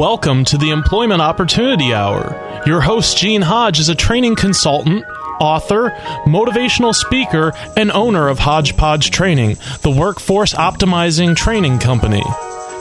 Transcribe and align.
Welcome 0.00 0.46
to 0.46 0.56
the 0.56 0.70
Employment 0.70 1.20
Opportunity 1.20 1.92
Hour. 1.92 2.62
Your 2.64 2.80
host, 2.80 3.18
Gene 3.18 3.42
Hodge, 3.42 3.78
is 3.78 3.90
a 3.90 3.94
training 3.94 4.34
consultant, 4.34 5.04
author, 5.38 5.90
motivational 6.24 6.94
speaker, 6.94 7.52
and 7.76 7.92
owner 7.92 8.28
of 8.28 8.38
Hodgepodge 8.38 9.10
Training, 9.10 9.58
the 9.82 9.90
workforce 9.90 10.54
optimizing 10.54 11.36
training 11.36 11.80
company. 11.80 12.22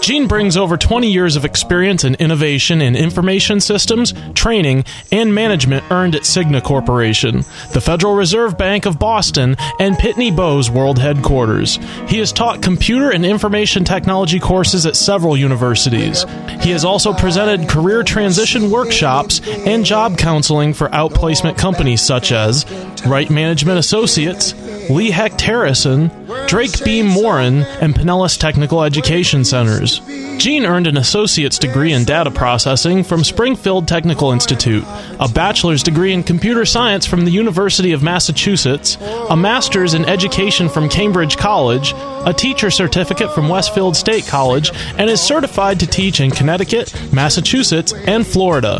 Gene 0.01 0.27
brings 0.27 0.55
over 0.55 0.77
20 0.77 1.11
years 1.11 1.35
of 1.35 1.43
experience 1.43 2.05
and 2.05 2.15
innovation 2.15 2.81
in 2.81 2.95
information 2.95 3.59
systems, 3.59 4.13
training, 4.33 4.85
and 5.11 5.35
management 5.35 5.83
earned 5.91 6.15
at 6.15 6.21
Cigna 6.21 6.63
Corporation, 6.63 7.43
the 7.73 7.81
Federal 7.81 8.15
Reserve 8.15 8.57
Bank 8.57 8.85
of 8.85 8.97
Boston, 8.97 9.57
and 9.79 9.97
Pitney 9.97 10.33
Bowes 10.33 10.71
World 10.71 10.99
Headquarters. 10.99 11.79
He 12.07 12.19
has 12.19 12.31
taught 12.31 12.61
computer 12.61 13.11
and 13.11 13.25
information 13.25 13.83
technology 13.83 14.39
courses 14.39 14.85
at 14.85 14.95
several 14.95 15.35
universities. 15.35 16.23
He 16.61 16.71
has 16.71 16.83
also 16.83 17.13
presented 17.13 17.69
career 17.69 18.03
transition 18.03 18.69
workshops 18.69 19.41
and 19.65 19.85
job 19.85 20.17
counseling 20.17 20.73
for 20.73 20.89
outplacement 20.89 21.57
companies 21.57 22.01
such 22.01 22.31
as 22.31 22.65
Right 23.05 23.29
Management 23.29 23.79
Associates, 23.79 24.53
Lee 24.89 25.11
Hecht 25.11 25.39
Harrison, 25.41 26.11
Drake 26.47 26.83
Beam 26.83 27.07
Morin, 27.07 27.63
and 27.81 27.95
Pinellas 27.95 28.37
Technical 28.37 28.83
Education 28.83 29.45
Centers. 29.45 30.01
Gene 30.39 30.65
earned 30.65 30.87
an 30.87 30.95
associate's 30.95 31.59
degree 31.59 31.91
in 31.91 32.05
data 32.05 32.31
processing 32.31 33.03
from 33.03 33.25
Springfield 33.25 33.89
Technical 33.89 34.31
Institute, 34.31 34.85
a 35.19 35.27
bachelor's 35.27 35.83
degree 35.83 36.13
in 36.13 36.23
computer 36.23 36.63
science 36.63 37.05
from 37.05 37.25
the 37.25 37.31
University 37.31 37.91
of 37.91 38.01
Massachusetts, 38.01 38.97
a 39.29 39.35
master's 39.35 39.93
in 39.93 40.05
education 40.05 40.69
from 40.69 40.87
Cambridge 40.87 41.35
College, 41.35 41.93
a 42.25 42.33
teacher 42.33 42.71
certificate 42.71 43.35
from 43.35 43.49
Westfield 43.49 43.97
State 43.97 44.27
College, 44.27 44.71
and 44.97 45.09
is 45.09 45.19
certified 45.19 45.77
to 45.81 45.87
teach 45.87 46.21
in 46.21 46.31
Connecticut, 46.31 46.93
Massachusetts, 47.11 47.91
and 47.91 48.25
Florida. 48.25 48.79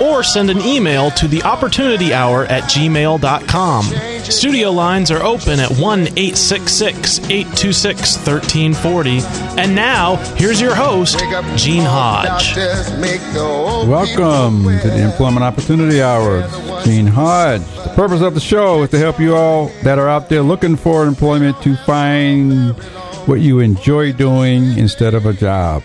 or 0.00 0.22
send 0.22 0.50
an 0.50 0.60
email 0.60 1.10
to 1.12 1.28
the 1.28 1.42
opportunity 1.42 2.12
hour 2.12 2.44
at 2.46 2.64
gmail.com. 2.64 3.84
Studio 4.24 4.70
lines 4.70 5.10
are 5.10 5.22
open 5.22 5.60
at 5.60 5.70
1 5.70 6.00
866 6.00 7.18
826 7.30 8.16
1340. 8.26 9.20
And 9.60 9.74
now, 9.74 10.16
here's 10.36 10.60
your 10.60 10.74
host, 10.74 11.18
Gene 11.56 11.84
Hodge. 11.84 12.56
Welcome 13.86 14.64
to 14.64 14.88
the 14.88 15.02
Employment 15.04 15.44
Opportunity 15.44 16.02
Hour. 16.02 16.48
Gene 16.84 17.06
Hodge. 17.06 17.62
The 17.62 17.92
purpose 17.94 18.22
of 18.22 18.34
the 18.34 18.40
show 18.40 18.82
is 18.82 18.90
to 18.90 18.98
help 18.98 19.20
you 19.20 19.36
all 19.36 19.68
that 19.82 19.98
are 19.98 20.08
out 20.08 20.28
there 20.28 20.42
looking 20.42 20.76
for 20.76 21.06
employment 21.06 21.60
to 21.62 21.76
find 21.76 22.72
what 23.26 23.40
you 23.40 23.60
enjoy 23.60 24.12
doing 24.12 24.76
instead 24.78 25.14
of 25.14 25.26
a 25.26 25.32
job. 25.32 25.82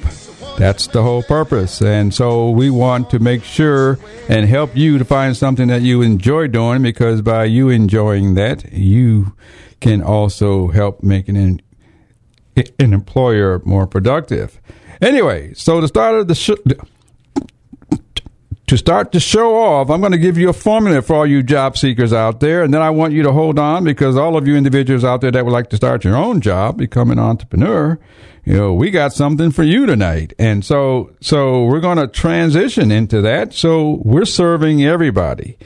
That's 0.60 0.88
the 0.88 1.02
whole 1.02 1.24
purpose. 1.24 1.82
And 1.82 2.14
so 2.14 2.50
we 2.50 2.70
want 2.70 3.10
to 3.12 3.20
make 3.20 3.46
sure 3.46 3.98
and 4.28 4.46
help 4.46 4.76
you 4.76 4.98
to 4.98 5.06
find 5.06 5.38
something 5.38 5.70
that 5.70 5.84
you 5.84 6.02
enjoy 6.02 6.48
doing 6.48 6.84
because 6.84 7.22
by 7.22 7.46
you 7.46 7.70
enjoying 7.70 8.34
that, 8.34 8.74
you 8.74 9.34
can 9.80 10.02
also 10.02 10.68
help 10.68 11.02
make 11.02 11.30
an, 11.30 11.62
an 12.58 12.94
employer 12.94 13.62
more 13.64 13.88
productive. 13.88 14.60
Anyway, 15.02 15.54
so 15.54 15.80
the 15.80 15.88
start 15.88 16.16
of 16.20 16.28
the 16.28 16.36
show 16.36 16.58
to 18.70 18.78
start 18.78 19.12
the 19.12 19.20
show 19.20 19.58
off, 19.58 19.90
I'm 19.90 20.00
going 20.00 20.12
to 20.12 20.20
give 20.20 20.38
you 20.38 20.50
a 20.50 20.54
formula 20.54 21.02
for 21.02 21.16
all 21.16 21.26
you 21.26 21.42
job 21.42 21.76
seekers 21.76 22.14
out 22.14 22.40
there, 22.40 22.62
and 22.62 22.72
then 22.72 22.84
I 22.84 22.92
want 22.92 23.14
you 23.14 23.24
to 23.24 23.32
hold 23.32 23.58
on 23.58 23.84
because 23.84 24.16
all 24.16 24.38
of 24.38 24.48
you 24.48 24.56
individuals 24.56 25.04
out 25.04 25.22
there 25.22 25.32
that 25.32 25.44
would 25.44 25.52
like 25.52 25.72
to 25.72 25.76
start 25.76 26.04
your 26.04 26.16
own 26.16 26.40
job, 26.40 26.78
become 26.78 27.10
an 27.10 27.18
entrepreneur, 27.18 28.00
you 28.46 28.54
know, 28.54 28.74
we 28.74 28.92
got 28.92 29.12
something 29.12 29.50
for 29.50 29.64
you 29.64 29.88
tonight. 29.88 30.34
And 30.38 30.64
so, 30.64 31.16
so 31.20 31.66
we're 31.66 31.80
going 31.80 31.98
to 31.98 32.08
transition 32.08 32.92
into 32.92 33.22
that. 33.22 33.54
So 33.54 34.02
we're 34.04 34.26
serving 34.26 34.84
everybody. 34.84 35.58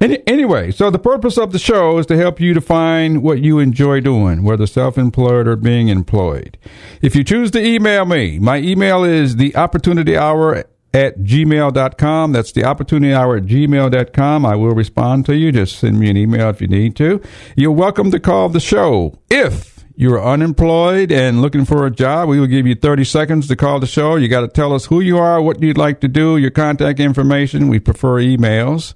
Any, 0.00 0.22
anyway, 0.26 0.70
so 0.70 0.90
the 0.90 0.98
purpose 0.98 1.38
of 1.38 1.52
the 1.52 1.58
show 1.58 1.98
is 1.98 2.06
to 2.06 2.16
help 2.16 2.38
you 2.40 2.54
to 2.54 2.60
find 2.60 3.22
what 3.22 3.40
you 3.40 3.58
enjoy 3.58 4.00
doing, 4.00 4.44
whether 4.44 4.66
self-employed 4.66 5.48
or 5.48 5.56
being 5.56 5.88
employed. 5.88 6.58
If 7.00 7.16
you 7.16 7.24
choose 7.24 7.50
to 7.52 7.64
email 7.64 8.04
me, 8.04 8.38
my 8.38 8.58
email 8.58 9.04
is 9.04 9.36
the 9.36 9.56
opportunity 9.56 10.16
hour 10.16 10.64
at 10.94 11.18
gmail.com. 11.20 12.32
That's 12.32 12.52
the 12.52 12.64
opportunity 12.64 13.14
hour 13.14 13.36
at 13.36 13.44
gmail.com. 13.44 14.46
I 14.46 14.54
will 14.56 14.74
respond 14.74 15.26
to 15.26 15.36
you. 15.36 15.52
Just 15.52 15.78
send 15.78 15.98
me 15.98 16.10
an 16.10 16.16
email 16.16 16.50
if 16.50 16.60
you 16.60 16.68
need 16.68 16.96
to. 16.96 17.20
You're 17.56 17.72
welcome 17.72 18.10
to 18.10 18.20
call 18.20 18.48
the 18.48 18.60
show. 18.60 19.18
If 19.30 19.84
you're 19.94 20.22
unemployed 20.22 21.12
and 21.12 21.42
looking 21.42 21.64
for 21.64 21.86
a 21.86 21.90
job, 21.90 22.28
we 22.28 22.40
will 22.40 22.46
give 22.46 22.66
you 22.66 22.74
30 22.74 23.04
seconds 23.04 23.48
to 23.48 23.56
call 23.56 23.80
the 23.80 23.86
show. 23.86 24.16
You 24.16 24.28
got 24.28 24.40
to 24.42 24.48
tell 24.48 24.74
us 24.74 24.86
who 24.86 25.00
you 25.00 25.18
are, 25.18 25.40
what 25.40 25.62
you'd 25.62 25.78
like 25.78 26.00
to 26.00 26.08
do, 26.08 26.36
your 26.36 26.50
contact 26.50 27.00
information. 27.00 27.68
We 27.68 27.78
prefer 27.78 28.16
emails. 28.16 28.94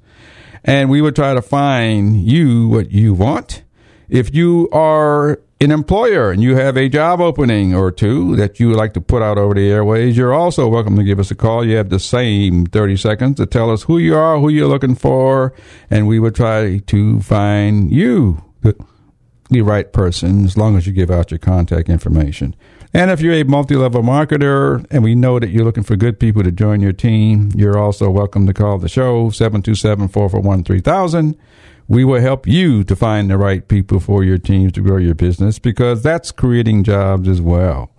And 0.64 0.90
we 0.90 1.00
will 1.00 1.12
try 1.12 1.32
to 1.32 1.42
find 1.42 2.20
you 2.20 2.68
what 2.68 2.90
you 2.90 3.14
want. 3.14 3.62
If 4.08 4.34
you 4.34 4.68
are 4.72 5.40
an 5.60 5.70
employer 5.70 6.30
and 6.30 6.42
you 6.42 6.56
have 6.56 6.76
a 6.76 6.88
job 6.88 7.20
opening 7.20 7.74
or 7.74 7.90
two 7.90 8.36
that 8.36 8.60
you 8.60 8.68
would 8.68 8.76
like 8.76 8.92
to 8.94 9.00
put 9.00 9.22
out 9.22 9.38
over 9.38 9.54
the 9.54 9.70
airways, 9.70 10.16
you're 10.16 10.34
also 10.34 10.68
welcome 10.68 10.96
to 10.96 11.04
give 11.04 11.18
us 11.18 11.30
a 11.30 11.34
call. 11.34 11.64
You 11.64 11.76
have 11.76 11.88
the 11.88 11.98
same 11.98 12.66
30 12.66 12.96
seconds 12.96 13.36
to 13.36 13.46
tell 13.46 13.70
us 13.70 13.84
who 13.84 13.96
you 13.96 14.14
are, 14.14 14.38
who 14.38 14.50
you're 14.50 14.68
looking 14.68 14.94
for, 14.94 15.54
and 15.90 16.06
we 16.06 16.18
will 16.18 16.30
try 16.30 16.78
to 16.78 17.20
find 17.20 17.90
you 17.90 18.44
the, 18.60 18.74
right 19.50 19.92
person 19.92 20.44
as 20.44 20.58
long 20.58 20.76
as 20.76 20.86
you 20.86 20.92
give 20.92 21.10
out 21.10 21.30
your 21.30 21.38
contact 21.38 21.88
information. 21.88 22.54
And 22.92 23.10
if 23.10 23.20
you're 23.20 23.34
a 23.34 23.44
multi-level 23.44 24.02
marketer 24.02 24.84
and 24.90 25.04
we 25.04 25.14
know 25.14 25.38
that 25.38 25.50
you're 25.50 25.64
looking 25.64 25.84
for 25.84 25.96
good 25.96 26.20
people 26.20 26.42
to 26.42 26.52
join 26.52 26.80
your 26.80 26.92
team, 26.92 27.52
you're 27.54 27.78
also 27.78 28.10
welcome 28.10 28.46
to 28.46 28.52
call 28.52 28.78
the 28.78 28.88
show 28.88 29.30
727-441-3000 29.30 31.36
we 31.88 32.04
will 32.04 32.20
help 32.20 32.46
you 32.46 32.84
to 32.84 32.94
find 32.96 33.30
the 33.30 33.38
right 33.38 33.66
people 33.68 34.00
for 34.00 34.24
your 34.24 34.38
teams 34.38 34.72
to 34.72 34.80
grow 34.80 34.96
your 34.96 35.14
business 35.14 35.58
because 35.58 36.02
that's 36.02 36.32
creating 36.32 36.84
jobs 36.84 37.28
as 37.28 37.40
well. 37.40 37.90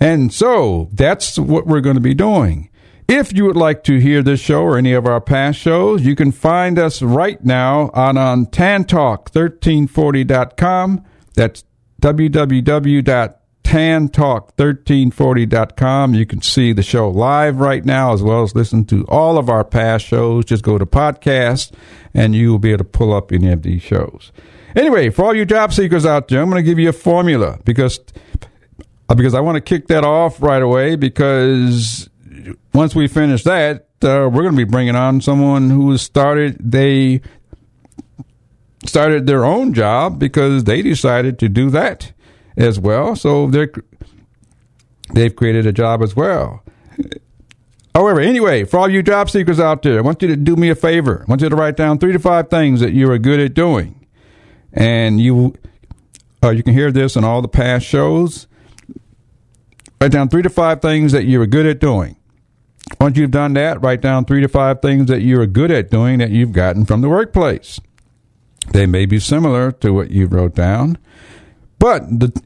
And 0.00 0.32
so 0.32 0.88
that's 0.92 1.38
what 1.38 1.66
we're 1.66 1.80
going 1.80 1.96
to 1.96 2.00
be 2.00 2.14
doing. 2.14 2.70
If 3.08 3.32
you 3.32 3.44
would 3.46 3.56
like 3.56 3.82
to 3.84 3.98
hear 3.98 4.22
this 4.22 4.40
show 4.40 4.62
or 4.62 4.76
any 4.76 4.92
of 4.92 5.06
our 5.06 5.20
past 5.20 5.58
shows, 5.58 6.04
you 6.04 6.14
can 6.14 6.30
find 6.30 6.78
us 6.78 7.00
right 7.00 7.42
now 7.42 7.90
on, 7.94 8.18
on 8.18 8.44
tantalk1340.com. 8.46 11.04
That's 11.34 11.64
www 12.02 13.37
tantalk1340.com. 13.68 16.14
You 16.14 16.24
can 16.24 16.40
see 16.40 16.72
the 16.72 16.82
show 16.82 17.10
live 17.10 17.60
right 17.60 17.84
now 17.84 18.14
as 18.14 18.22
well 18.22 18.42
as 18.42 18.54
listen 18.54 18.86
to 18.86 19.04
all 19.08 19.36
of 19.36 19.50
our 19.50 19.62
past 19.62 20.06
shows. 20.06 20.46
Just 20.46 20.64
go 20.64 20.78
to 20.78 20.86
podcast 20.86 21.72
and 22.14 22.34
you 22.34 22.50
will 22.50 22.58
be 22.58 22.70
able 22.70 22.78
to 22.78 22.84
pull 22.84 23.12
up 23.12 23.30
any 23.30 23.52
of 23.52 23.60
these 23.60 23.82
shows. 23.82 24.32
Anyway, 24.74 25.10
for 25.10 25.26
all 25.26 25.36
you 25.36 25.44
job 25.44 25.74
seekers 25.74 26.06
out 26.06 26.28
there, 26.28 26.40
I'm 26.40 26.48
going 26.48 26.64
to 26.64 26.66
give 26.66 26.78
you 26.78 26.88
a 26.88 26.94
formula 26.94 27.58
because 27.66 28.00
uh, 29.10 29.14
because 29.14 29.34
I 29.34 29.40
want 29.40 29.56
to 29.56 29.60
kick 29.60 29.88
that 29.88 30.02
off 30.02 30.40
right 30.40 30.62
away 30.62 30.96
because 30.96 32.08
once 32.72 32.94
we 32.94 33.06
finish 33.06 33.44
that, 33.44 33.88
uh, 34.02 34.30
we're 34.32 34.44
going 34.44 34.52
to 34.52 34.56
be 34.56 34.64
bringing 34.64 34.96
on 34.96 35.20
someone 35.20 35.68
who 35.68 35.98
started 35.98 36.56
they 36.58 37.20
started 38.86 39.26
their 39.26 39.44
own 39.44 39.74
job 39.74 40.18
because 40.18 40.64
they 40.64 40.80
decided 40.80 41.38
to 41.40 41.50
do 41.50 41.68
that 41.68 42.12
as 42.58 42.78
well. 42.78 43.16
So 43.16 43.46
they're 43.46 43.72
they've 45.14 45.34
created 45.34 45.66
a 45.66 45.72
job 45.72 46.02
as 46.02 46.14
well. 46.14 46.62
However, 47.94 48.20
anyway, 48.20 48.64
for 48.64 48.78
all 48.78 48.88
you 48.88 49.02
job 49.02 49.30
seekers 49.30 49.58
out 49.58 49.82
there, 49.82 49.98
I 49.98 50.02
want 50.02 50.20
you 50.22 50.28
to 50.28 50.36
do 50.36 50.56
me 50.56 50.68
a 50.68 50.74
favor. 50.74 51.24
I 51.26 51.30
want 51.30 51.40
you 51.40 51.48
to 51.48 51.56
write 51.56 51.76
down 51.76 51.98
three 51.98 52.12
to 52.12 52.18
five 52.18 52.50
things 52.50 52.80
that 52.80 52.92
you 52.92 53.10
are 53.10 53.18
good 53.18 53.40
at 53.40 53.54
doing, 53.54 54.06
and 54.72 55.20
you 55.20 55.54
uh, 56.42 56.50
you 56.50 56.62
can 56.62 56.74
hear 56.74 56.92
this 56.92 57.16
in 57.16 57.24
all 57.24 57.40
the 57.40 57.48
past 57.48 57.86
shows. 57.86 58.46
Write 60.00 60.12
down 60.12 60.28
three 60.28 60.42
to 60.42 60.50
five 60.50 60.80
things 60.80 61.12
that 61.12 61.24
you 61.24 61.40
are 61.40 61.46
good 61.46 61.66
at 61.66 61.80
doing. 61.80 62.16
Once 63.00 63.16
you've 63.16 63.32
done 63.32 63.54
that, 63.54 63.82
write 63.82 64.00
down 64.00 64.24
three 64.24 64.40
to 64.40 64.48
five 64.48 64.80
things 64.80 65.06
that 65.08 65.22
you 65.22 65.40
are 65.40 65.46
good 65.46 65.70
at 65.70 65.90
doing 65.90 66.18
that 66.18 66.30
you've 66.30 66.52
gotten 66.52 66.84
from 66.84 67.00
the 67.00 67.08
workplace. 67.08 67.80
They 68.72 68.86
may 68.86 69.06
be 69.06 69.18
similar 69.18 69.72
to 69.72 69.92
what 69.92 70.10
you 70.10 70.26
wrote 70.26 70.54
down, 70.54 70.98
but 71.78 72.02
the 72.08 72.42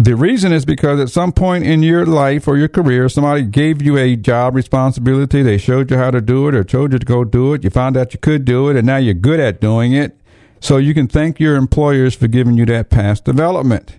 The 0.00 0.14
reason 0.14 0.52
is 0.52 0.64
because 0.64 1.00
at 1.00 1.10
some 1.10 1.32
point 1.32 1.64
in 1.64 1.82
your 1.82 2.06
life 2.06 2.46
or 2.46 2.56
your 2.56 2.68
career, 2.68 3.08
somebody 3.08 3.42
gave 3.42 3.82
you 3.82 3.98
a 3.98 4.14
job 4.14 4.54
responsibility. 4.54 5.42
They 5.42 5.58
showed 5.58 5.90
you 5.90 5.96
how 5.96 6.12
to 6.12 6.20
do 6.20 6.46
it 6.46 6.54
or 6.54 6.62
told 6.62 6.92
you 6.92 7.00
to 7.00 7.04
go 7.04 7.24
do 7.24 7.52
it. 7.52 7.64
You 7.64 7.70
found 7.70 7.96
out 7.96 8.12
you 8.12 8.20
could 8.20 8.44
do 8.44 8.68
it 8.68 8.76
and 8.76 8.86
now 8.86 8.98
you're 8.98 9.14
good 9.14 9.40
at 9.40 9.60
doing 9.60 9.92
it. 9.92 10.16
So 10.60 10.76
you 10.76 10.94
can 10.94 11.08
thank 11.08 11.40
your 11.40 11.56
employers 11.56 12.14
for 12.14 12.28
giving 12.28 12.54
you 12.54 12.64
that 12.66 12.90
past 12.90 13.24
development. 13.24 13.98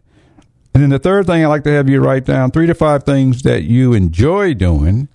And 0.73 0.83
then 0.83 0.89
the 0.89 0.99
third 0.99 1.25
thing 1.25 1.43
I 1.43 1.47
like 1.47 1.65
to 1.65 1.71
have 1.71 1.89
you 1.89 1.99
write 1.99 2.23
down 2.23 2.51
three 2.51 2.67
to 2.67 2.75
five 2.75 3.03
things 3.03 3.41
that 3.41 3.63
you 3.63 3.93
enjoy 3.93 4.53
doing. 4.53 5.09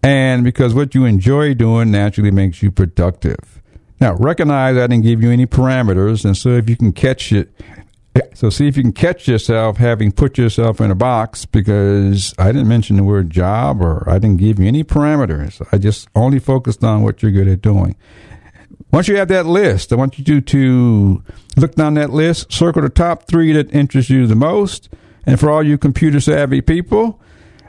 And 0.00 0.44
because 0.44 0.74
what 0.74 0.94
you 0.94 1.04
enjoy 1.04 1.54
doing 1.54 1.90
naturally 1.90 2.30
makes 2.30 2.62
you 2.62 2.70
productive. 2.70 3.60
Now, 4.00 4.14
recognize 4.14 4.76
I 4.76 4.86
didn't 4.86 5.02
give 5.02 5.22
you 5.22 5.30
any 5.30 5.46
parameters. 5.46 6.24
And 6.24 6.36
so 6.36 6.50
if 6.50 6.68
you 6.68 6.76
can 6.76 6.92
catch 6.92 7.32
it, 7.32 7.50
so 8.34 8.50
see 8.50 8.68
if 8.68 8.76
you 8.76 8.82
can 8.82 8.92
catch 8.92 9.28
yourself 9.28 9.76
having 9.76 10.12
put 10.12 10.36
yourself 10.36 10.80
in 10.80 10.90
a 10.90 10.94
box 10.94 11.44
because 11.46 12.34
I 12.38 12.46
didn't 12.52 12.68
mention 12.68 12.96
the 12.96 13.04
word 13.04 13.30
job 13.30 13.80
or 13.80 14.08
I 14.08 14.18
didn't 14.18 14.38
give 14.38 14.58
you 14.58 14.66
any 14.66 14.84
parameters. 14.84 15.66
I 15.72 15.78
just 15.78 16.08
only 16.14 16.38
focused 16.38 16.82
on 16.84 17.02
what 17.02 17.22
you're 17.22 17.32
good 17.32 17.48
at 17.48 17.62
doing. 17.62 17.96
Once 18.90 19.08
you 19.08 19.16
have 19.16 19.28
that 19.28 19.46
list, 19.46 19.92
I 19.92 19.96
want 19.96 20.18
you 20.18 20.24
to, 20.24 20.40
to 20.40 21.22
look 21.56 21.74
down 21.74 21.94
that 21.94 22.10
list, 22.10 22.52
circle 22.52 22.82
the 22.82 22.90
top 22.90 23.26
three 23.26 23.52
that 23.52 23.72
interest 23.74 24.10
you 24.10 24.26
the 24.26 24.34
most. 24.34 24.90
And 25.24 25.40
for 25.40 25.50
all 25.50 25.62
you 25.62 25.78
computer 25.78 26.20
savvy 26.20 26.60
people, 26.60 27.18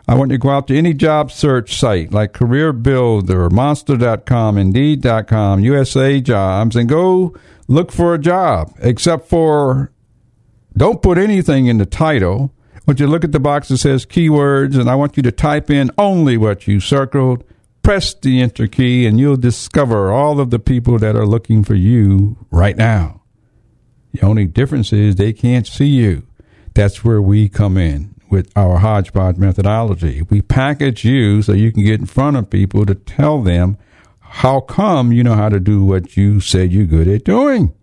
I 0.07 0.15
want 0.15 0.31
you 0.31 0.37
to 0.37 0.41
go 0.41 0.49
out 0.49 0.67
to 0.67 0.77
any 0.77 0.93
job 0.93 1.31
search 1.31 1.77
site 1.77 2.11
like 2.11 2.33
Career 2.33 2.73
Builder, 2.73 3.49
Monster.com, 3.49 4.57
Indeed.com, 4.57 5.61
USA 5.61 6.19
Jobs, 6.19 6.75
and 6.75 6.89
go 6.89 7.33
look 7.69 7.91
for 7.91 8.13
a 8.13 8.19
job, 8.19 8.73
except 8.79 9.29
for 9.29 9.92
don't 10.75 11.01
put 11.01 11.17
anything 11.17 11.67
in 11.67 11.77
the 11.77 11.85
title. 11.85 12.53
I 12.87 12.93
you 12.97 13.07
look 13.07 13.23
at 13.23 13.31
the 13.31 13.39
box 13.39 13.69
that 13.69 13.77
says 13.77 14.05
keywords, 14.05 14.77
and 14.77 14.89
I 14.89 14.95
want 14.95 15.15
you 15.15 15.23
to 15.23 15.31
type 15.31 15.69
in 15.69 15.91
only 15.97 16.35
what 16.35 16.67
you 16.67 16.79
circled. 16.79 17.43
Press 17.81 18.13
the 18.13 18.41
enter 18.41 18.67
key, 18.67 19.05
and 19.05 19.19
you'll 19.19 19.37
discover 19.37 20.11
all 20.11 20.39
of 20.39 20.49
the 20.49 20.59
people 20.59 20.97
that 20.99 21.15
are 21.15 21.25
looking 21.25 21.63
for 21.63 21.75
you 21.75 22.37
right 22.51 22.75
now. 22.75 23.21
The 24.11 24.21
only 24.25 24.45
difference 24.45 24.91
is 24.93 25.15
they 25.15 25.33
can't 25.33 25.65
see 25.65 25.87
you. 25.87 26.27
That's 26.73 27.03
where 27.03 27.21
we 27.21 27.49
come 27.49 27.77
in 27.77 28.15
with 28.29 28.51
our 28.55 28.79
hodgepodge 28.79 29.37
methodology. 29.37 30.23
We 30.23 30.41
package 30.41 31.05
you 31.05 31.41
so 31.41 31.53
you 31.53 31.71
can 31.71 31.83
get 31.83 31.99
in 31.99 32.05
front 32.05 32.35
of 32.35 32.49
people 32.49 32.85
to 32.85 32.95
tell 32.95 33.41
them 33.41 33.77
how 34.19 34.59
come 34.59 35.11
you 35.11 35.23
know 35.23 35.35
how 35.35 35.49
to 35.49 35.59
do 35.59 35.83
what 35.85 36.17
you 36.17 36.39
said 36.39 36.71
you're 36.71 36.85
good 36.85 37.07
at 37.07 37.23
doing. 37.23 37.73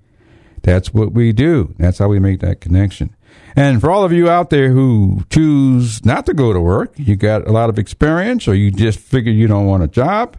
That's 0.63 0.93
what 0.93 1.13
we 1.13 1.33
do. 1.33 1.75
That's 1.79 1.99
how 1.99 2.09
we 2.09 2.19
make 2.19 2.41
that 2.41 2.61
connection. 2.61 3.15
And 3.57 3.81
for 3.81 3.91
all 3.91 4.05
of 4.05 4.13
you 4.13 4.29
out 4.29 4.51
there 4.51 4.71
who 4.71 5.25
choose 5.31 6.05
not 6.05 6.27
to 6.27 6.35
go 6.35 6.53
to 6.53 6.61
work, 6.61 6.93
you 6.97 7.17
got 7.17 7.47
a 7.47 7.53
lot 7.53 7.71
of 7.71 7.79
experience, 7.79 8.47
or 8.47 8.55
you 8.55 8.71
just 8.71 8.99
figure 8.99 9.33
you 9.33 9.47
don't 9.47 9.67
want 9.67 9.83
a 9.83 9.89
job, 9.89 10.37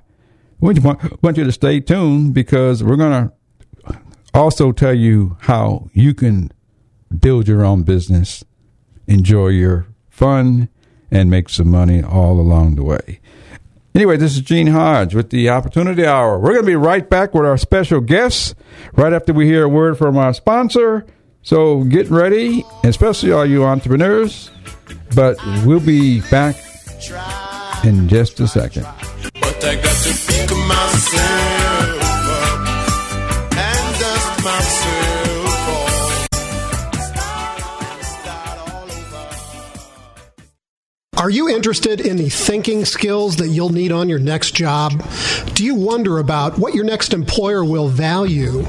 we 0.60 0.76
want 1.22 1.38
you 1.38 1.44
to 1.44 1.52
stay 1.52 1.80
tuned 1.80 2.34
because 2.34 2.84
we're 2.84 2.96
going 2.96 3.30
to 3.30 4.00
also 4.34 4.72
tell 4.72 4.94
you 4.94 5.38
how 5.42 5.90
you 5.94 6.14
can 6.14 6.52
build 7.20 7.48
your 7.48 7.66
own 7.66 7.84
business, 7.84 8.44
enjoy 9.08 9.48
your 9.48 9.88
fun, 10.10 10.70
and 11.10 11.30
make 11.30 11.50
some 11.50 11.70
money 11.70 12.02
all 12.02 12.40
along 12.40 12.76
the 12.76 12.84
way. 12.84 13.20
Anyway, 13.94 14.16
this 14.16 14.34
is 14.36 14.42
Gene 14.42 14.68
Hodge 14.68 15.14
with 15.14 15.32
the 15.32 15.50
Opportunity 15.50 16.06
Hour. 16.06 16.40
We're 16.40 16.54
going 16.54 16.64
to 16.64 16.68
be 16.68 16.76
right 16.76 17.10
back 17.10 17.34
with 17.34 17.46
our 17.46 17.58
special 17.58 18.00
guests 18.00 18.56
right 18.94 19.12
after 19.12 19.34
we 19.34 19.46
hear 19.48 19.64
a 19.64 19.70
word 19.70 19.98
from 19.98 20.18
our 20.18 20.34
sponsor. 20.34 21.06
So 21.42 21.84
get 21.84 22.10
ready, 22.10 22.64
especially 22.86 23.34
all 23.34 23.46
you 23.46 23.66
entrepreneurs. 23.66 24.50
But 25.14 25.38
we'll 25.66 25.82
be 25.82 26.22
back 26.30 26.56
in 27.84 28.08
just 28.08 28.40
a 28.40 28.48
second. 28.48 28.88
Are 41.18 41.30
you 41.30 41.50
interested 41.50 42.02
in 42.02 42.18
the 42.18 42.30
thinking 42.30 42.84
skills 42.84 43.36
that 43.36 43.50
you'll 43.50 43.70
need 43.70 43.92
on 43.92 44.10
your 44.10 44.18
next 44.18 44.56
job? 44.56 45.06
Do 45.54 45.64
you 45.64 45.76
wonder 45.76 46.18
about 46.18 46.58
what 46.58 46.74
your 46.74 46.84
next 46.84 47.14
employer 47.14 47.64
will 47.64 47.90
value? 47.90 48.66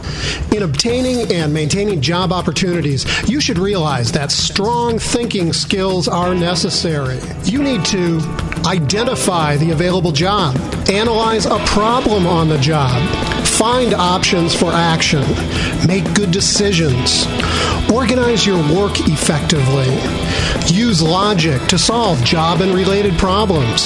In 0.55 0.63
obtaining 0.63 1.33
and 1.33 1.55
maintaining 1.55 2.03
job 2.03 2.31
opportunities, 2.31 3.07
you 3.27 3.41
should 3.41 3.59
realize 3.59 4.13
that 4.13 4.31
strong 4.31 4.99
thinking 4.99 5.55
skills 5.55 6.09
are 6.09 6.35
necessary. 6.35 7.21
You 7.45 7.63
need 7.63 7.87
to 7.87 8.21
identify 8.67 9.57
the 9.57 9.71
available 9.71 10.13
job, 10.13 10.55
analyze 10.91 11.47
a 11.47 11.59
problem 11.65 12.27
on 12.27 12.51
the 12.51 12.59
job, 12.59 13.01
find 13.47 13.95
options 13.95 14.55
for 14.55 14.71
action, 14.73 15.23
make 15.87 16.05
good 16.15 16.33
decisions, 16.33 17.25
organize 17.93 18.47
your 18.47 18.59
work 18.75 18.99
effectively, 19.01 19.89
use 20.75 21.03
logic 21.03 21.61
to 21.69 21.79
solve 21.79 22.23
job 22.25 22.61
and 22.61 22.75
related 22.75 23.19
problems, 23.19 23.83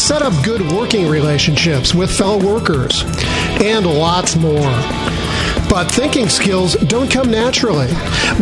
set 0.00 0.22
up 0.22 0.32
good 0.44 0.62
working 0.72 1.06
relationships 1.08 1.94
with 1.94 2.10
fellow 2.10 2.42
workers, 2.42 3.04
and 3.60 3.86
lots 3.86 4.36
more. 4.36 5.09
But 5.70 5.88
thinking 5.88 6.28
skills 6.28 6.74
don't 6.74 7.08
come 7.08 7.30
naturally. 7.30 7.86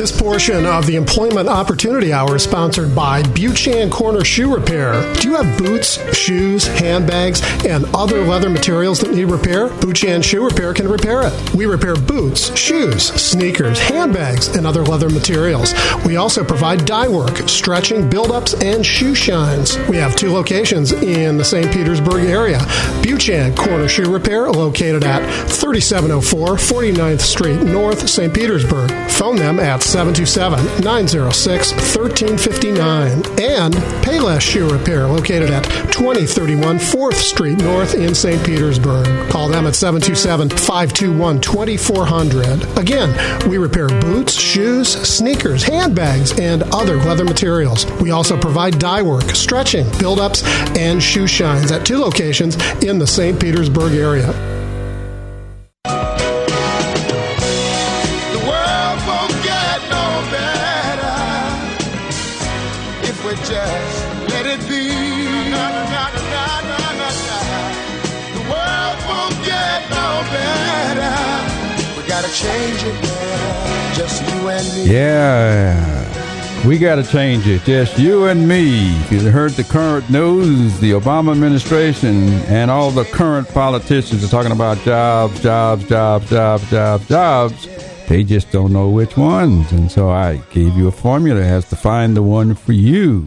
This 0.00 0.18
portion 0.18 0.64
of 0.64 0.86
the 0.86 0.96
Employment 0.96 1.46
Opportunity 1.46 2.10
Hour 2.10 2.36
is 2.36 2.44
sponsored 2.44 2.94
by 2.94 3.22
Buchan 3.34 3.90
Corner 3.90 4.24
Shoe 4.24 4.50
Repair. 4.50 4.94
Do 5.16 5.28
you 5.28 5.36
have 5.36 5.58
boots, 5.58 5.98
shoes, 6.16 6.66
handbags, 6.66 7.42
and 7.66 7.84
other 7.94 8.24
leather 8.24 8.48
materials 8.48 9.00
that 9.00 9.12
need 9.12 9.26
repair? 9.26 9.68
Buchan 9.68 10.22
Shoe 10.22 10.42
Repair 10.42 10.72
can 10.72 10.88
repair 10.88 11.24
it. 11.24 11.54
We 11.54 11.66
repair 11.66 11.96
boots, 11.96 12.56
shoes, 12.56 13.08
sneakers, 13.08 13.78
handbags, 13.78 14.48
and 14.56 14.66
other 14.66 14.82
leather 14.82 15.10
materials. 15.10 15.74
We 16.06 16.16
also 16.16 16.44
provide 16.44 16.86
dye 16.86 17.08
work, 17.08 17.36
stretching, 17.46 18.08
build-ups, 18.08 18.54
and 18.62 18.86
shoe 18.86 19.14
shines. 19.14 19.76
We 19.80 19.98
have 19.98 20.16
two 20.16 20.32
locations 20.32 20.92
in 20.92 21.36
the 21.36 21.44
St. 21.44 21.70
Petersburg 21.74 22.24
area. 22.24 22.60
Buchan 23.02 23.54
Corner 23.54 23.86
Shoe 23.86 24.10
Repair, 24.10 24.50
located 24.50 25.04
at 25.04 25.20
3704 25.50 26.56
49th 26.56 27.20
Street 27.20 27.60
North, 27.60 28.08
St. 28.08 28.32
Petersburg. 28.32 28.90
Phone 29.10 29.36
them 29.36 29.60
at 29.60 29.89
727 29.90 30.84
906 30.84 31.72
1359. 31.72 33.10
And 33.40 33.74
Payless 34.04 34.40
Shoe 34.40 34.68
Repair, 34.68 35.08
located 35.08 35.50
at 35.50 35.64
2031 35.92 36.78
4th 36.78 37.14
Street 37.14 37.58
North 37.58 37.96
in 37.96 38.14
St. 38.14 38.44
Petersburg. 38.46 39.06
Call 39.30 39.48
them 39.48 39.66
at 39.66 39.74
727 39.74 40.50
521 40.50 41.40
2400. 41.40 42.78
Again, 42.78 43.48
we 43.50 43.58
repair 43.58 43.88
boots, 43.88 44.32
shoes, 44.32 44.88
sneakers, 44.88 45.64
handbags, 45.64 46.38
and 46.38 46.62
other 46.72 46.98
leather 46.98 47.24
materials. 47.24 47.84
We 48.00 48.12
also 48.12 48.38
provide 48.40 48.78
dye 48.78 49.02
work, 49.02 49.24
stretching, 49.34 49.90
build 49.98 50.20
ups, 50.20 50.44
and 50.78 51.02
shoe 51.02 51.26
shines 51.26 51.72
at 51.72 51.84
two 51.84 51.98
locations 51.98 52.54
in 52.84 53.00
the 53.00 53.06
St. 53.08 53.40
Petersburg 53.40 53.94
area. 53.94 54.49
Just 63.50 64.30
let 64.30 64.46
it 64.46 64.60
be. 64.68 64.88
The 68.34 68.42
world 68.48 68.98
won't 69.08 69.36
get 69.44 69.80
no 69.90 70.22
better. 70.32 71.14
We 72.00 72.08
gotta 72.08 72.32
change 72.32 72.82
it 72.84 73.20
just 74.00 74.22
you 74.22 74.48
and 74.48 74.66
me. 74.74 74.94
Yeah. 74.94 76.66
We 76.66 76.78
got 76.78 76.96
to 76.96 77.04
change 77.04 77.46
it. 77.46 77.62
Just 77.64 77.98
you 77.98 78.26
and 78.26 78.48
me. 78.48 78.88
You 79.10 79.30
heard 79.30 79.52
the 79.52 79.64
current 79.64 80.08
news, 80.08 80.78
the 80.80 80.92
Obama 80.92 81.32
administration 81.32 82.28
and 82.48 82.70
all 82.70 82.90
the 82.90 83.04
current 83.04 83.48
politicians 83.48 84.24
are 84.24 84.28
talking 84.28 84.52
about 84.52 84.78
jobs, 84.78 85.42
jobs, 85.42 85.86
jobs, 85.86 86.30
jobs, 86.30 86.70
jobs, 86.70 87.08
jobs. 87.08 87.68
They 88.08 88.24
just 88.24 88.50
don't 88.50 88.72
know 88.72 88.88
which 88.88 89.16
ones. 89.16 89.70
And 89.72 89.90
so 89.90 90.08
I 90.10 90.36
gave 90.50 90.76
you 90.76 90.88
a 90.88 90.92
formula 90.92 91.42
as 91.42 91.68
to 91.68 91.76
find 91.76 92.16
the 92.16 92.22
one 92.22 92.54
for 92.54 92.72
you. 92.72 93.26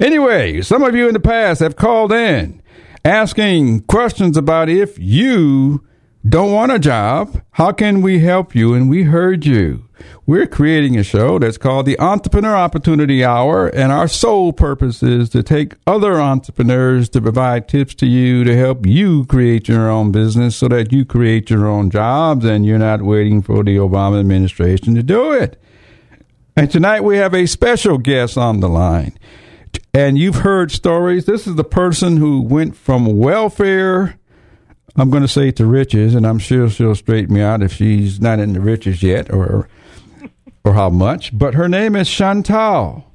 Anyway, 0.00 0.62
some 0.62 0.82
of 0.82 0.94
you 0.94 1.06
in 1.08 1.12
the 1.12 1.20
past 1.20 1.60
have 1.60 1.76
called 1.76 2.10
in 2.10 2.62
asking 3.04 3.80
questions 3.82 4.36
about 4.36 4.68
if 4.68 4.98
you 4.98 5.84
don't 6.26 6.52
want 6.52 6.72
a 6.72 6.78
job, 6.78 7.42
how 7.52 7.72
can 7.72 8.02
we 8.02 8.18
help 8.20 8.54
you? 8.54 8.74
And 8.74 8.88
we 8.88 9.04
heard 9.04 9.44
you. 9.46 9.84
We're 10.26 10.46
creating 10.46 10.96
a 10.96 11.02
show 11.02 11.38
that's 11.38 11.58
called 11.58 11.84
the 11.84 11.98
Entrepreneur 11.98 12.54
Opportunity 12.54 13.22
Hour, 13.24 13.68
and 13.68 13.92
our 13.92 14.08
sole 14.08 14.52
purpose 14.52 15.02
is 15.02 15.28
to 15.30 15.42
take 15.42 15.74
other 15.86 16.20
entrepreneurs 16.20 17.08
to 17.10 17.20
provide 17.20 17.68
tips 17.68 17.94
to 17.96 18.06
you 18.06 18.44
to 18.44 18.56
help 18.56 18.86
you 18.86 19.26
create 19.26 19.68
your 19.68 19.90
own 19.90 20.12
business 20.12 20.56
so 20.56 20.68
that 20.68 20.92
you 20.92 21.04
create 21.04 21.50
your 21.50 21.66
own 21.66 21.90
jobs 21.90 22.44
and 22.44 22.64
you're 22.64 22.78
not 22.78 23.02
waiting 23.02 23.42
for 23.42 23.62
the 23.62 23.76
Obama 23.76 24.20
administration 24.20 24.94
to 24.94 25.02
do 25.02 25.32
it. 25.32 25.60
And 26.56 26.70
tonight 26.70 27.02
we 27.02 27.16
have 27.16 27.34
a 27.34 27.46
special 27.46 27.98
guest 27.98 28.38
on 28.38 28.60
the 28.60 28.68
line. 28.68 29.18
And 29.92 30.16
you've 30.16 30.36
heard 30.36 30.70
stories. 30.70 31.24
This 31.24 31.46
is 31.46 31.56
the 31.56 31.64
person 31.64 32.16
who 32.16 32.42
went 32.42 32.76
from 32.76 33.18
welfare 33.18 34.20
I'm 34.96 35.10
going 35.10 35.22
to 35.22 35.28
say 35.28 35.50
to 35.52 35.66
riches, 35.66 36.14
and 36.14 36.26
I'm 36.26 36.38
sure 36.38 36.68
she'll 36.68 36.94
straighten 36.94 37.34
me 37.34 37.40
out 37.40 37.62
if 37.62 37.72
she's 37.72 38.20
not 38.20 38.38
in 38.38 38.52
the 38.52 38.60
riches 38.60 39.02
yet 39.02 39.32
or 39.32 39.68
or 40.64 40.74
how 40.74 40.90
much. 40.90 41.36
But 41.36 41.54
her 41.54 41.68
name 41.68 41.96
is 41.96 42.10
Chantal, 42.10 43.10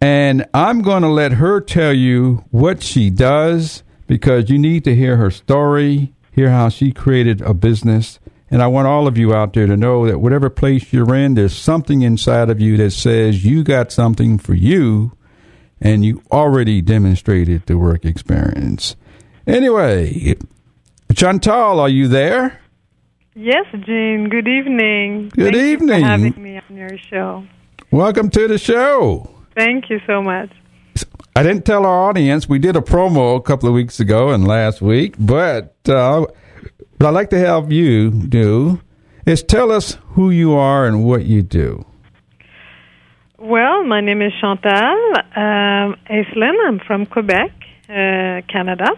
and 0.00 0.46
I'm 0.54 0.82
going 0.82 1.02
to 1.02 1.08
let 1.08 1.32
her 1.32 1.60
tell 1.60 1.92
you 1.92 2.44
what 2.50 2.82
she 2.82 3.10
does 3.10 3.82
because 4.06 4.50
you 4.50 4.58
need 4.58 4.84
to 4.84 4.94
hear 4.94 5.16
her 5.16 5.30
story, 5.30 6.14
hear 6.32 6.50
how 6.50 6.68
she 6.68 6.92
created 6.92 7.40
a 7.42 7.54
business. 7.54 8.20
And 8.50 8.62
I 8.62 8.66
want 8.66 8.88
all 8.88 9.06
of 9.06 9.18
you 9.18 9.34
out 9.34 9.52
there 9.52 9.66
to 9.66 9.76
know 9.76 10.06
that 10.06 10.20
whatever 10.20 10.48
place 10.48 10.90
you're 10.92 11.14
in, 11.14 11.34
there's 11.34 11.56
something 11.56 12.00
inside 12.00 12.48
of 12.48 12.60
you 12.60 12.78
that 12.78 12.92
says 12.92 13.44
you 13.44 13.62
got 13.62 13.92
something 13.92 14.38
for 14.38 14.54
you, 14.54 15.12
and 15.80 16.04
you 16.04 16.22
already 16.30 16.82
demonstrated 16.82 17.66
the 17.66 17.78
work 17.78 18.04
experience. 18.04 18.96
Anyway, 19.46 20.36
Chantal, 21.14 21.80
are 21.80 21.88
you 21.88 22.08
there? 22.08 22.60
Yes, 23.34 23.66
Gene. 23.86 24.28
Good 24.28 24.48
evening. 24.48 25.28
Good 25.28 25.54
Thank 25.54 25.80
evening. 25.80 26.04
Having 26.04 26.42
me 26.42 26.60
on 26.68 26.76
your 26.76 26.98
show. 26.98 27.46
Welcome 27.90 28.30
to 28.30 28.48
the 28.48 28.58
show. 28.58 29.30
Thank 29.54 29.90
you 29.90 30.00
so 30.06 30.20
much. 30.20 30.50
I 31.34 31.42
didn't 31.44 31.64
tell 31.64 31.86
our 31.86 32.08
audience 32.10 32.48
we 32.48 32.58
did 32.58 32.74
a 32.74 32.80
promo 32.80 33.36
a 33.36 33.40
couple 33.40 33.68
of 33.68 33.74
weeks 33.74 34.00
ago 34.00 34.30
and 34.30 34.46
last 34.46 34.82
week, 34.82 35.14
but 35.18 35.76
uh, 35.88 36.26
what 36.96 37.06
I'd 37.06 37.10
like 37.10 37.30
to 37.30 37.38
have 37.38 37.70
you 37.70 38.10
do 38.10 38.80
is 39.24 39.42
tell 39.44 39.70
us 39.70 39.98
who 40.08 40.30
you 40.30 40.54
are 40.54 40.84
and 40.86 41.04
what 41.04 41.24
you 41.24 41.42
do. 41.42 41.86
Well, 43.40 43.84
my 43.84 44.00
name 44.00 44.20
is 44.20 44.32
Chantal 44.40 44.98
um, 45.36 45.94
Asselin. 46.10 46.54
I'm 46.66 46.80
from 46.84 47.06
Quebec, 47.06 47.52
uh, 47.88 48.42
Canada, 48.52 48.90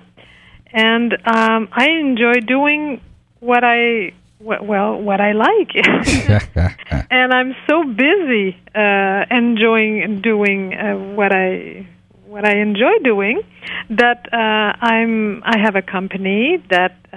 and 0.72 1.12
um, 1.26 1.68
I 1.72 1.90
enjoy 2.00 2.40
doing 2.46 3.02
what 3.40 3.62
I 3.64 4.14
well 4.40 4.96
what 4.98 5.20
I 5.20 5.32
like, 5.32 5.72
and 7.10 7.34
I'm 7.34 7.54
so 7.68 7.84
busy 7.84 8.56
uh, 8.74 9.26
enjoying 9.30 10.22
doing 10.22 10.72
uh, 10.72 10.94
what 11.14 11.32
I 11.32 11.86
what 12.24 12.46
I 12.46 12.60
enjoy 12.62 12.96
doing 13.04 13.42
that 13.90 14.26
uh, 14.32 14.72
I'm 14.80 15.42
I 15.44 15.58
have 15.58 15.76
a 15.76 15.82
company 15.82 16.64
that 16.70 16.96
uh, 17.12 17.16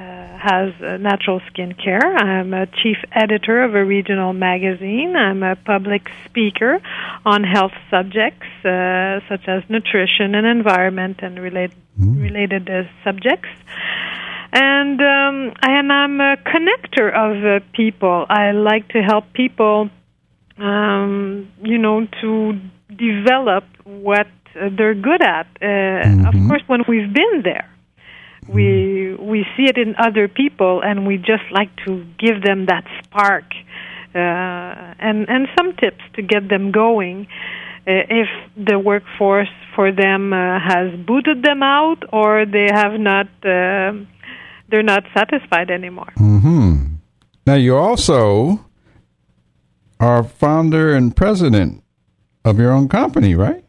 has 0.51 0.73
natural 0.99 1.39
skincare. 1.49 2.03
I'm 2.03 2.53
a 2.53 2.65
chief 2.81 2.97
editor 3.23 3.63
of 3.63 3.71
a 3.75 3.83
regional 3.85 4.33
magazine. 4.33 5.15
I'm 5.15 5.41
a 5.41 5.55
public 5.55 6.03
speaker 6.25 6.73
on 7.25 7.43
health 7.55 7.75
subjects 7.89 8.47
uh, 8.65 9.21
such 9.29 9.45
as 9.47 9.63
nutrition 9.69 10.35
and 10.35 10.45
environment 10.45 11.17
and 11.25 11.33
related 11.39 11.77
Mm. 12.01 12.23
related 12.27 12.63
uh, 12.71 12.83
subjects. 13.05 13.49
And 14.51 14.99
um, 15.15 15.53
and 15.61 15.93
I'm 15.93 16.19
a 16.19 16.37
connector 16.51 17.07
of 17.25 17.33
uh, 17.45 17.63
people. 17.73 18.25
I 18.29 18.43
like 18.51 18.85
to 18.95 18.99
help 19.11 19.25
people, 19.33 19.91
um, 20.57 21.49
you 21.61 21.77
know, 21.77 22.07
to 22.21 22.59
develop 23.07 23.63
what 23.83 24.25
uh, 24.55 24.69
they're 24.77 24.95
good 25.09 25.21
at. 25.21 25.47
Uh, 25.61 26.27
Of 26.29 26.33
Mhm. 26.33 26.47
course, 26.49 26.63
when 26.71 26.81
we've 26.87 27.11
been 27.21 27.35
there, 27.43 27.67
we 28.47 29.15
we 29.19 29.45
see 29.55 29.65
it 29.65 29.77
in 29.77 29.95
other 29.97 30.27
people, 30.27 30.81
and 30.83 31.07
we 31.07 31.17
just 31.17 31.43
like 31.51 31.69
to 31.85 32.05
give 32.17 32.41
them 32.43 32.65
that 32.67 32.85
spark 33.03 33.45
uh, 34.15 34.17
and 34.17 35.27
and 35.29 35.47
some 35.57 35.75
tips 35.75 36.03
to 36.15 36.21
get 36.21 36.49
them 36.49 36.71
going. 36.71 37.27
Uh, 37.85 37.91
if 38.09 38.29
the 38.55 38.79
workforce 38.79 39.49
for 39.75 39.91
them 39.91 40.31
uh, 40.31 40.57
has 40.59 40.93
booted 41.05 41.43
them 41.43 41.61
out, 41.61 42.01
or 42.13 42.45
they 42.45 42.69
have 42.71 42.93
not, 42.97 43.27
uh, 43.43 43.91
they're 44.69 44.83
not 44.83 45.03
satisfied 45.13 45.69
anymore. 45.69 46.09
hmm 46.15 46.75
Now, 47.45 47.55
you 47.55 47.75
also 47.75 48.63
are 49.99 50.23
founder 50.23 50.95
and 50.95 51.13
president 51.13 51.83
of 52.45 52.57
your 52.57 52.71
own 52.71 52.87
company, 52.87 53.35
right? 53.35 53.65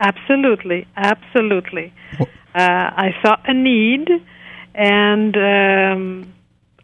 Absolutely, 0.00 0.86
absolutely. 0.96 1.92
Well- 2.18 2.28
I 2.60 3.14
saw 3.22 3.36
a 3.44 3.54
need, 3.54 4.08
and 4.74 5.36
um, 5.36 6.34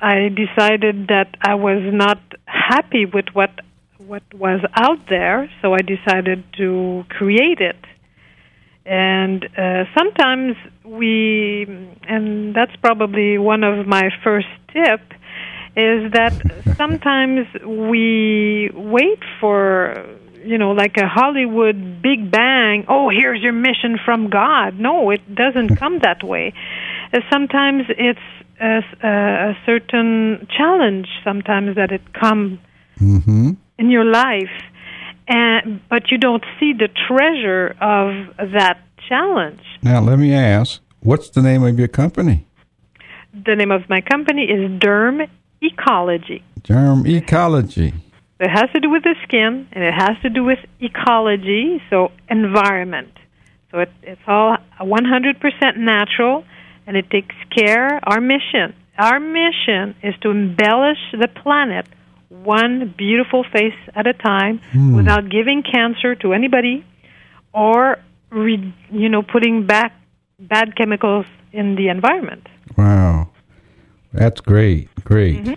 I 0.01 0.29
decided 0.29 1.09
that 1.09 1.37
I 1.41 1.55
was 1.55 1.83
not 1.93 2.21
happy 2.47 3.07
with 3.07 3.27
what 3.33 3.51
what 3.99 4.23
was 4.35 4.61
out 4.75 5.09
there, 5.09 5.51
so 5.63 5.73
I 5.73 5.79
decided 5.79 6.45
to 6.59 7.05
create 7.09 7.61
it. 7.61 7.83
And 8.85 9.45
uh, 9.57 9.85
sometimes 9.97 10.57
we, 10.85 11.65
and 12.07 12.55
that's 12.55 12.77
probably 12.77 13.39
one 13.39 13.65
of 13.65 13.87
my 13.87 14.11
first 14.23 14.49
tip, 14.75 15.01
is 15.75 16.13
that 16.13 16.35
sometimes 16.77 17.47
we 17.65 18.71
wait 18.75 19.21
for 19.41 20.07
you 20.45 20.59
know 20.59 20.73
like 20.73 20.97
a 20.97 21.07
Hollywood 21.09 22.03
big 22.03 22.31
bang. 22.31 22.85
Oh, 22.89 23.09
here's 23.11 23.41
your 23.43 23.53
mission 23.53 23.99
from 24.05 24.31
God. 24.31 24.79
No, 24.79 25.11
it 25.11 25.35
doesn't 25.35 25.77
come 25.83 26.01
that 26.01 26.23
way. 26.23 26.53
Uh, 27.13 27.21
sometimes 27.33 27.85
it's 27.89 28.19
a, 28.61 28.81
a 29.03 29.57
certain 29.67 30.47
challenge. 30.57 31.09
Sometimes 31.25 31.77
that 31.77 31.91
it 31.93 32.03
come 32.13 32.61
Mm-hmm. 33.01 33.51
in 33.79 33.91
your 33.91 34.05
life, 34.05 34.55
and 35.27 35.81
but 35.89 36.13
you 36.13 36.19
don't 36.19 36.45
see 36.61 36.73
the 36.73 36.89
treasure 37.09 37.75
of 37.81 38.51
that 38.53 38.79
challenge. 39.09 39.61
Now, 39.83 40.01
let 40.01 40.19
me 40.21 40.33
ask, 40.33 40.81
what's 41.01 41.29
the 41.31 41.43
name 41.43 41.65
of 41.65 41.77
your 41.77 41.89
company? 41.89 42.47
The 43.33 43.57
name 43.57 43.73
of 43.73 43.89
my 43.89 44.01
company 44.01 44.43
is 44.45 44.71
Derm 44.81 45.29
Ecology. 45.61 46.45
Germ 46.63 47.05
Ecology. 47.05 47.93
It 48.41 48.51
has 48.51 48.71
to 48.73 48.81
do 48.81 48.91
with 48.91 49.05
the 49.05 49.15
skin, 49.23 49.69
and 49.73 49.85
it 49.85 49.95
has 49.95 50.21
to 50.23 50.31
do 50.31 50.45
with 50.45 50.59
ecology, 50.81 51.81
so 51.89 52.11
environment. 52.29 53.13
So 53.71 53.81
it, 53.81 53.93
it's 54.03 54.21
all 54.27 54.57
100% 54.81 55.77
natural, 55.77 56.45
and 56.87 56.97
it 56.97 57.11
takes 57.11 57.35
care. 57.57 58.01
Our 58.03 58.21
mission, 58.21 58.75
our 58.99 59.21
mission 59.21 59.95
is 60.03 60.15
to 60.23 60.31
embellish 60.31 60.99
the 61.13 61.29
planet 61.29 61.87
one 62.29 62.93
beautiful 62.99 63.45
face 63.45 63.79
at 63.95 64.07
a 64.07 64.13
time, 64.13 64.59
hmm. 64.73 64.97
without 64.97 65.29
giving 65.31 65.63
cancer 65.63 66.15
to 66.17 66.33
anybody, 66.33 66.85
or 67.53 67.99
re, 68.31 68.75
you 68.91 69.09
know 69.09 69.23
putting 69.23 69.67
back 69.67 69.93
bad 70.39 70.77
chemicals 70.77 71.27
in 71.53 71.77
the 71.77 71.89
environment. 71.89 72.49
Wow. 72.77 73.31
That's 74.13 74.41
great. 74.41 74.89
Great. 75.05 75.43
Mm-hmm. 75.43 75.55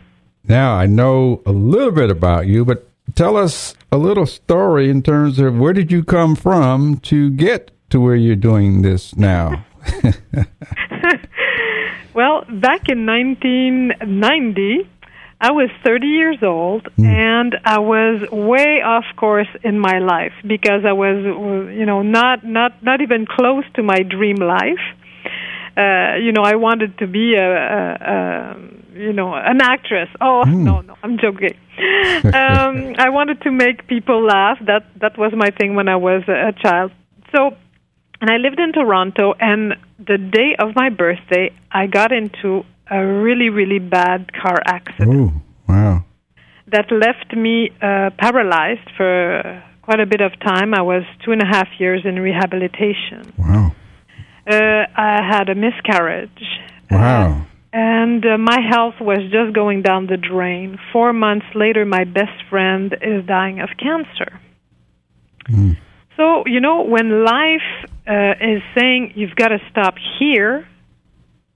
Now 0.48 0.76
I 0.76 0.86
know 0.86 1.42
a 1.46 1.52
little 1.52 1.92
bit 1.92 2.10
about 2.10 2.48
you, 2.48 2.66
but 2.66 2.88
tell 3.16 3.38
us 3.38 3.76
a 3.92 3.98
little 3.98 4.26
story 4.26 4.90
in 4.90 5.02
terms 5.02 5.40
of 5.40 5.58
where 5.58 5.74
did 5.74 5.92
you 5.92 6.04
come 6.04 6.36
from 6.36 6.98
to 7.00 7.30
get 7.32 7.72
to 7.90 8.00
where 8.00 8.16
you're 8.16 8.36
doing 8.36 8.82
this 8.82 9.16
now? 9.16 9.66
Well, 12.18 12.46
back 12.50 12.90
in 12.90 13.06
1990, 13.06 14.90
I 15.40 15.52
was 15.52 15.70
30 15.86 16.08
years 16.08 16.38
old 16.42 16.88
and 16.98 17.56
I 17.64 17.78
was 17.78 18.28
way 18.32 18.82
off 18.84 19.06
course 19.16 19.48
in 19.64 19.78
my 19.78 20.00
life 20.00 20.34
because 20.42 20.84
I 20.84 20.94
was, 20.94 21.24
you 21.78 21.86
know, 21.86 22.02
not 22.02 22.44
not 22.44 22.82
not 22.82 23.02
even 23.02 23.28
close 23.28 23.66
to 23.76 23.84
my 23.84 24.02
dream 24.02 24.38
life. 24.38 24.82
Uh, 25.78 26.16
you 26.16 26.32
know, 26.32 26.42
I 26.42 26.56
wanted 26.56 26.98
to 26.98 27.06
be 27.06 27.36
a, 27.36 27.50
a, 27.52 27.98
a 28.16 28.58
you 28.98 29.14
know, 29.14 29.34
an 29.34 29.62
actress. 29.62 30.10
Oh 30.20 30.44
no, 30.44 30.82
no, 30.82 30.96
I'm 31.04 31.18
joking. 31.18 31.56
um, 32.26 32.96
I 33.06 33.10
wanted 33.10 33.42
to 33.42 33.52
make 33.52 33.88
people 33.88 34.24
laugh. 34.26 34.58
That 34.66 34.84
that 35.00 35.18
was 35.18 35.32
my 35.36 35.52
thing 35.52 35.76
when 35.76 35.88
I 35.88 35.96
was 35.96 36.24
a, 36.28 36.50
a 36.50 36.54
child. 36.54 36.92
So, 37.34 37.52
and 38.22 38.30
I 38.30 38.38
lived 38.38 38.60
in 38.60 38.74
Toronto. 38.74 39.34
And 39.40 39.76
the 40.00 40.18
day 40.18 40.56
of 40.60 40.76
my 40.76 40.90
birthday, 40.90 41.54
I 41.72 41.88
got 41.88 42.12
into 42.12 42.64
a 42.90 43.06
really 43.06 43.50
really 43.50 43.80
bad 43.80 44.32
car 44.34 44.60
accident 44.66 45.16
Ooh, 45.16 45.32
wow. 45.68 46.06
that 46.68 46.92
left 46.92 47.36
me 47.36 47.70
uh, 47.82 48.10
paralyzed 48.18 48.90
for 48.96 49.64
quite 49.82 50.00
a 50.00 50.06
bit 50.06 50.22
of 50.22 50.32
time. 50.40 50.74
I 50.74 50.82
was 50.82 51.04
two 51.24 51.32
and 51.32 51.42
a 51.42 51.46
half 51.46 51.68
years 51.80 52.02
in 52.06 52.20
rehabilitation. 52.20 53.34
Wow. 53.38 53.74
Uh, 54.50 54.86
I 54.96 55.22
had 55.30 55.50
a 55.50 55.56
miscarriage. 55.56 56.44
Wow. 56.90 57.46
And 57.80 58.26
uh, 58.26 58.40
my 58.40 58.58
health 58.60 58.96
was 59.00 59.20
just 59.32 59.54
going 59.54 59.84
down 59.84 60.08
the 60.08 60.18
drain. 60.18 60.80
Four 60.92 61.14
months 61.14 61.46
later, 61.54 61.86
my 61.86 62.06
best 62.06 62.44
friend 62.50 62.92
is 63.04 63.24
dying 63.28 63.60
of 63.60 63.70
cancer. 63.78 64.40
So, 66.18 66.44
you 66.48 66.60
know, 66.60 66.82
when 66.82 67.24
life 67.24 67.70
uh, 68.08 68.34
is 68.42 68.64
saying 68.76 69.14
you've 69.16 69.36
got 69.36 69.50
to 69.50 69.60
stop 69.70 69.94
here, 70.18 70.68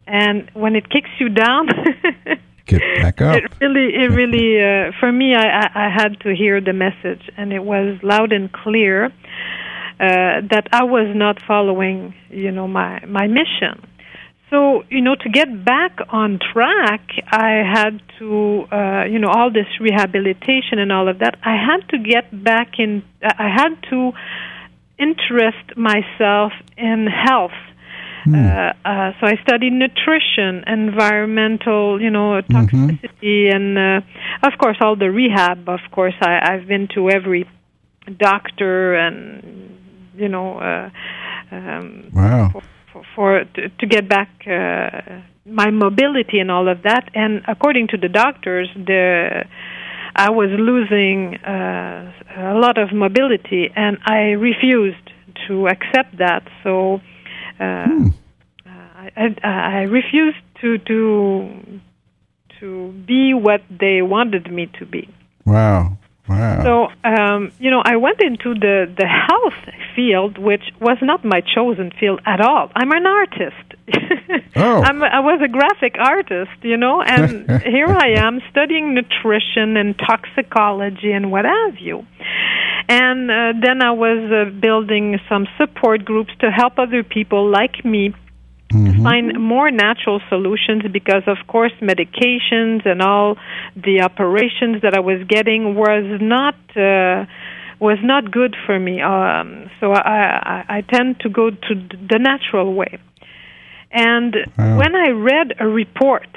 and 0.05 0.47
when 0.53 0.75
it 0.75 0.91
kicks 0.91 1.09
you 1.19 1.29
down, 1.29 1.69
Get 2.67 2.81
back 3.01 3.19
up. 3.21 3.37
it 3.37 3.51
really, 3.59 3.95
it 3.95 4.11
really, 4.21 4.61
uh, 4.61 4.91
for 4.99 5.11
me, 5.11 5.33
I, 5.33 5.61
I, 5.61 5.87
I 5.87 5.89
had 5.89 6.19
to 6.19 6.35
hear 6.35 6.61
the 6.61 6.73
message, 6.73 7.31
and 7.35 7.51
it 7.51 7.63
was 7.63 7.97
loud 8.03 8.31
and 8.31 8.53
clear 8.53 9.05
uh, 9.05 9.09
that 9.99 10.67
I 10.71 10.83
was 10.83 11.15
not 11.15 11.41
following, 11.47 12.13
you 12.29 12.51
know, 12.51 12.67
my 12.67 13.03
my 13.05 13.25
mission. 13.25 13.87
So, 14.51 14.83
you 14.89 15.01
know, 15.01 15.15
to 15.15 15.29
get 15.29 15.63
back 15.63 15.97
on 16.09 16.37
track, 16.53 17.07
I 17.31 17.63
had 17.63 18.01
to, 18.19 18.65
uh, 18.69 19.05
you 19.05 19.17
know, 19.17 19.29
all 19.29 19.49
this 19.49 19.67
rehabilitation 19.79 20.77
and 20.77 20.91
all 20.91 21.07
of 21.07 21.19
that. 21.19 21.39
I 21.41 21.55
had 21.55 21.87
to 21.89 21.97
get 21.97 22.43
back 22.43 22.77
in. 22.77 23.01
I 23.23 23.47
had 23.47 23.81
to 23.91 24.11
interest 24.99 25.77
myself 25.77 26.51
in 26.77 27.07
health. 27.07 27.57
Uh, 28.27 28.73
uh, 28.85 29.11
so 29.19 29.25
I 29.25 29.35
studied 29.41 29.73
nutrition, 29.73 30.63
environmental, 30.67 31.99
you 31.99 32.11
know, 32.11 32.39
toxicity, 32.41 33.53
and 33.53 33.77
uh, 33.77 34.01
of 34.47 34.59
course 34.59 34.77
all 34.79 34.95
the 34.95 35.09
rehab. 35.09 35.67
Of 35.67 35.79
course, 35.91 36.13
I, 36.21 36.39
I've 36.53 36.67
been 36.67 36.87
to 36.93 37.09
every 37.09 37.49
doctor, 38.19 38.93
and 38.93 39.75
you 40.15 40.29
know, 40.29 40.59
uh, 40.59 40.89
um, 41.51 42.11
Wow. 42.13 42.49
for, 42.51 42.61
for 43.15 43.43
to, 43.43 43.69
to 43.69 43.85
get 43.87 44.07
back 44.07 44.29
uh, 44.47 45.21
my 45.45 45.69
mobility 45.71 46.39
and 46.39 46.51
all 46.51 46.67
of 46.67 46.83
that. 46.83 47.09
And 47.13 47.41
according 47.47 47.87
to 47.89 47.97
the 47.97 48.09
doctors, 48.09 48.69
the 48.75 49.45
I 50.15 50.29
was 50.29 50.49
losing 50.51 51.35
uh, 51.37 52.11
a 52.37 52.59
lot 52.59 52.77
of 52.77 52.91
mobility, 52.93 53.71
and 53.75 53.97
I 54.05 54.31
refused 54.31 55.09
to 55.47 55.67
accept 55.67 56.17
that. 56.17 56.43
So. 56.63 57.01
Uh, 57.59 58.11
I, 59.15 59.35
I, 59.43 59.49
I 59.49 59.81
refused 59.83 60.37
to 60.61 60.77
to 60.77 61.79
to 62.59 62.91
be 63.07 63.33
what 63.33 63.61
they 63.69 64.01
wanted 64.01 64.51
me 64.51 64.69
to 64.79 64.85
be. 64.85 65.09
Wow. 65.45 65.97
Wow. 66.31 66.63
So, 66.63 67.09
um, 67.09 67.51
you 67.59 67.69
know, 67.69 67.81
I 67.83 67.97
went 67.97 68.21
into 68.21 68.53
the, 68.53 68.91
the 68.97 69.05
health 69.05 69.75
field, 69.95 70.37
which 70.37 70.63
was 70.79 70.97
not 71.01 71.25
my 71.25 71.41
chosen 71.41 71.91
field 71.99 72.21
at 72.25 72.39
all. 72.39 72.71
I'm 72.75 72.91
an 72.91 73.05
artist. 73.05 73.65
Oh. 74.53 74.81
I'm, 74.81 75.01
I 75.01 75.21
was 75.21 75.39
a 75.41 75.47
graphic 75.47 75.95
artist, 75.97 76.51
you 76.61 76.75
know, 76.75 77.01
and 77.01 77.49
here 77.63 77.87
I 77.87 78.15
am 78.17 78.41
studying 78.51 78.93
nutrition 78.93 79.77
and 79.77 79.97
toxicology 79.97 81.13
and 81.13 81.31
what 81.31 81.45
have 81.45 81.77
you. 81.79 82.05
And 82.89 83.31
uh, 83.31 83.53
then 83.61 83.81
I 83.81 83.91
was 83.91 84.29
uh, 84.29 84.51
building 84.59 85.19
some 85.29 85.47
support 85.57 86.03
groups 86.03 86.31
to 86.41 86.51
help 86.51 86.79
other 86.79 87.01
people 87.01 87.49
like 87.49 87.85
me 87.85 88.13
find 89.03 89.39
more 89.39 89.69
natural 89.71 90.21
solutions 90.29 90.83
because 90.91 91.23
of 91.27 91.37
course 91.47 91.73
medications 91.81 92.85
and 92.85 93.01
all 93.01 93.37
the 93.75 94.01
operations 94.01 94.81
that 94.81 94.93
I 94.93 94.99
was 94.99 95.21
getting 95.27 95.75
was 95.75 96.05
not 96.21 96.55
uh, 96.75 97.25
was 97.79 97.97
not 98.03 98.31
good 98.31 98.55
for 98.65 98.79
me. 98.79 99.01
Um, 99.01 99.69
so 99.79 99.91
I, 99.91 100.19
I 100.55 100.77
I 100.77 100.81
tend 100.81 101.19
to 101.21 101.29
go 101.29 101.49
to 101.49 101.73
the 102.11 102.19
natural 102.19 102.73
way. 102.73 102.99
And 103.91 104.35
Wow. 104.57 104.77
when 104.77 104.95
I 104.95 105.09
read 105.09 105.53
a 105.59 105.67
report 105.67 106.27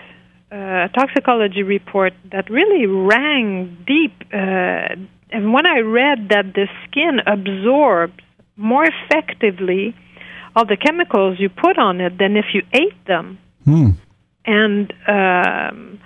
uh, 0.52 0.86
a 0.86 0.88
toxicology 0.98 1.62
report 1.62 2.12
that 2.32 2.50
really 2.50 2.86
rang 2.86 3.76
deep 3.86 4.14
uh, 4.32 4.94
and 5.34 5.52
when 5.52 5.66
I 5.66 5.80
read 5.80 6.28
that 6.30 6.54
the 6.54 6.68
skin 6.84 7.20
absorbs 7.26 8.20
more 8.56 8.84
effectively 8.84 9.94
all 10.54 10.64
the 10.64 10.76
chemicals 10.76 11.38
you 11.38 11.48
put 11.48 11.78
on 11.78 12.00
it 12.00 12.18
than 12.18 12.36
if 12.36 12.46
you 12.54 12.62
ate 12.72 13.04
them. 13.06 13.38
Hmm. 13.64 13.90
And 14.46 14.92
um, 15.08 16.00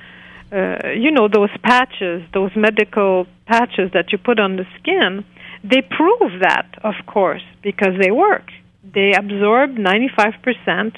uh, 0.53 0.91
you 0.97 1.11
know 1.11 1.29
those 1.29 1.51
patches, 1.63 2.23
those 2.33 2.51
medical 2.57 3.27
patches 3.47 3.91
that 3.93 4.13
you 4.13 4.19
put 4.19 4.39
on 4.39 4.57
the 4.57 4.65
skin, 4.79 5.25
they 5.65 5.83
prove 5.83 6.41
that, 6.41 6.69
of 6.83 6.95
course, 7.07 7.43
because 7.63 7.95
they 8.01 8.11
work. 8.11 8.51
They 8.95 9.13
absorb 9.13 9.77
95% 9.77 10.97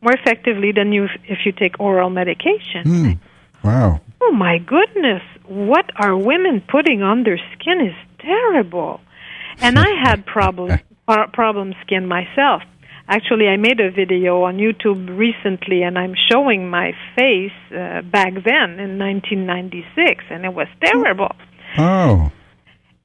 more 0.00 0.12
effectively 0.12 0.72
than 0.72 0.92
you 0.92 1.08
if 1.24 1.38
you 1.44 1.52
take 1.52 1.78
oral 1.78 2.08
medication. 2.08 2.82
Hmm. 2.84 3.12
Wow. 3.62 4.00
Oh 4.22 4.32
my 4.32 4.58
goodness, 4.58 5.22
what 5.46 5.90
are 5.96 6.16
women 6.16 6.62
putting 6.66 7.02
on 7.02 7.24
their 7.24 7.38
skin 7.52 7.80
is 7.80 7.94
terrible. 8.20 9.00
And 9.60 9.78
I 9.78 9.90
had 10.02 10.24
problem 10.38 10.68
pro- 10.68 10.89
problem 11.32 11.74
skin 11.82 12.06
myself. 12.06 12.62
Actually, 13.08 13.48
I 13.48 13.56
made 13.56 13.80
a 13.80 13.90
video 13.90 14.42
on 14.44 14.58
YouTube 14.58 15.18
recently 15.18 15.82
and 15.82 15.98
I'm 15.98 16.14
showing 16.30 16.70
my 16.70 16.92
face 17.16 17.50
uh, 17.72 18.02
back 18.02 18.34
then 18.44 18.78
in 18.78 18.98
1996 18.98 20.24
and 20.30 20.44
it 20.44 20.54
was 20.54 20.68
terrible. 20.84 21.34
Oh. 21.76 22.30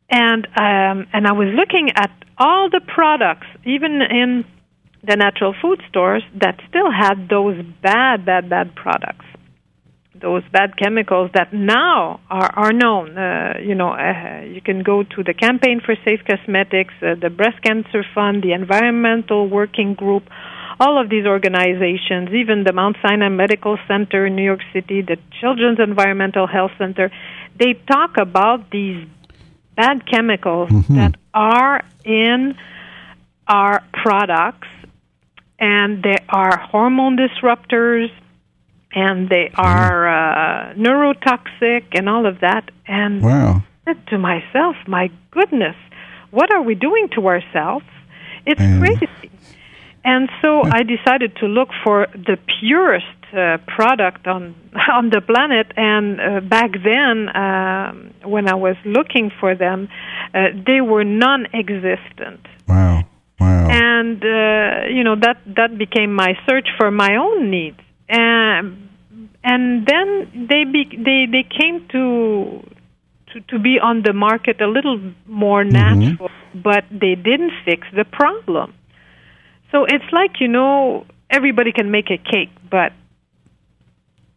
And 0.09 0.45
um 0.45 1.07
and 1.13 1.25
I 1.25 1.31
was 1.31 1.47
looking 1.55 1.89
at 1.95 2.11
all 2.37 2.69
the 2.69 2.81
products 2.81 3.47
even 3.65 4.01
in 4.01 4.45
the 5.03 5.15
natural 5.15 5.55
food 5.59 5.81
stores 5.89 6.23
that 6.35 6.59
still 6.69 6.91
had 6.91 7.27
those 7.29 7.57
bad 7.81 8.25
bad 8.25 8.49
bad 8.49 8.75
products 8.75 9.25
those 10.21 10.43
bad 10.51 10.77
chemicals 10.77 11.29
that 11.33 11.53
now 11.53 12.19
are, 12.29 12.51
are 12.55 12.73
known. 12.73 13.17
Uh, 13.17 13.57
you 13.61 13.75
know, 13.75 13.91
uh, 13.91 14.41
you 14.41 14.61
can 14.61 14.83
go 14.83 15.03
to 15.03 15.23
the 15.23 15.33
Campaign 15.33 15.81
for 15.85 15.95
Safe 16.05 16.21
Cosmetics, 16.25 16.93
uh, 17.01 17.15
the 17.19 17.29
Breast 17.29 17.61
Cancer 17.61 18.05
Fund, 18.13 18.43
the 18.43 18.53
Environmental 18.53 19.47
Working 19.49 19.93
Group, 19.93 20.23
all 20.79 21.01
of 21.01 21.09
these 21.09 21.25
organizations, 21.25 22.29
even 22.33 22.63
the 22.63 22.73
Mount 22.73 22.97
Sinai 23.01 23.29
Medical 23.29 23.77
Center 23.87 24.25
in 24.25 24.35
New 24.35 24.43
York 24.43 24.61
City, 24.73 25.01
the 25.01 25.17
Children's 25.39 25.79
Environmental 25.79 26.47
Health 26.47 26.71
Center, 26.77 27.11
they 27.57 27.73
talk 27.73 28.17
about 28.17 28.69
these 28.71 29.07
bad 29.75 30.05
chemicals 30.09 30.69
that 30.89 31.15
are 31.33 31.81
in 32.03 32.55
our 33.47 33.83
products, 33.93 34.67
and 35.59 36.03
they 36.03 36.17
are 36.29 36.57
hormone 36.57 37.17
disruptors 37.17 38.09
and 38.93 39.29
they 39.29 39.51
are 39.55 40.07
uh, 40.07 40.73
neurotoxic 40.75 41.83
and 41.93 42.07
all 42.09 42.25
of 42.25 42.39
that. 42.41 42.71
And 42.87 43.21
Wow. 43.21 43.63
I 43.87 43.93
said 43.93 44.07
to 44.07 44.17
myself, 44.17 44.75
my 44.87 45.09
goodness, 45.31 45.75
what 46.31 46.53
are 46.53 46.61
we 46.61 46.75
doing 46.75 47.09
to 47.15 47.27
ourselves? 47.27 47.85
It's 48.45 48.59
crazy. 48.59 49.07
And 50.03 50.29
so 50.41 50.61
I 50.63 50.83
decided 50.83 51.35
to 51.37 51.47
look 51.47 51.69
for 51.83 52.07
the 52.13 52.37
purest 52.59 53.05
uh, 53.33 53.57
product 53.67 54.27
on 54.27 54.53
on 54.93 55.09
the 55.09 55.21
planet. 55.21 55.67
And 55.75 56.21
uh, 56.21 56.39
back 56.41 56.71
then, 56.83 57.35
um, 57.35 58.13
when 58.23 58.47
I 58.47 58.53
was 58.55 58.75
looking 58.85 59.31
for 59.39 59.55
them, 59.55 59.89
uh, 60.33 60.49
they 60.67 60.79
were 60.81 61.03
non-existent 61.03 62.41
Wow. 62.67 63.03
Wow. 63.39 63.67
and 63.69 64.23
uh, 64.23 64.87
you 64.95 65.03
know 65.03 65.15
that 65.25 65.37
that 65.57 65.77
became 65.77 66.13
my 66.13 66.37
search 66.47 66.67
for 66.77 66.89
my 66.91 67.15
own 67.17 67.49
needs 67.51 67.79
and 68.09 68.89
and 69.43 69.85
then 69.85 70.47
they 70.49 70.63
be, 70.63 70.83
they 70.97 71.25
they 71.31 71.43
came 71.43 71.87
to 71.89 72.61
to 73.33 73.41
to 73.49 73.59
be 73.59 73.79
on 73.79 74.01
the 74.03 74.13
market 74.13 74.61
a 74.61 74.67
little 74.67 74.99
more 75.27 75.63
natural 75.63 76.29
but 76.53 76.83
they 76.91 77.15
didn't 77.15 77.51
fix 77.65 77.87
the 77.95 78.05
problem 78.05 78.73
so 79.71 79.83
it's 79.85 80.09
like 80.11 80.39
you 80.39 80.47
know 80.47 81.05
everybody 81.29 81.71
can 81.71 81.91
make 81.91 82.09
a 82.11 82.17
cake 82.17 82.51
but 82.69 82.91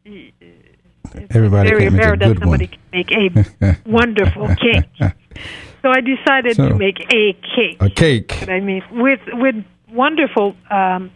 It's 0.05 1.35
Everybody 1.35 1.71
very 1.71 1.83
can't 1.83 1.95
make 1.95 2.05
a 2.05 2.09
rare 2.09 2.17
that 2.17 2.39
somebody 2.39 2.67
one. 2.67 2.75
can 2.75 2.81
make 2.93 3.11
a 3.13 3.79
wonderful 3.91 4.49
cake. 4.57 4.89
So 5.81 5.91
I 5.91 6.01
decided 6.01 6.57
So- 6.57 6.71
to 6.71 6.75
make 6.75 6.99
a 7.15 7.35
cake. 7.55 7.77
A 7.81 7.89
cake. 7.89 8.49
I 8.49 8.59
mean, 8.59 8.83
with 8.91 9.21
with 9.35 9.55
wonderful 9.93 10.57
um, 10.73 11.13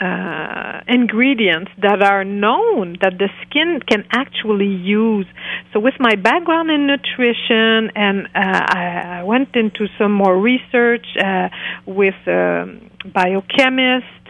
uh, 0.00 0.80
ingredients 0.88 1.70
that 1.82 2.02
are 2.02 2.24
known 2.24 2.96
that 3.02 3.18
the 3.18 3.28
skin 3.42 3.80
can 3.86 4.04
actually 4.10 4.66
use. 4.66 5.26
So, 5.72 5.80
with 5.80 5.94
my 6.00 6.16
background 6.16 6.70
in 6.70 6.86
nutrition, 6.86 7.90
and 7.94 8.26
uh, 8.26 8.30
I, 8.34 9.18
I 9.20 9.22
went 9.24 9.54
into 9.54 9.88
some 9.98 10.12
more 10.12 10.38
research 10.40 11.06
uh, 11.22 11.48
with 11.86 12.14
um, 12.26 12.90
biochemists 13.04 14.20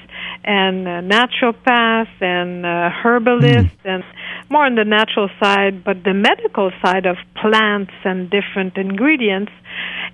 and 0.45 0.89
uh, 0.89 1.01
naturopaths 1.03 2.21
and 2.21 2.65
uh, 2.65 2.91
herbalists 3.03 3.79
and 3.85 4.03
more 4.49 4.67
on 4.67 4.75
the 4.75 4.85
natural 4.85 5.29
side, 5.43 5.85
but 5.85 6.03
the 6.05 6.15
medical 6.15 6.73
side 6.83 7.07
of 7.07 7.17
plants 7.41 7.93
and 8.05 8.31
different 8.31 8.77
ingredients. 8.77 9.53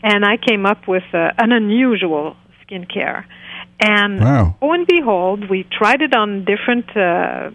And 0.02 0.24
I 0.24 0.36
came 0.36 0.66
up 0.66 0.86
with 0.86 1.04
uh, 1.14 1.30
an 1.38 1.52
unusual 1.52 2.36
skincare. 2.62 3.24
And 3.80 4.20
Wow. 4.20 4.56
lo 4.62 4.72
and 4.72 4.86
behold, 4.86 5.50
we 5.50 5.64
tried 5.64 6.00
it 6.02 6.14
on 6.14 6.44
different 6.44 6.96
uh, 6.96 7.50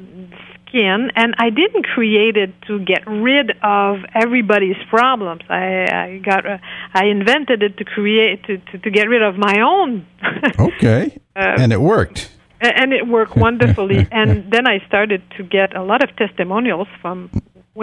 skin, 0.67 1.11
and 1.15 1.33
I 1.37 1.49
didn't 1.49 1.83
create 1.85 2.37
it 2.37 2.53
to 2.67 2.79
get 2.79 3.05
rid 3.07 3.51
of 3.63 3.97
everybody's 4.13 4.77
problems. 4.89 5.41
I, 5.49 5.87
I 5.91 6.21
got, 6.23 6.45
uh, 6.45 6.57
I 6.93 7.05
invented 7.05 7.63
it 7.63 7.77
to 7.77 7.83
create 7.83 8.43
to, 8.45 8.57
to, 8.57 8.77
to 8.77 8.89
get 8.91 9.09
rid 9.09 9.21
of 9.23 9.37
my 9.37 9.61
own. 9.61 10.05
Okay. 10.59 11.17
Uh, 11.35 11.55
and 11.59 11.71
it 11.73 11.81
worked. 11.81 12.29
And 12.61 12.93
it 12.93 13.07
worked 13.07 13.35
wonderfully. 13.35 14.07
and 14.11 14.51
then 14.51 14.67
I 14.67 14.85
started 14.87 15.23
to 15.37 15.43
get 15.43 15.75
a 15.75 15.81
lot 15.83 16.03
of 16.03 16.15
testimonials 16.15 16.87
from 17.01 17.29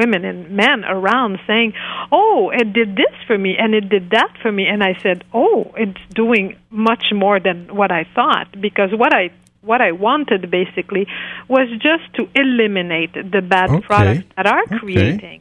women 0.01 0.21
and 0.31 0.41
men 0.65 0.79
around 0.97 1.33
saying, 1.49 1.71
"Oh, 2.21 2.39
it 2.61 2.69
did 2.81 2.91
this 3.03 3.15
for 3.29 3.37
me, 3.45 3.51
and 3.63 3.71
it 3.81 3.87
did 3.97 4.07
that 4.19 4.33
for 4.43 4.51
me." 4.59 4.65
And 4.73 4.81
I 4.91 4.93
said, 5.05 5.19
"Oh, 5.45 5.59
it's 5.85 6.05
doing 6.23 6.47
much 6.91 7.05
more 7.23 7.39
than 7.47 7.59
what 7.81 7.91
I 8.01 8.03
thought 8.17 8.49
because 8.67 8.91
what 9.03 9.13
I 9.21 9.25
what 9.71 9.81
I 9.89 9.93
wanted 9.93 10.43
basically 10.61 11.05
was 11.49 11.69
just 11.89 12.07
to 12.17 12.23
eliminate 12.43 13.13
the 13.35 13.43
bad 13.55 13.69
Okay. 13.71 13.87
products 13.91 14.27
that 14.37 14.47
are 14.55 14.63
Okay. 14.67 14.79
creating 14.79 15.41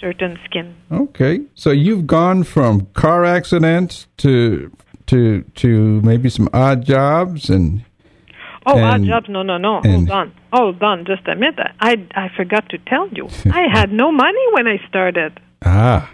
certain 0.00 0.38
skin 0.46 0.68
Okay. 0.92 1.34
So 1.54 1.70
you've 1.70 2.06
gone 2.06 2.44
from 2.44 2.72
car 3.02 3.20
accidents 3.24 4.06
to 4.18 4.70
to 5.06 5.42
to 5.62 6.00
maybe 6.02 6.28
some 6.30 6.48
odd 6.52 6.84
jobs 6.84 7.50
and 7.50 7.84
Oh, 8.68 8.78
And- 8.78 9.06
jobs? 9.06 9.28
No, 9.28 9.42
no, 9.42 9.56
no. 9.58 9.80
Hold 9.84 10.10
on. 10.10 10.32
Hold 10.52 10.82
on. 10.82 11.04
Just 11.04 11.26
a 11.28 11.34
minute. 11.34 11.58
I 11.80 11.92
I 12.14 12.28
forgot 12.36 12.68
to 12.70 12.78
tell 12.92 13.08
you. 13.08 13.28
I 13.60 13.62
had 13.78 13.92
no 13.92 14.12
money 14.12 14.44
when 14.54 14.66
I 14.66 14.76
started 14.88 15.32
ah 15.64 16.10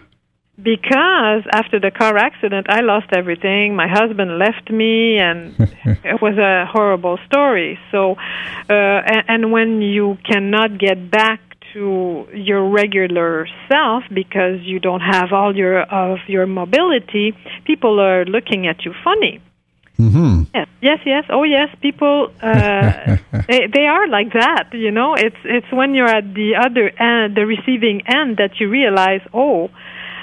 because 0.62 1.42
after 1.52 1.80
the 1.80 1.90
car 1.90 2.16
accident, 2.16 2.66
I 2.70 2.80
lost 2.80 3.06
everything. 3.12 3.74
My 3.74 3.88
husband 3.88 4.38
left 4.38 4.70
me, 4.70 5.18
and 5.18 5.54
it 6.04 6.22
was 6.22 6.38
a 6.38 6.66
horrible 6.70 7.18
story. 7.26 7.78
So, 7.90 8.12
uh, 8.70 8.72
and, 8.72 9.24
and 9.28 9.52
when 9.52 9.82
you 9.82 10.16
cannot 10.24 10.78
get 10.78 11.10
back 11.10 11.40
to 11.72 12.28
your 12.32 12.70
regular 12.70 13.48
self 13.68 14.04
because 14.12 14.60
you 14.62 14.78
don't 14.78 15.00
have 15.00 15.32
all 15.32 15.56
your 15.56 15.82
of 15.82 16.18
your 16.28 16.46
mobility, 16.46 17.34
people 17.64 18.00
are 18.00 18.24
looking 18.24 18.66
at 18.68 18.84
you 18.84 18.94
funny. 19.02 19.40
Hmm 19.96 20.42
Yes, 20.54 20.68
yes, 20.80 20.98
yes. 21.06 21.24
Oh, 21.30 21.44
yes. 21.44 21.68
People, 21.80 22.30
uh, 22.42 23.16
they 23.48 23.66
they 23.72 23.86
are 23.86 24.06
like 24.08 24.32
that. 24.32 24.64
You 24.72 24.90
know, 24.90 25.14
it's 25.14 25.36
it's 25.44 25.70
when 25.72 25.94
you're 25.94 26.08
at 26.20 26.34
the 26.34 26.56
other 26.56 26.90
end, 27.00 27.36
the 27.36 27.46
receiving 27.46 28.02
end, 28.06 28.36
that 28.38 28.58
you 28.60 28.68
realize, 28.68 29.20
oh, 29.32 29.70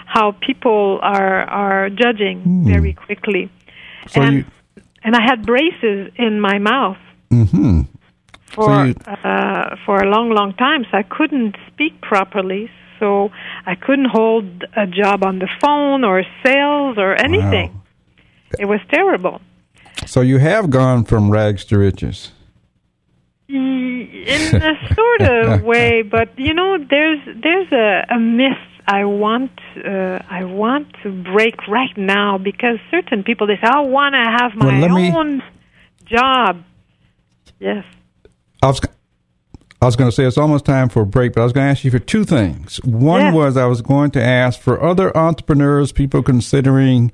how 0.05 0.31
people 0.47 0.99
are 1.01 1.41
are 1.49 1.89
judging 1.89 2.63
very 2.67 2.93
quickly. 2.93 3.49
So 4.07 4.21
and 4.21 4.33
you- 4.35 4.45
and 5.03 5.15
I 5.15 5.21
had 5.23 5.45
braces 5.45 6.11
in 6.17 6.39
my 6.39 6.57
mouth 6.59 6.97
hmm 7.31 7.81
for 8.55 8.85
you- 8.87 8.95
uh, 9.07 9.75
for 9.85 9.95
a 10.03 10.09
long, 10.09 10.29
long 10.29 10.53
time, 10.53 10.85
so 10.91 10.97
I 10.97 11.03
couldn't 11.03 11.55
speak 11.69 11.93
properly. 12.01 12.69
So 12.99 13.31
I 13.65 13.73
couldn't 13.75 14.09
hold 14.19 14.45
a 14.75 14.85
job 14.85 15.23
on 15.23 15.39
the 15.39 15.47
phone 15.61 16.03
or 16.03 16.23
sales 16.45 16.97
or 16.99 17.15
anything. 17.27 17.69
It 18.59 18.65
was 18.65 18.81
terrible. 18.93 19.41
So 20.05 20.21
you 20.21 20.39
have 20.39 20.69
gone 20.69 21.03
from 21.05 21.29
rags 21.31 21.63
to 21.65 21.77
riches. 21.77 22.31
in 23.47 24.55
a 24.61 24.93
sort 24.95 25.21
of 25.21 25.61
way, 25.71 26.01
but 26.01 26.29
you 26.37 26.53
know, 26.53 26.77
there's 26.89 27.19
there's 27.43 27.71
a, 27.71 28.05
a 28.15 28.19
myth 28.19 28.57
I 28.87 29.05
want 29.05 29.51
uh, 29.85 30.19
I 30.29 30.43
want 30.45 30.87
to 31.03 31.11
break 31.23 31.67
right 31.67 31.95
now 31.97 32.37
because 32.37 32.77
certain 32.89 33.23
people 33.23 33.47
they 33.47 33.55
say 33.55 33.67
I 33.67 33.81
want 33.81 34.13
to 34.15 34.19
have 34.39 34.55
my 34.55 34.65
Well, 34.65 34.79
let 34.81 34.91
me- 34.91 35.11
own 35.15 35.43
job. 36.05 36.63
Yes. 37.59 37.85
I 38.63 38.67
was 38.67 38.79
I 39.81 39.85
was 39.85 39.95
going 39.95 40.09
to 40.09 40.15
say 40.15 40.25
it's 40.25 40.37
almost 40.37 40.65
time 40.65 40.89
for 40.89 41.01
a 41.01 41.05
break, 41.05 41.33
but 41.33 41.41
I 41.41 41.43
was 41.43 41.53
going 41.53 41.65
to 41.65 41.71
ask 41.71 41.83
you 41.83 41.89
for 41.91 41.99
two 41.99 42.23
things. 42.23 42.77
One 42.83 43.21
Yeah. 43.21 43.33
was 43.33 43.57
I 43.57 43.65
was 43.65 43.81
going 43.81 44.11
to 44.11 44.23
ask 44.23 44.59
for 44.59 44.81
other 44.81 45.15
entrepreneurs, 45.17 45.91
people 45.91 46.21
considering 46.21 47.11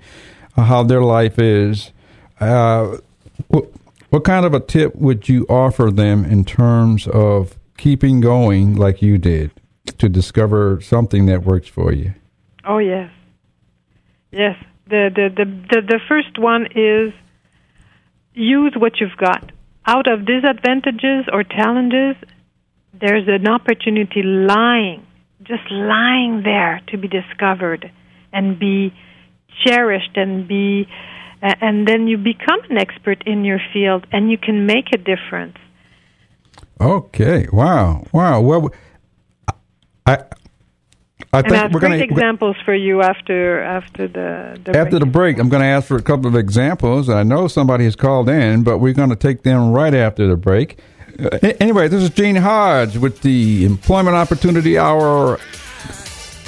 uh, 0.57 0.63
how 0.63 0.83
their 0.83 1.01
life 1.01 1.39
is. 1.39 1.91
Uh, 2.39 2.97
what, 3.47 3.65
what 4.09 4.23
kind 4.23 4.45
of 4.45 4.53
a 4.53 4.59
tip 4.59 4.95
would 4.95 5.27
you 5.27 5.45
offer 5.49 5.91
them 5.91 6.23
in 6.25 6.45
terms 6.45 7.07
of 7.07 7.57
keeping 7.77 8.21
going 8.21 8.75
like 8.75 9.01
you 9.01 9.17
did 9.17 9.51
to 9.97 10.09
discover 10.09 10.79
something 10.81 11.25
that 11.27 11.43
works 11.43 11.67
for 11.67 11.91
you? 11.91 12.13
Oh 12.65 12.77
yes. 12.77 13.11
Yes. 14.31 14.55
The 14.89 15.09
the 15.13 15.29
the 15.35 15.45
the, 15.69 15.81
the 15.81 15.99
first 16.07 16.37
one 16.37 16.67
is 16.75 17.13
use 18.33 18.73
what 18.77 18.99
you've 18.99 19.17
got. 19.17 19.51
Out 19.85 20.07
of 20.07 20.25
disadvantages 20.25 21.25
or 21.31 21.43
challenges, 21.43 22.15
there's 22.93 23.27
an 23.27 23.47
opportunity 23.47 24.21
lying, 24.23 25.05
just 25.43 25.63
lying 25.71 26.41
there 26.43 26.81
to 26.89 26.97
be 26.97 27.07
discovered 27.07 27.91
and 28.33 28.59
be 28.59 28.93
cherished 29.65 30.15
and 30.15 30.47
be 30.47 30.87
and 31.41 31.87
then 31.87 32.07
you 32.07 32.17
become 32.17 32.59
an 32.69 32.77
expert 32.77 33.23
in 33.25 33.45
your 33.45 33.59
field 33.73 34.05
and 34.11 34.31
you 34.31 34.37
can 34.37 34.65
make 34.65 34.93
a 34.93 34.97
difference. 34.97 35.57
Okay. 36.79 37.47
Wow. 37.51 38.05
Wow. 38.11 38.41
Well, 38.41 38.69
I 40.05 40.23
I 41.33 41.41
And 41.43 41.47
I 41.47 41.49
think 41.49 41.55
have 41.61 41.73
we're 41.73 41.79
great 41.79 41.89
going 41.89 41.99
to 41.99 42.03
examples 42.05 42.55
for 42.65 42.73
you 42.73 43.01
after 43.01 43.61
after 43.63 44.07
the, 44.07 44.59
the 44.63 44.77
After 44.77 44.91
break. 44.91 44.99
the 44.99 45.05
break, 45.05 45.39
I'm 45.39 45.49
going 45.49 45.61
to 45.61 45.67
ask 45.67 45.87
for 45.87 45.97
a 45.97 46.01
couple 46.01 46.27
of 46.27 46.35
examples. 46.35 47.09
I 47.09 47.23
know 47.23 47.47
somebody 47.47 47.83
has 47.85 47.95
called 47.95 48.29
in, 48.29 48.63
but 48.63 48.79
we're 48.79 48.93
going 48.93 49.09
to 49.09 49.15
take 49.15 49.43
them 49.43 49.71
right 49.71 49.93
after 49.93 50.27
the 50.27 50.37
break. 50.37 50.79
Uh, 51.19 51.37
anyway, 51.59 51.87
this 51.87 52.03
is 52.03 52.09
Gene 52.11 52.35
Hodge 52.35 52.97
with 52.97 53.21
the 53.21 53.65
Employment 53.65 54.15
Opportunity 54.15 54.77
Hour 54.77 55.39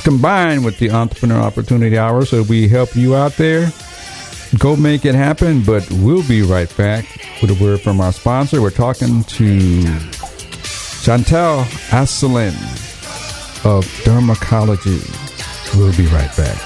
combined 0.03 0.63
with 0.63 0.77
the 0.79 0.91
Entrepreneur 0.91 1.39
Opportunity 1.39 1.97
Hour. 1.97 2.25
So 2.25 2.43
we 2.43 2.67
help 2.67 2.95
you 2.95 3.15
out 3.15 3.33
there. 3.33 3.71
Go 4.59 4.75
make 4.75 5.05
it 5.05 5.15
happen, 5.15 5.63
but 5.63 5.89
we'll 5.89 6.27
be 6.27 6.41
right 6.41 6.75
back 6.75 7.05
with 7.41 7.49
a 7.49 7.63
word 7.63 7.79
from 7.79 8.01
our 8.01 8.11
sponsor. 8.11 8.61
We're 8.61 8.71
talking 8.71 9.23
to 9.23 9.81
Chantal 11.01 11.63
Asselin 11.91 12.53
of 13.63 13.85
Dermecology. 14.03 14.99
We'll 15.77 15.95
be 15.95 16.07
right 16.07 16.35
back. 16.35 16.57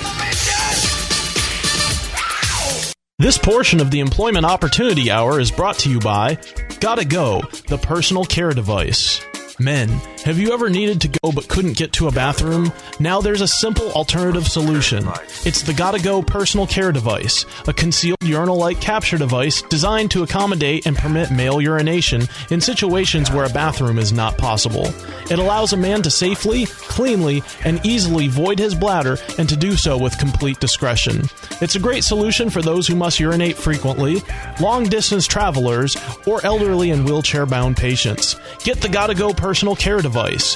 This 3.19 3.37
portion 3.37 3.79
of 3.79 3.91
the 3.91 3.99
Employment 3.99 4.45
Opportunity 4.45 5.11
Hour 5.11 5.39
is 5.39 5.51
brought 5.51 5.77
to 5.79 5.89
you 5.91 5.99
by 5.99 6.39
Gotta 6.79 7.05
Go, 7.05 7.43
the 7.67 7.77
personal 7.77 8.25
care 8.25 8.53
device. 8.53 9.23
Men, 9.59 9.87
have 10.25 10.39
you 10.39 10.51
ever 10.51 10.67
needed 10.67 10.99
to 11.01 11.07
go 11.07 11.31
but 11.31 11.47
couldn't 11.47 11.77
get 11.77 11.93
to 11.93 12.07
a 12.07 12.11
bathroom? 12.11 12.73
Now 12.99 13.21
there's 13.21 13.41
a 13.41 13.47
simple 13.47 13.91
alternative 13.91 14.47
solution. 14.47 15.07
It's 15.45 15.61
the 15.61 15.75
Gotta 15.75 16.01
Go 16.01 16.23
personal 16.23 16.65
care 16.65 16.91
device, 16.91 17.45
a 17.67 17.73
concealed 17.73 18.23
urinal 18.23 18.57
like 18.57 18.81
capture 18.81 19.17
device 19.17 19.61
designed 19.61 20.09
to 20.11 20.23
accommodate 20.23 20.87
and 20.87 20.97
permit 20.97 21.31
male 21.31 21.61
urination 21.61 22.23
in 22.49 22.61
situations 22.61 23.29
where 23.29 23.45
a 23.45 23.49
bathroom 23.49 23.99
is 23.99 24.11
not 24.11 24.39
possible. 24.39 24.87
It 25.29 25.37
allows 25.37 25.71
a 25.71 25.77
man 25.77 26.01
to 26.01 26.09
safely, 26.09 26.65
cleanly, 26.65 27.43
and 27.63 27.85
easily 27.85 28.29
void 28.29 28.57
his 28.57 28.73
bladder 28.73 29.17
and 29.37 29.47
to 29.49 29.55
do 29.55 29.75
so 29.75 29.99
with 29.99 30.17
complete 30.17 30.59
discretion. 30.59 31.29
It's 31.61 31.75
a 31.75 31.79
great 31.79 32.03
solution 32.03 32.49
for 32.49 32.63
those 32.63 32.87
who 32.87 32.95
must 32.95 33.19
urinate 33.19 33.57
frequently, 33.57 34.23
long 34.59 34.85
distance 34.85 35.27
travelers, 35.27 35.95
or 36.25 36.43
elderly 36.43 36.89
and 36.89 37.05
wheelchair 37.05 37.45
bound 37.45 37.77
patients. 37.77 38.35
Get 38.63 38.81
the 38.81 38.89
Gotta 38.89 39.13
Go 39.13 39.31
personal 39.43 39.75
care 39.75 40.01
device. 40.01 40.55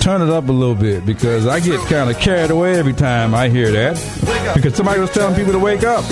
Turn 0.00 0.22
it 0.22 0.30
up 0.30 0.48
a 0.48 0.52
little 0.52 0.74
bit 0.74 1.04
because 1.06 1.46
I 1.46 1.60
get 1.60 1.78
kind 1.88 2.10
of 2.10 2.18
carried 2.18 2.50
away 2.50 2.76
every 2.78 2.94
time 2.94 3.34
I 3.34 3.48
hear 3.48 3.70
that. 3.70 4.54
Because 4.54 4.74
somebody 4.74 4.98
was 4.98 5.10
telling 5.10 5.36
people 5.36 5.52
to 5.52 5.58
wake 5.58 5.84
up. 5.84 6.04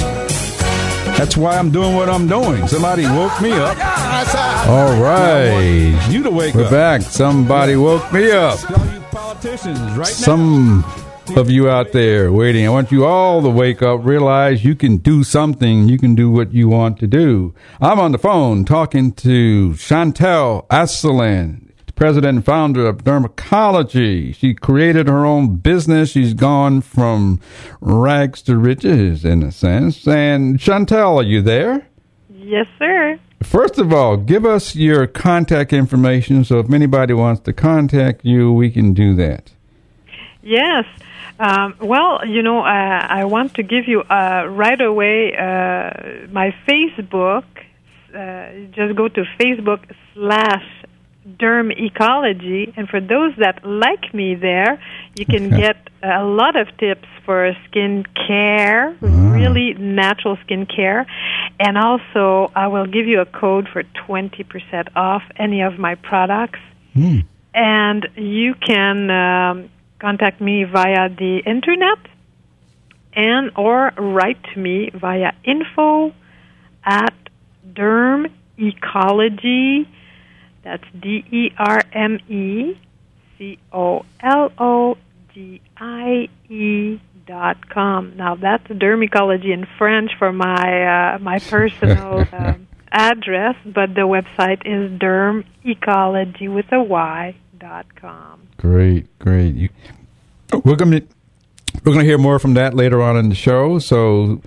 That's 1.19 1.37
why 1.37 1.59
I'm 1.59 1.71
doing 1.71 1.97
what 1.97 2.09
I'm 2.09 2.29
doing. 2.29 2.67
Somebody 2.69 3.03
woke 3.03 3.41
me 3.43 3.51
up. 3.51 3.77
All 4.69 5.03
right. 5.03 6.09
You 6.11 6.23
to 6.23 6.31
wake 6.31 6.55
We're 6.55 6.65
up. 6.65 6.71
back. 6.71 7.03
Somebody 7.03 7.75
woke 7.75 8.13
me 8.13 8.31
up. 8.31 8.59
Politicians 9.11 9.81
right. 9.97 10.07
Some 10.07 10.85
of 11.37 11.51
you 11.51 11.69
out 11.69 11.93
there 11.93 12.33
waiting, 12.33 12.65
I 12.67 12.71
want 12.71 12.91
you 12.93 13.05
all 13.05 13.43
to 13.43 13.51
wake 13.51 13.83
up, 13.83 14.05
realize 14.05 14.65
you 14.65 14.75
can 14.75 14.97
do 14.99 15.25
something. 15.25 15.89
You 15.89 15.99
can 15.99 16.15
do 16.15 16.31
what 16.31 16.53
you 16.55 16.69
want 16.69 16.99
to 17.01 17.07
do. 17.07 17.53
I'm 17.81 17.99
on 17.99 18.13
the 18.13 18.19
phone 18.19 18.65
talking 18.65 19.13
to 19.15 19.71
Chantel 19.71 20.67
Asselin, 20.69 21.68
president 21.99 22.37
and 22.37 22.45
founder 22.45 22.87
of 22.87 23.03
Dermecology. 23.03 24.33
She 24.33 24.55
created 24.55 25.09
her 25.09 25.27
own 25.27 25.57
business. 25.57 26.11
She's 26.11 26.33
gone 26.33 26.81
from 26.81 27.41
rags 27.81 28.41
to 28.43 28.57
riches, 28.57 29.25
in 29.25 29.43
a 29.43 29.51
sense. 29.51 30.07
And 30.07 30.59
Chantel, 30.59 31.17
are 31.17 31.25
you 31.25 31.43
there? 31.43 31.89
Yes, 32.31 32.69
sir. 32.79 33.19
First 33.43 33.79
of 33.79 33.93
all, 33.93 34.17
give 34.17 34.47
us 34.47 34.77
your 34.77 35.09
contact 35.09 35.73
information 35.73 36.45
so 36.45 36.61
if 36.61 36.73
anybody 36.73 37.15
wants 37.15 37.41
to 37.43 37.53
contact 37.53 38.25
you, 38.25 38.53
we 38.53 38.71
can 38.71 38.95
do 38.95 39.17
that. 39.17 39.51
Yes. 40.41 40.85
Um, 41.41 41.75
well, 41.81 42.25
you 42.25 42.43
know, 42.43 42.61
uh, 42.61 43.07
I 43.09 43.25
want 43.25 43.55
to 43.55 43.65
give 43.65 43.89
you 43.89 44.03
uh, 44.03 44.47
right 44.49 44.81
away 44.81 45.35
uh, 45.37 46.29
my 46.31 46.55
Facebook. 46.65 47.45
Uh, 48.15 48.71
just 48.71 48.95
go 48.97 49.09
to 49.09 49.25
Facebook 49.39 49.81
slash 50.15 50.65
Derm 51.37 51.71
Ecology, 51.79 52.73
and 52.77 52.89
for 52.89 53.01
those 53.01 53.35
that 53.39 53.65
like 53.65 54.15
me 54.15 54.35
there, 54.35 54.83
you 55.17 55.27
can 55.27 55.51
get 55.51 55.77
a 56.03 56.25
lot 56.25 56.57
of 56.57 56.69
tips 56.79 57.07
for 57.25 57.53
skin 57.69 58.05
care, 58.27 58.97
really 59.01 59.75
natural 59.75 60.39
skin 60.45 60.65
care, 60.65 61.07
and 61.61 61.77
also 61.77 62.51
I 62.55 62.69
will 62.69 62.87
give 62.87 63.07
you 63.07 63.21
a 63.21 63.27
code 63.27 63.69
for 63.73 63.83
twenty 64.07 64.43
percent 64.45 64.89
off 64.97 65.23
any 65.37 65.61
of 65.63 65.79
my 65.79 65.95
products. 65.97 66.61
Hmm. 66.95 67.21
and 67.55 68.09
you 68.17 68.55
can 68.55 69.11
um, 69.11 69.71
contact 69.99 70.41
me 70.41 70.65
via 70.65 71.09
the 71.09 71.43
internet 71.45 71.99
and 73.15 73.51
or 73.57 73.93
write 73.97 74.43
to 74.55 74.61
me 74.61 74.91
via 74.95 75.33
info 75.45 76.13
at 76.85 77.15
derm 77.73 78.31
ecology 78.59 79.89
that's 80.63 80.85
d 81.01 81.25
e 81.31 81.51
r 81.57 81.83
m 81.93 82.19
e 82.29 82.79
c 83.37 83.59
o 83.73 84.05
l 84.23 84.53
o 84.59 84.97
g 85.35 85.61
i 85.77 86.29
e 86.49 87.01
dot 87.27 87.69
com 87.69 88.17
now 88.17 88.35
that's 88.35 88.67
derm 88.69 89.05
ecology 89.05 89.53
in 89.53 89.67
french 89.77 90.11
for 90.19 90.33
my 90.33 91.15
uh, 91.15 91.19
my 91.19 91.39
personal 91.39 92.27
um, 92.33 92.67
address 92.91 93.55
but 93.65 93.95
the 93.95 94.07
website 94.17 94.61
is 94.65 94.91
derm 94.99 95.45
ecology 95.65 96.49
with 96.49 96.67
a 96.73 96.83
y 96.83 97.35
dot 97.59 97.87
com 97.95 98.49
Great, 98.59 99.07
great. 99.21 99.55
You, 99.55 99.69
we're 100.65 100.75
going 100.75 100.91
to 100.91 101.03
we're 101.85 101.93
going 101.93 102.01
to 102.01 102.05
hear 102.05 102.19
more 102.19 102.41
from 102.41 102.55
that 102.55 102.75
later 102.75 103.01
on 103.01 103.17
in 103.17 103.29
the 103.29 103.37
show. 103.37 103.79
So 103.79 104.43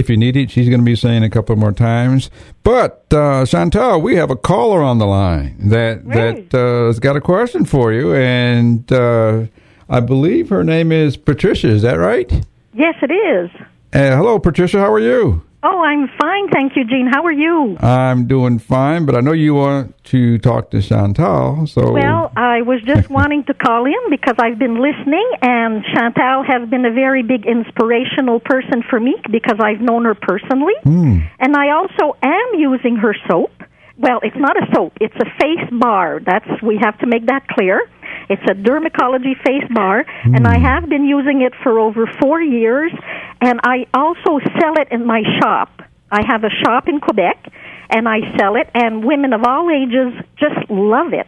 if 0.00 0.10
you 0.10 0.16
need 0.16 0.36
it, 0.36 0.50
she's 0.50 0.68
going 0.68 0.80
to 0.80 0.84
be 0.84 0.96
saying 0.96 1.22
a 1.22 1.30
couple 1.30 1.54
more 1.54 1.70
times. 1.72 2.28
But 2.64 3.06
uh, 3.12 3.46
Chantal, 3.46 4.00
we 4.00 4.16
have 4.16 4.30
a 4.30 4.36
caller 4.36 4.82
on 4.82 4.98
the 4.98 5.06
line 5.06 5.56
that 5.68 6.04
Right. 6.04 6.50
that 6.50 6.58
uh, 6.58 6.86
has 6.86 6.98
got 6.98 7.14
a 7.16 7.20
question 7.20 7.64
for 7.64 7.92
you, 7.92 8.12
and 8.14 8.90
uh, 8.92 9.44
I 9.88 10.00
believe 10.00 10.48
her 10.48 10.64
name 10.64 10.90
is 10.90 11.16
Patricia. 11.16 11.68
Is 11.68 11.82
that 11.82 11.94
right? 11.94 12.30
Yes, 12.74 12.94
it 13.02 13.12
is. 13.12 13.50
Uh, 13.92 14.16
hello, 14.16 14.38
Patricia. 14.38 14.78
How 14.78 14.92
are 14.92 15.00
you? 15.00 15.42
Oh, 15.62 15.82
I'm 15.82 16.08
fine, 16.18 16.48
thank 16.48 16.72
you, 16.74 16.84
Gene. 16.84 17.06
How 17.12 17.24
are 17.26 17.32
you? 17.32 17.76
I'm 17.80 18.26
doing 18.26 18.58
fine, 18.58 19.04
but 19.04 19.14
I 19.14 19.20
know 19.20 19.32
you 19.32 19.54
want 19.54 20.02
to 20.04 20.38
talk 20.38 20.70
to 20.70 20.80
Chantal. 20.80 21.66
So 21.66 21.92
Well, 21.92 22.32
I 22.34 22.62
was 22.62 22.80
just 22.86 23.10
wanting 23.18 23.44
to 23.44 23.52
call 23.52 23.84
in 23.84 24.08
because 24.08 24.36
I've 24.38 24.58
been 24.58 24.80
listening, 24.80 25.28
and 25.42 25.84
Chantal 25.94 26.44
has 26.44 26.66
been 26.70 26.86
a 26.86 26.92
very 26.92 27.22
big 27.22 27.44
inspirational 27.44 28.40
person 28.40 28.82
for 28.88 28.98
me 28.98 29.16
because 29.30 29.56
I've 29.60 29.82
known 29.82 30.06
her 30.06 30.14
personally. 30.14 30.74
Hmm. 30.82 31.18
And 31.38 31.54
I 31.54 31.72
also 31.72 32.16
am 32.22 32.58
using 32.58 32.96
her 32.96 33.14
soap. 33.28 33.52
Well, 33.98 34.20
it's 34.22 34.36
not 34.36 34.56
a 34.56 34.66
soap, 34.74 34.94
it's 34.98 35.16
a 35.16 35.28
face 35.38 35.68
bar. 35.78 36.20
That's 36.24 36.48
we 36.62 36.78
have 36.80 36.98
to 37.00 37.06
make 37.06 37.26
that 37.26 37.46
clear. 37.48 37.82
It's 38.30 38.42
a 38.48 38.54
dermatology 38.54 39.34
face 39.44 39.66
bar, 39.74 40.04
and 40.22 40.46
I 40.46 40.56
have 40.56 40.88
been 40.88 41.04
using 41.04 41.42
it 41.42 41.52
for 41.64 41.80
over 41.80 42.06
four 42.22 42.40
years, 42.40 42.92
and 43.40 43.58
I 43.64 43.86
also 43.92 44.38
sell 44.60 44.74
it 44.78 44.88
in 44.92 45.04
my 45.04 45.22
shop. 45.42 45.82
I 46.12 46.22
have 46.24 46.44
a 46.44 46.50
shop 46.62 46.88
in 46.88 47.00
Quebec, 47.00 47.52
and 47.90 48.08
I 48.08 48.20
sell 48.38 48.54
it, 48.54 48.70
and 48.72 49.04
women 49.04 49.32
of 49.32 49.42
all 49.44 49.68
ages 49.68 50.14
just 50.38 50.70
love 50.70 51.12
it. 51.12 51.26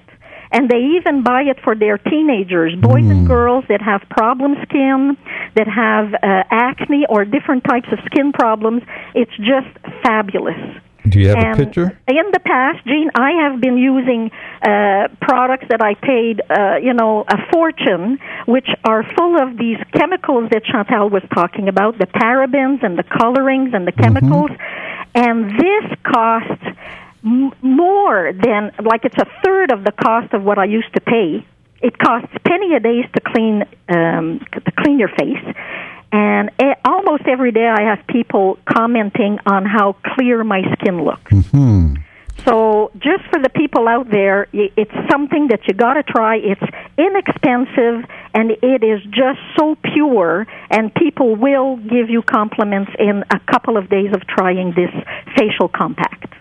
And 0.53 0.69
they 0.69 0.99
even 1.01 1.25
buy 1.25 1.43
it 1.43 1.59
for 1.65 1.75
their 1.75 1.99
teenagers, 1.99 2.75
boys 2.79 3.09
and 3.09 3.27
girls 3.27 3.65
that 3.69 3.81
have 3.81 4.03
problem 4.11 4.55
skin, 4.63 5.17
that 5.57 5.67
have 5.67 6.13
uh, 6.15 6.45
acne 6.51 7.07
or 7.09 7.25
different 7.25 7.65
types 7.65 7.89
of 7.91 7.99
skin 8.07 8.33
problems. 8.33 8.83
It's 9.15 9.35
just 9.39 9.67
fabulous. 10.05 10.61
Do 11.09 11.19
you 11.19 11.29
have 11.29 11.39
And 11.39 11.61
a 11.61 11.65
picture? 11.65 11.99
In 12.07 12.31
the 12.33 12.41
past, 12.41 12.85
Gene, 12.87 13.11
I 13.15 13.31
have 13.43 13.61
been 13.61 13.77
using 13.77 14.31
uh, 14.63 15.09
products 15.21 15.67
that 15.71 15.83
I 15.83 15.95
paid, 15.95 16.41
uh, 16.49 16.77
you 16.77 16.95
know, 16.95 17.25
a 17.27 17.39
fortune, 17.51 18.19
which 18.47 18.69
are 18.85 19.03
full 19.17 19.41
of 19.43 19.59
these 19.59 19.79
chemicals 19.93 20.51
that 20.51 20.65
Chantal 20.65 21.11
was 21.11 21.23
talking 21.35 21.69
about, 21.69 21.99
the 21.99 22.07
parabens 22.07 22.85
and 22.85 22.97
the 22.97 23.03
colorings 23.03 23.75
and 23.75 23.87
the 23.87 23.93
chemicals. 23.93 24.51
And 25.15 25.51
this 25.59 25.99
costs 26.05 26.65
m- 27.25 27.53
more 27.63 28.33
than, 28.33 28.73
like, 28.85 29.05
it's 29.05 29.19
a 29.19 29.27
third 29.45 29.73
of 29.73 29.85
the 29.85 29.93
cost 29.93 30.33
of 30.33 30.45
what 30.45 30.59
I 30.59 30.65
used 30.65 30.93
to 30.95 31.01
pay. 31.01 31.45
It 31.83 31.99
costs 31.99 32.33
penny 32.47 32.75
a 32.77 32.81
day 32.81 33.03
to 33.03 33.21
clean 33.21 33.65
um, 33.89 34.39
to 34.53 34.73
clean 34.79 35.01
your 35.01 35.09
face, 35.09 35.45
and 36.13 36.51
almost 36.85 37.23
every 37.27 37.53
day 37.53 37.67
I 37.67 37.83
have 37.83 38.07
people 38.07 38.59
commenting 38.67 39.39
on 39.47 39.65
how 39.65 39.97
clear 40.15 40.45
my 40.45 40.61
skin 40.75 41.05
looks. 41.05 41.33
Hmm. 41.49 41.95
So, 42.45 42.91
just 42.95 43.23
for 43.31 43.41
the 43.41 43.51
people 43.51 43.87
out 43.87 44.11
there, 44.11 44.49
it's 44.53 44.91
something 45.11 45.49
that 45.49 45.61
you 45.69 45.75
got 45.75 45.95
to 45.95 46.03
try. 46.03 46.37
It's 46.37 46.63
inexpensive 46.99 48.09
and 48.35 48.51
it 48.51 48.83
is 48.83 49.01
just 49.11 49.39
so 49.57 49.77
pure, 49.95 50.47
and 50.71 50.93
people 50.95 51.37
will 51.37 51.77
give 51.77 52.09
you 52.09 52.23
compliments 52.23 52.91
in 52.99 53.23
a 53.31 53.39
couple 53.53 53.77
of 53.77 53.89
days 53.91 54.13
of 54.15 54.27
trying 54.27 54.73
this 54.75 54.91
facial 55.37 55.69
compact. 55.69 56.33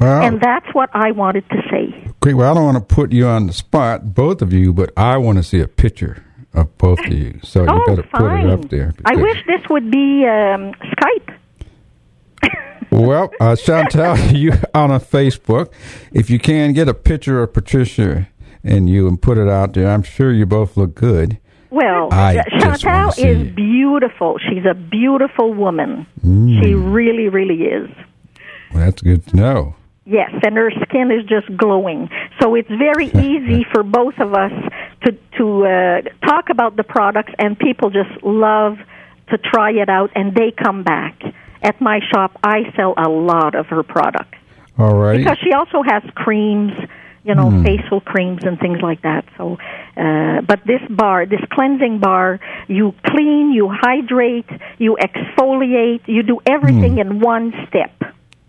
Well, 0.00 0.22
And 0.22 0.40
that's 0.40 0.66
what 0.72 0.90
I 0.92 1.12
wanted 1.12 1.48
to 1.50 1.62
say. 1.70 2.12
great. 2.20 2.34
Well, 2.34 2.50
I 2.50 2.54
don't 2.54 2.64
want 2.64 2.88
to 2.88 2.94
put 2.94 3.12
you 3.12 3.26
on 3.26 3.46
the 3.46 3.52
spot, 3.52 4.14
both 4.14 4.42
of 4.42 4.52
you, 4.52 4.72
but 4.72 4.92
I 4.96 5.16
want 5.16 5.38
to 5.38 5.42
see 5.42 5.60
a 5.60 5.68
picture 5.68 6.24
of 6.54 6.76
both 6.78 7.00
of 7.00 7.12
you. 7.12 7.40
So 7.42 7.62
you 7.62 7.68
oh, 7.70 7.86
better 7.86 8.02
put 8.02 8.32
it 8.32 8.50
up 8.50 8.68
there. 8.70 8.94
I 9.04 9.16
wish 9.16 9.38
this 9.46 9.68
would 9.68 9.90
be 9.90 10.24
um, 10.26 10.72
Skype. 10.72 11.34
Well, 12.90 13.32
uh, 13.40 13.56
Chantel, 13.56 14.32
you 14.38 14.52
on 14.72 14.90
a 14.92 15.00
Facebook. 15.00 15.72
If 16.12 16.30
you 16.30 16.38
can 16.38 16.72
get 16.72 16.88
a 16.88 16.94
picture 16.94 17.42
of 17.42 17.52
Patricia 17.52 18.28
and 18.62 18.88
you 18.88 19.08
and 19.08 19.20
put 19.20 19.36
it 19.36 19.48
out 19.48 19.74
there, 19.74 19.90
I'm 19.90 20.04
sure 20.04 20.32
you 20.32 20.46
both 20.46 20.76
look 20.76 20.94
good. 20.94 21.38
Well, 21.70 22.08
I 22.12 22.38
uh, 22.38 22.44
Chantal 22.60 23.12
is 23.18 23.52
beautiful. 23.52 24.38
She's 24.38 24.64
a 24.64 24.74
beautiful 24.74 25.52
woman. 25.52 26.06
Mm. 26.24 26.62
She 26.62 26.74
really, 26.74 27.28
really 27.28 27.64
is. 27.64 27.90
Well, 28.72 28.84
that's 28.84 29.02
good 29.02 29.26
to 29.26 29.36
know. 29.36 29.74
Yes, 30.06 30.30
and 30.44 30.56
her 30.56 30.70
skin 30.82 31.10
is 31.10 31.24
just 31.24 31.56
glowing. 31.56 32.10
So 32.40 32.54
it's 32.54 32.68
very 32.68 33.06
easy 33.28 33.66
for 33.72 33.82
both 33.82 34.14
of 34.20 34.34
us 34.34 34.52
to 35.04 35.12
to 35.38 35.66
uh, 35.66 36.02
talk 36.26 36.50
about 36.50 36.76
the 36.76 36.84
products, 36.84 37.32
and 37.38 37.58
people 37.58 37.90
just 37.90 38.22
love 38.22 38.78
to 39.30 39.38
try 39.38 39.70
it 39.72 39.88
out, 39.88 40.10
and 40.14 40.34
they 40.34 40.50
come 40.50 40.82
back. 40.82 41.20
At 41.62 41.80
my 41.80 42.00
shop, 42.12 42.38
I 42.44 42.72
sell 42.76 42.92
a 42.96 43.08
lot 43.08 43.54
of 43.54 43.66
her 43.68 43.82
products 43.82 44.36
All 44.78 44.94
right. 44.94 45.16
because 45.18 45.38
she 45.42 45.52
also 45.52 45.82
has 45.82 46.02
creams, 46.14 46.72
you 47.24 47.34
know, 47.34 47.48
Hmm. 47.50 47.64
facial 47.64 48.00
creams 48.02 48.44
and 48.44 48.58
things 48.60 48.80
like 48.82 49.00
that. 49.00 49.24
So, 49.38 49.56
uh, 49.96 50.42
but 50.42 50.60
this 50.66 50.82
bar, 50.90 51.24
this 51.24 51.40
cleansing 51.50 52.00
bar, 52.00 52.38
you 52.68 52.92
clean, 53.06 53.52
you 53.52 53.70
hydrate, 53.70 54.50
you 54.78 54.98
exfoliate, 55.00 56.02
you 56.06 56.22
do 56.22 56.40
everything 56.46 56.98
in 56.98 57.20
one 57.20 57.54
step. 57.68 57.92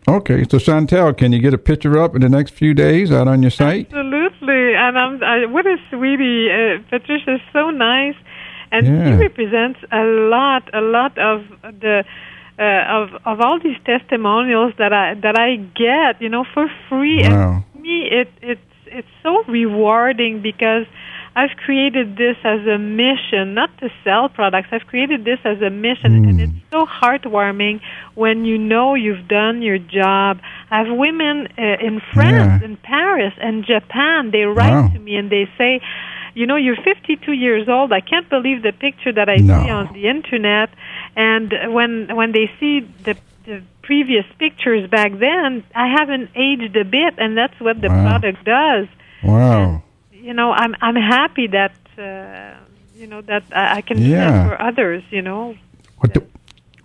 Okay, 0.08 0.44
so 0.44 0.58
Chantel, 0.58 1.18
can 1.18 1.34
you 1.34 1.40
get 1.40 1.54
a 1.54 1.58
picture 1.58 1.98
up 1.98 2.16
in 2.16 2.22
the 2.22 2.30
next 2.30 2.52
few 2.54 2.74
days 2.76 3.12
out 3.12 3.28
on 3.28 3.42
your 3.42 3.50
site? 3.50 3.88
Absolutely, 3.88 4.76
and 4.76 4.98
I'm 4.98 5.24
I, 5.24 5.46
what 5.48 5.66
a 5.66 5.78
sweetie. 5.90 6.50
Uh, 6.52 6.78
Patricia's 6.92 7.42
so 7.52 7.72
nice, 7.72 8.16
and 8.72 8.86
Yeah. 8.86 9.06
she 9.06 9.12
represents 9.24 9.80
a 9.92 10.04
lot, 10.04 10.64
a 10.74 10.82
lot 10.82 11.18
of 11.18 11.44
the. 11.64 12.04
Uh, 12.58 12.64
of 12.88 13.10
of 13.26 13.42
all 13.42 13.60
these 13.60 13.76
testimonials 13.84 14.72
that 14.78 14.94
I 14.94 15.16
that 15.16 15.38
I 15.38 15.58
get, 15.76 16.22
you 16.22 16.30
know, 16.30 16.46
for 16.54 16.72
free, 16.88 17.20
Wow. 17.22 17.66
and 17.74 17.82
me 17.84 18.08
it 18.10 18.30
it's 18.42 18.62
it's 18.86 19.08
so 19.22 19.44
rewarding 19.50 20.40
because 20.42 20.86
I've 21.36 21.56
created 21.58 22.16
this 22.16 22.38
as 22.46 22.66
a 22.66 22.78
mission, 22.78 23.54
not 23.54 23.70
to 23.80 23.90
sell 24.06 24.30
products. 24.30 24.70
I've 24.72 24.88
created 24.88 25.26
this 25.26 25.40
as 25.44 25.62
a 25.62 25.70
mission, 25.70 26.16
and 26.16 26.40
it's 26.40 26.54
so 26.72 26.86
heartwarming 26.86 27.82
when 28.16 28.46
you 28.46 28.58
know 28.58 28.96
you've 28.96 29.28
done 29.28 29.62
your 29.62 29.78
job. 29.78 30.40
I 30.72 30.78
have 30.84 30.98
women 30.98 31.48
uh, 31.58 31.62
in 31.88 32.00
France, 32.14 32.62
Yeah. 32.62 32.66
in 32.68 32.78
Paris, 32.78 33.34
and 33.42 33.66
Japan. 33.66 34.32
They 34.32 34.44
write 34.44 34.72
Wow. 34.72 34.90
to 34.94 35.00
me 35.00 35.16
and 35.18 35.30
they 35.30 35.50
say, 35.58 35.82
"You 36.36 36.46
know, 36.46 36.56
you're 36.56 36.78
52 36.78 37.34
years 37.34 37.68
old. 37.68 37.92
I 37.92 38.00
can't 38.00 38.30
believe 38.30 38.62
the 38.62 38.72
picture 38.72 39.12
that 39.12 39.28
I 39.30 39.38
No. 39.40 39.62
see 39.64 39.70
on 39.70 39.90
the 39.94 40.08
internet." 40.08 40.70
And 41.18 41.54
when 41.74 41.92
when 42.16 42.32
they 42.32 42.50
see 42.60 42.80
the 43.04 43.16
the 43.46 43.62
previous 43.84 44.26
pictures 44.40 44.90
back 44.90 45.12
then, 45.20 45.64
I 45.76 45.88
haven't 46.00 46.30
aged 46.36 46.76
a 46.78 46.86
bit, 46.86 47.14
and 47.18 47.38
that's 47.38 47.60
what 47.60 47.82
the 47.82 47.90
Wow. 47.90 48.04
product 48.08 48.44
does 48.46 48.88
Wow. 49.24 49.82
You 50.28 50.34
know 50.40 50.50
i'm 50.62 50.74
i'm 50.86 50.96
happy 51.18 51.48
that 51.60 51.76
uh, 52.08 52.54
you 53.00 53.08
know 53.12 53.22
that 53.32 53.44
i, 53.62 53.78
I 53.78 53.82
can 53.88 53.98
do 53.98 54.04
Yeah. 54.04 54.26
that 54.32 54.48
for 54.50 54.56
others 54.70 55.04
you 55.18 55.22
know 55.22 55.44
What 56.00 56.14
the, 56.16 56.22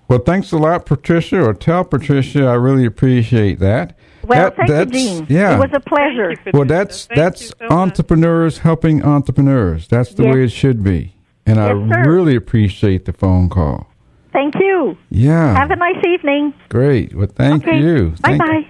well, 0.09 0.18
thanks 0.31 0.50
a 0.53 0.59
lot, 0.59 0.87
Patricia, 0.87 1.38
or 1.48 1.55
tell 1.55 1.85
Patricia 1.85 2.42
I 2.55 2.57
really 2.68 2.85
appreciate 2.92 3.57
that. 3.61 3.87
Well, 4.26 4.50
That- 4.50 4.57
thank 4.57 4.68
you, 4.68 4.74
that's- 4.74 4.92
Gene. 4.92 5.26
Yeah. 5.38 5.55
It 5.55 5.61
was 5.66 5.70
a 5.72 5.85
pleasure. 5.94 6.31
You, 6.33 6.50
well, 6.53 6.64
that's 6.76 7.07
Thank 7.07 7.18
that's 7.22 7.40
you 7.42 7.46
so 7.48 7.64
much. 7.68 7.72
entrepreneurs 7.85 8.55
helping 8.68 8.96
entrepreneurs. 9.16 9.87
That's 9.94 10.12
the 10.18 10.24
Yes. 10.24 10.35
way 10.35 10.40
it 10.48 10.53
should 10.62 10.81
be. 10.83 11.00
And 11.46 11.57
I 11.61 11.68
sir. 11.70 12.11
really 12.11 12.35
appreciate 12.42 13.05
the 13.05 13.12
phone 13.22 13.48
call. 13.48 13.87
Thank 14.33 14.55
you. 14.66 14.96
Yeah. 15.11 15.55
Have 15.62 15.70
a 15.70 15.76
nice 15.76 16.03
evening. 16.14 16.55
Great. 16.68 17.14
Well, 17.14 17.31
thank 17.42 17.62
Okay. 17.62 17.79
you. 17.79 18.14
Thank- 18.24 18.40
Bye-bye. 18.42 18.66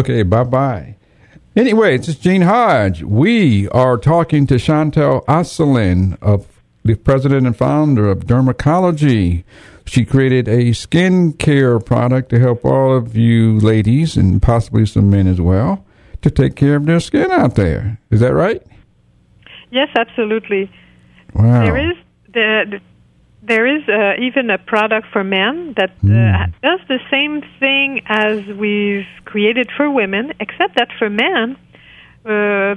Okay, 0.00 0.22
bye 0.24 0.44
bye. 0.58 0.96
Anyway, 1.56 1.96
this 1.96 2.08
is 2.08 2.16
Gene 2.16 2.42
Hodge. 2.42 3.02
We 3.02 3.66
are 3.70 3.96
talking 3.96 4.46
to 4.48 4.54
Chantel 4.56 5.24
Asselin, 5.24 6.18
of 6.20 6.46
the 6.84 6.96
president 6.96 7.46
and 7.46 7.56
founder 7.56 8.10
of 8.10 8.26
Dermecology. 8.26 9.42
She 9.86 10.04
created 10.04 10.48
a 10.48 10.72
skin 10.72 11.32
care 11.32 11.78
product 11.78 12.28
to 12.30 12.38
help 12.38 12.64
all 12.64 12.94
of 12.94 13.16
you 13.16 13.58
ladies 13.58 14.16
and 14.18 14.42
possibly 14.42 14.84
some 14.84 15.08
men 15.08 15.26
as 15.26 15.40
well 15.40 15.84
to 16.22 16.30
take 16.30 16.56
care 16.56 16.76
of 16.76 16.84
their 16.86 17.00
skin 17.00 17.30
out 17.30 17.54
there. 17.54 17.98
Is 18.10 18.20
that 18.20 18.34
right? 18.34 18.62
yes 19.70 19.88
absolutely 19.98 20.70
Wow. 21.34 21.64
there 21.64 21.90
is 21.90 21.96
the, 22.32 22.64
the 22.70 22.80
there 23.46 23.66
is 23.66 23.82
uh, 23.88 24.14
even 24.20 24.50
a 24.50 24.58
product 24.58 25.06
for 25.12 25.22
men 25.24 25.74
that 25.76 25.90
uh, 25.90 26.06
Hmm. 26.06 26.50
does 26.62 26.80
the 26.88 27.00
same 27.10 27.42
thing 27.60 28.02
as 28.06 28.44
we've 28.62 29.06
created 29.24 29.68
for 29.76 29.90
women, 29.90 30.32
except 30.40 30.76
that 30.76 30.90
for 30.98 31.08
men, 31.08 31.56
uh, 32.24 32.74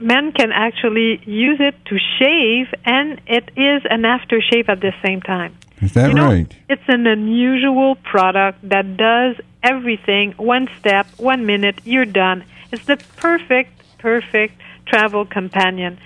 men 0.00 0.32
can 0.32 0.50
actually 0.52 1.20
use 1.26 1.58
it 1.60 1.74
to 1.86 1.98
shave, 2.18 2.66
and 2.84 3.20
it 3.26 3.50
is 3.56 3.82
an 3.90 4.02
aftershave 4.02 4.68
at 4.68 4.80
the 4.80 4.92
same 5.04 5.20
time. 5.20 5.52
Is 5.82 5.92
that 5.94 6.08
you 6.08 6.14
know, 6.14 6.28
right? 6.28 6.50
It's 6.68 6.88
an 6.88 7.06
unusual 7.06 7.96
product 7.96 8.58
that 8.68 8.96
does 8.96 9.36
everything 9.62 10.34
one 10.36 10.68
step, 10.78 11.06
one 11.16 11.44
minute, 11.46 11.76
you're 11.84 12.12
done. 12.24 12.44
It's 12.72 12.86
the 12.86 12.98
perfect, 13.16 13.72
perfect 13.98 14.54
travel 14.86 15.24
companion. 15.24 15.98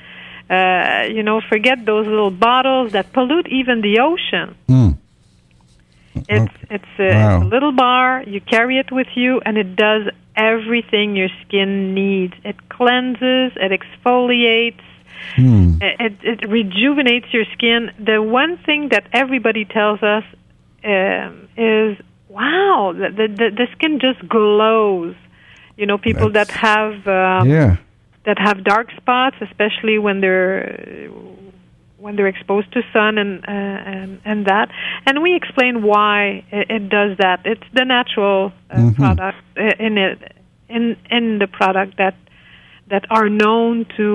Uh, 0.50 1.04
you 1.16 1.22
know, 1.22 1.40
forget 1.48 1.84
those 1.84 2.06
little 2.06 2.30
bottles 2.30 2.92
that 2.92 3.12
pollute 3.12 3.48
even 3.48 3.82
the 3.82 4.00
ocean. 4.00 4.54
Mm. 4.68 4.96
It's 6.28 6.54
it's, 6.70 6.84
a, 6.98 7.10
Wow. 7.14 7.36
it's 7.36 7.44
a 7.44 7.48
little 7.48 7.72
bar. 7.72 8.22
You 8.26 8.40
carry 8.40 8.78
it 8.78 8.90
with 8.90 9.08
you, 9.14 9.40
and 9.44 9.56
it 9.58 9.76
does 9.76 10.08
everything 10.34 11.16
your 11.16 11.28
skin 11.42 11.94
needs. 11.94 12.34
It 12.44 12.56
cleanses, 12.68 13.52
it 13.56 13.70
exfoliates, 13.80 14.80
Hmm. 15.34 15.78
it, 15.80 16.12
it 16.22 16.48
rejuvenates 16.48 17.26
your 17.32 17.44
skin. 17.52 17.90
The 17.98 18.22
one 18.22 18.56
thing 18.58 18.88
that 18.90 19.04
everybody 19.12 19.64
tells 19.64 20.00
us 20.02 20.24
um, 20.84 21.48
is, 21.56 21.98
"Wow, 22.28 22.94
the, 22.96 23.26
the 23.26 23.50
the 23.50 23.66
skin 23.72 23.98
just 24.00 24.26
glows." 24.28 25.14
You 25.76 25.86
know, 25.86 25.98
people 25.98 26.30
that 26.30 26.50
have 26.50 27.06
um, 27.06 27.48
yeah. 27.48 27.76
That 28.28 28.38
have 28.38 28.62
dark 28.62 28.88
spots, 29.00 29.36
especially 29.40 29.98
when 29.98 30.20
they're 30.20 31.08
when 32.04 32.14
they're 32.14 32.28
exposed 32.36 32.70
to 32.76 32.80
sun 32.92 33.16
and 33.22 33.32
uh, 33.48 33.50
and 33.94 34.20
and 34.30 34.38
that. 34.46 34.68
And 35.06 35.14
we 35.26 35.30
explain 35.34 35.82
why 35.82 36.44
it, 36.58 36.66
it 36.76 36.84
does 36.98 37.16
that. 37.24 37.38
It's 37.52 37.68
the 37.72 37.84
natural 37.96 38.52
uh, 38.70 38.76
Mhm. 38.76 38.94
product 39.00 39.38
uh, 39.56 39.86
in 39.86 39.92
it 40.06 40.18
in 40.76 40.84
in 41.16 41.24
the 41.42 41.48
product 41.60 41.92
that 42.02 42.16
that 42.92 43.04
are 43.10 43.28
known 43.42 43.86
to 43.98 44.08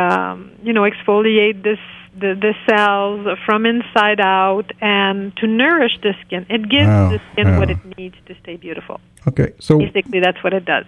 um, 0.00 0.36
you 0.66 0.72
know 0.76 0.84
exfoliate 0.92 1.58
this 1.68 1.82
the, 2.22 2.30
the 2.46 2.54
cells 2.68 3.20
from 3.46 3.60
inside 3.72 4.20
out 4.20 4.68
and 4.80 5.34
to 5.40 5.46
nourish 5.46 5.96
the 6.02 6.12
skin. 6.22 6.42
It 6.56 6.62
gives 6.68 6.92
Wow, 6.94 7.08
the 7.14 7.20
skin 7.32 7.56
what 7.58 7.70
it 7.70 7.78
needs 7.96 8.16
to 8.28 8.32
stay 8.42 8.56
beautiful. 8.56 9.00
Okay. 9.30 9.50
So 9.66 9.78
Basically, 9.78 10.20
that's 10.26 10.42
what 10.44 10.52
it 10.52 10.64
does. 10.64 10.86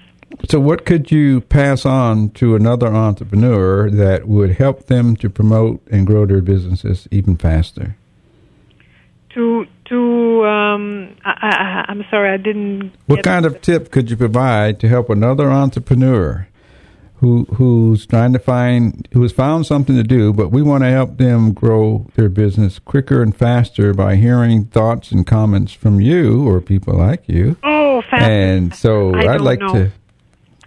So, 0.49 0.61
what 0.61 0.85
could 0.85 1.11
you 1.11 1.41
pass 1.41 1.85
on 1.85 2.31
to 2.31 2.55
another 2.55 2.89
entrepreneur 2.89 3.91
that 3.91 4.27
would 4.27 4.53
help 4.53 4.87
them 4.87 5.17
to 5.17 5.31
promote 5.31 5.83
and 5.91 6.07
grow 6.07 6.27
their 6.27 6.43
businesses 6.43 7.09
even 7.11 7.37
faster? 7.37 7.97
to 9.35 9.67
to 9.87 10.45
um 10.45 11.17
I, 11.25 11.85
I 11.87 11.91
I'm 11.91 12.05
sorry 12.11 12.31
I 12.33 12.37
didn't 12.37 12.93
What 13.07 13.23
kind 13.23 13.47
of 13.47 13.61
tip 13.63 13.91
could 13.91 14.11
you 14.11 14.17
provide 14.17 14.79
to 14.81 14.89
help 14.89 15.09
another 15.11 15.51
entrepreneur 15.51 16.49
who 17.17 17.45
who's 17.55 18.05
trying 18.05 18.33
to 18.33 18.39
find 18.39 19.09
who 19.13 19.23
has 19.23 19.33
found 19.33 19.65
something 19.65 19.95
to 19.97 20.03
do, 20.03 20.33
but 20.33 20.49
we 20.49 20.61
want 20.61 20.83
to 20.83 20.91
help 20.91 21.19
them 21.19 21.53
grow 21.53 22.07
their 22.15 22.29
business 22.29 22.79
quicker 22.81 23.23
and 23.23 23.35
faster 23.35 23.95
by 23.95 24.17
hearing 24.17 24.65
thoughts 24.65 25.13
and 25.13 25.27
comments 25.27 25.73
from 25.73 26.01
you 26.01 26.47
or 26.49 26.61
people 26.61 26.95
like 26.95 27.29
you. 27.29 27.57
Oh. 27.63 28.03
And 28.11 28.75
so 28.75 29.15
I 29.15 29.21
I'd 29.21 29.25
don't 29.39 29.45
like 29.45 29.61
know. 29.61 29.73
to. 29.75 29.93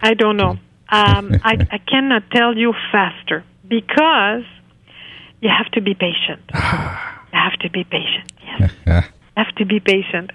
I 0.00 0.14
don't 0.14 0.36
know. 0.36 0.58
Um 0.88 1.32
I 1.42 1.54
I 1.76 1.78
cannot 1.78 2.30
tell 2.30 2.56
you 2.56 2.72
faster 2.92 3.44
because 3.66 4.44
you 5.40 5.50
have 5.50 5.70
to 5.72 5.80
be 5.80 5.94
patient. 5.94 6.42
you 6.54 7.38
have 7.46 7.58
to 7.60 7.70
be 7.70 7.84
patient. 7.84 8.32
Yes. 8.86 9.08
have 9.36 9.54
to 9.56 9.66
be 9.66 9.80
patient. 9.80 10.30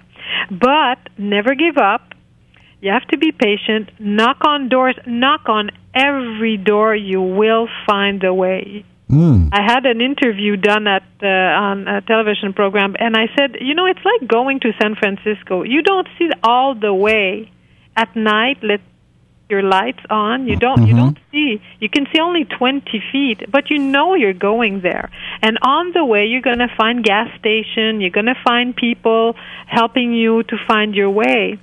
But 0.50 0.98
never 1.18 1.54
give 1.54 1.76
up. 1.76 2.14
You 2.80 2.90
have 2.90 3.06
to 3.08 3.18
be 3.18 3.32
patient. 3.32 3.90
Knock 3.98 4.38
on 4.44 4.68
doors. 4.68 4.96
Knock 5.06 5.48
on 5.48 5.70
every 5.94 6.56
door. 6.56 6.94
You 6.94 7.20
will 7.20 7.68
find 7.86 8.22
a 8.24 8.34
way. 8.34 8.84
Mm. 9.10 9.50
I 9.52 9.62
had 9.62 9.84
an 9.84 10.00
interview 10.00 10.56
done 10.56 10.86
at 10.86 11.04
uh, 11.22 11.26
on 11.26 11.86
a 11.86 12.00
television 12.00 12.54
program, 12.54 12.96
and 12.98 13.14
I 13.14 13.26
said, 13.36 13.56
you 13.60 13.74
know, 13.74 13.84
it's 13.84 14.00
like 14.04 14.28
going 14.28 14.60
to 14.60 14.72
San 14.80 14.94
Francisco. 14.94 15.64
You 15.64 15.82
don't 15.82 16.08
see 16.18 16.30
all 16.42 16.74
the 16.74 16.94
way 16.94 17.52
at 17.94 18.16
night, 18.16 18.58
let 18.62 18.80
your 19.52 19.62
lights 19.62 20.04
on. 20.10 20.48
You 20.48 20.56
don't 20.56 20.86
you 20.88 20.96
don't 21.02 21.18
see. 21.30 21.60
You 21.78 21.88
can 21.94 22.04
see 22.10 22.20
only 22.28 22.44
20 22.44 23.02
feet, 23.12 23.38
but 23.54 23.64
you 23.70 23.78
know 23.78 24.14
you're 24.14 24.40
going 24.50 24.80
there. 24.80 25.06
And 25.46 25.58
on 25.62 25.92
the 25.92 26.04
way, 26.12 26.22
you're 26.30 26.48
going 26.50 26.64
to 26.68 26.72
find 26.80 27.04
gas 27.12 27.28
station. 27.38 28.00
You're 28.00 28.16
going 28.20 28.32
to 28.36 28.40
find 28.50 28.74
people 28.74 29.34
helping 29.66 30.14
you 30.14 30.42
to 30.44 30.56
find 30.66 30.94
your 30.94 31.10
way. 31.10 31.58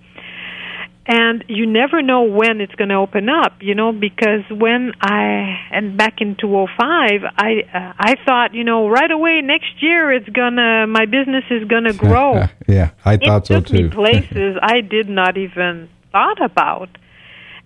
And 1.12 1.44
you 1.48 1.66
never 1.66 2.04
know 2.04 2.22
when 2.22 2.62
it's 2.62 2.76
going 2.76 2.90
to 2.90 3.00
open 3.06 3.30
up, 3.30 3.54
you 3.62 3.74
know, 3.74 3.92
because 3.92 4.46
when 4.52 4.92
I 5.02 5.58
and 5.72 5.98
back 5.98 6.22
in 6.22 6.36
2005, 6.36 7.22
I 7.36 7.52
uh, 7.74 7.94
I 8.10 8.14
thought, 8.26 8.54
you 8.54 8.64
know, 8.64 8.88
right 8.88 9.10
away 9.10 9.42
next 9.42 9.74
year 9.82 10.14
it's 10.18 10.30
gonna 10.30 10.86
my 10.86 11.06
business 11.18 11.46
is 11.50 11.68
gonna 11.68 11.94
grow. 12.08 12.48
yeah, 12.68 12.92
I 13.04 13.18
thought 13.18 13.42
it 13.42 13.48
so 13.48 13.60
took 13.60 13.72
me 13.72 13.82
too. 13.84 13.90
places 14.04 14.52
I 14.62 14.82
did 14.82 15.10
not 15.10 15.36
even 15.36 15.90
thought 16.12 16.42
about. 16.52 16.90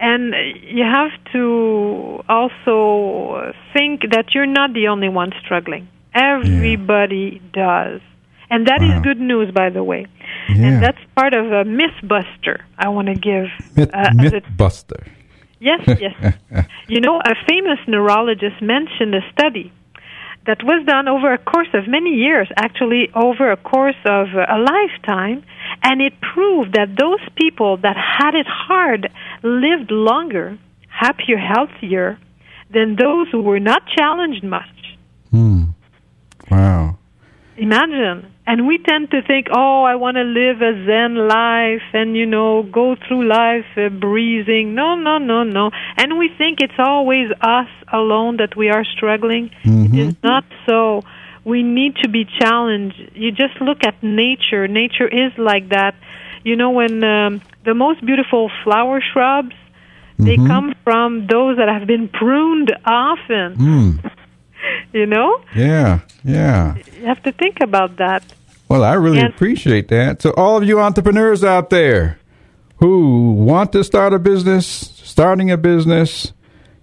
And 0.03 0.33
you 0.77 0.83
have 0.83 1.11
to 1.31 2.21
also 2.27 3.53
think 3.73 4.01
that 4.11 4.25
you're 4.33 4.53
not 4.59 4.73
the 4.73 4.89
only 4.89 5.07
one 5.07 5.31
struggling. 5.41 5.87
Everybody 6.13 7.41
does. 7.53 8.01
And 8.49 8.67
that 8.67 8.81
is 8.83 8.93
Wow. 8.95 9.07
good 9.07 9.21
news, 9.31 9.49
by 9.51 9.69
the 9.69 9.83
way. 9.91 10.05
Yeah. 10.49 10.65
And 10.65 10.83
that's 10.83 11.03
part 11.15 11.33
of 11.33 11.45
a 11.59 11.63
mythbuster 11.79 12.57
I 12.77 12.87
want 12.89 13.07
to 13.13 13.17
give. 13.29 13.47
Myth, 13.77 13.91
uh, 13.93 14.09
Mythbuster. 14.23 15.01
Yes, 15.59 15.81
yes. 16.05 16.15
you 16.93 16.99
know, 16.99 17.15
a 17.33 17.35
famous 17.49 17.79
neurologist 17.87 18.61
mentioned 18.61 19.15
a 19.15 19.23
study 19.31 19.71
that 20.45 20.63
was 20.63 20.85
done 20.85 21.07
over 21.07 21.33
a 21.33 21.37
course 21.37 21.69
of 21.73 21.87
many 21.87 22.11
years, 22.11 22.47
actually 22.57 23.09
over 23.15 23.51
a 23.51 23.57
course 23.57 24.01
of 24.05 24.27
uh, 24.35 24.45
a 24.49 24.59
lifetime, 24.59 25.43
and 25.81 26.01
it 26.01 26.13
proved 26.21 26.73
that 26.73 26.95
those 26.99 27.21
people 27.35 27.77
that 27.77 27.95
had 27.95 28.35
it 28.35 28.47
hard 28.47 29.11
lived 29.41 29.91
longer, 29.91 30.57
happier, 30.89 31.37
healthier 31.37 32.19
than 32.73 32.95
those 32.95 33.27
who 33.31 33.41
were 33.41 33.59
not 33.59 33.83
challenged 33.87 34.43
much. 34.43 34.97
Hmm. 35.31 35.63
Wow. 36.51 36.97
Imagine. 37.57 38.31
And 38.45 38.67
we 38.67 38.77
tend 38.77 39.11
to 39.11 39.21
think, 39.21 39.47
oh, 39.51 39.83
I 39.83 39.95
want 39.95 40.17
to 40.17 40.23
live 40.23 40.61
a 40.61 40.85
Zen 40.85 41.15
life 41.27 41.83
and, 41.93 42.15
you 42.15 42.25
know, 42.25 42.63
go 42.63 42.95
through 43.07 43.25
life 43.25 43.65
uh, 43.77 43.89
breezing. 43.89 44.75
No, 44.75 44.95
no, 44.95 45.17
no, 45.17 45.43
no. 45.43 45.71
And 45.97 46.17
we 46.17 46.29
think 46.37 46.59
it's 46.59 46.77
always 46.77 47.31
us 47.41 47.69
alone 47.91 48.37
that 48.37 48.55
we 48.55 48.69
are 48.69 48.83
struggling. 48.83 49.51
It 49.93 50.07
is 50.09 50.15
not 50.23 50.43
so. 50.67 51.03
We 51.45 51.63
need 51.63 51.97
to 51.97 52.09
be 52.09 52.25
challenged. 52.25 53.11
You 53.13 53.31
just 53.31 53.61
look 53.61 53.83
at 53.85 54.01
nature. 54.03 54.67
Nature 54.67 55.07
is 55.07 55.31
like 55.37 55.69
that. 55.69 55.95
You 56.43 56.55
know, 56.55 56.71
when 56.71 57.03
um, 57.03 57.41
the 57.63 57.73
most 57.73 58.05
beautiful 58.05 58.51
flower 58.63 59.01
shrubs, 59.01 59.55
they 60.17 60.37
come 60.37 60.75
from 60.83 61.27
those 61.27 61.57
that 61.57 61.69
have 61.69 61.87
been 61.87 62.07
pruned 62.07 62.75
often. 62.85 63.55
Hmm. 63.55 64.07
You 64.93 65.07
know? 65.07 65.41
Yeah. 65.55 66.01
Yeah. 66.23 66.75
You 66.99 67.05
have 67.07 67.21
to 67.23 67.31
think 67.31 67.57
about 67.63 67.97
that. 67.97 68.23
Well, 68.69 68.83
I 68.83 68.93
really 68.93 69.19
And- 69.19 69.33
appreciate 69.33 69.87
that. 69.87 70.21
So, 70.21 70.31
all 70.37 70.55
of 70.57 70.63
you 70.63 70.79
entrepreneurs 70.79 71.43
out 71.43 71.69
there 71.71 72.19
who 72.77 73.31
want 73.31 73.71
to 73.73 73.83
start 73.83 74.13
a 74.13 74.19
business, 74.19 74.65
starting 75.03 75.49
a 75.49 75.57
business, 75.57 76.31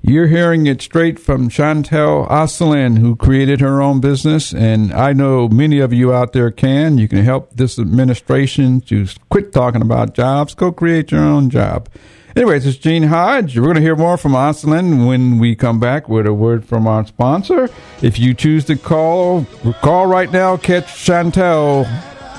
you're 0.03 0.27
hearing 0.29 0.67
it 0.67 0.81
straight 0.83 1.19
from 1.21 1.49
Chantel 1.51 2.29
Asselin, 2.29 2.99
who 2.99 3.15
created 3.17 3.61
her 3.61 3.81
own 3.83 4.01
business. 4.01 4.53
And 4.53 4.93
I 4.93 5.13
know 5.13 5.49
many 5.49 5.79
of 5.79 5.93
you 5.93 6.13
out 6.13 6.33
there 6.33 6.51
can. 6.51 6.99
You 6.99 7.07
can 7.07 7.23
help 7.23 7.55
this 7.57 7.79
administration 7.79 8.81
to 8.83 9.07
quit 9.29 9.53
talking 9.53 9.83
about 9.83 10.15
jobs, 10.15 10.55
go 10.55 10.73
create 10.73 11.13
your 11.13 11.23
own 11.23 11.51
job. 11.51 11.89
Anyways, 12.37 12.65
it's 12.67 12.79
Gene 12.79 13.03
Hodge. 13.03 13.59
We're 13.59 13.65
going 13.65 13.75
to 13.75 13.81
hear 13.81 13.97
more 13.97 14.17
from 14.17 14.33
Asselin 14.33 15.07
when 15.07 15.39
we 15.39 15.57
come 15.57 15.81
back 15.81 16.09
with 16.09 16.27
a 16.27 16.33
word 16.33 16.65
from 16.65 16.87
our 16.87 17.07
sponsor. 17.07 17.69
If 18.03 18.19
you 18.19 18.35
choose 18.35 18.65
to 18.67 18.77
call, 18.77 19.45
call 19.83 20.07
right 20.07 20.31
now, 20.31 20.57
catch 20.57 20.87
Chantel 20.87 21.87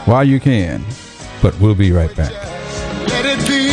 while 0.06 0.24
you 0.24 0.40
can. 0.40 0.84
But 1.42 1.60
we'll 1.60 1.76
be 1.76 1.92
right 1.92 2.16
back. 2.16 2.32
Let 3.10 3.26
it 3.26 3.48
be. 3.48 3.72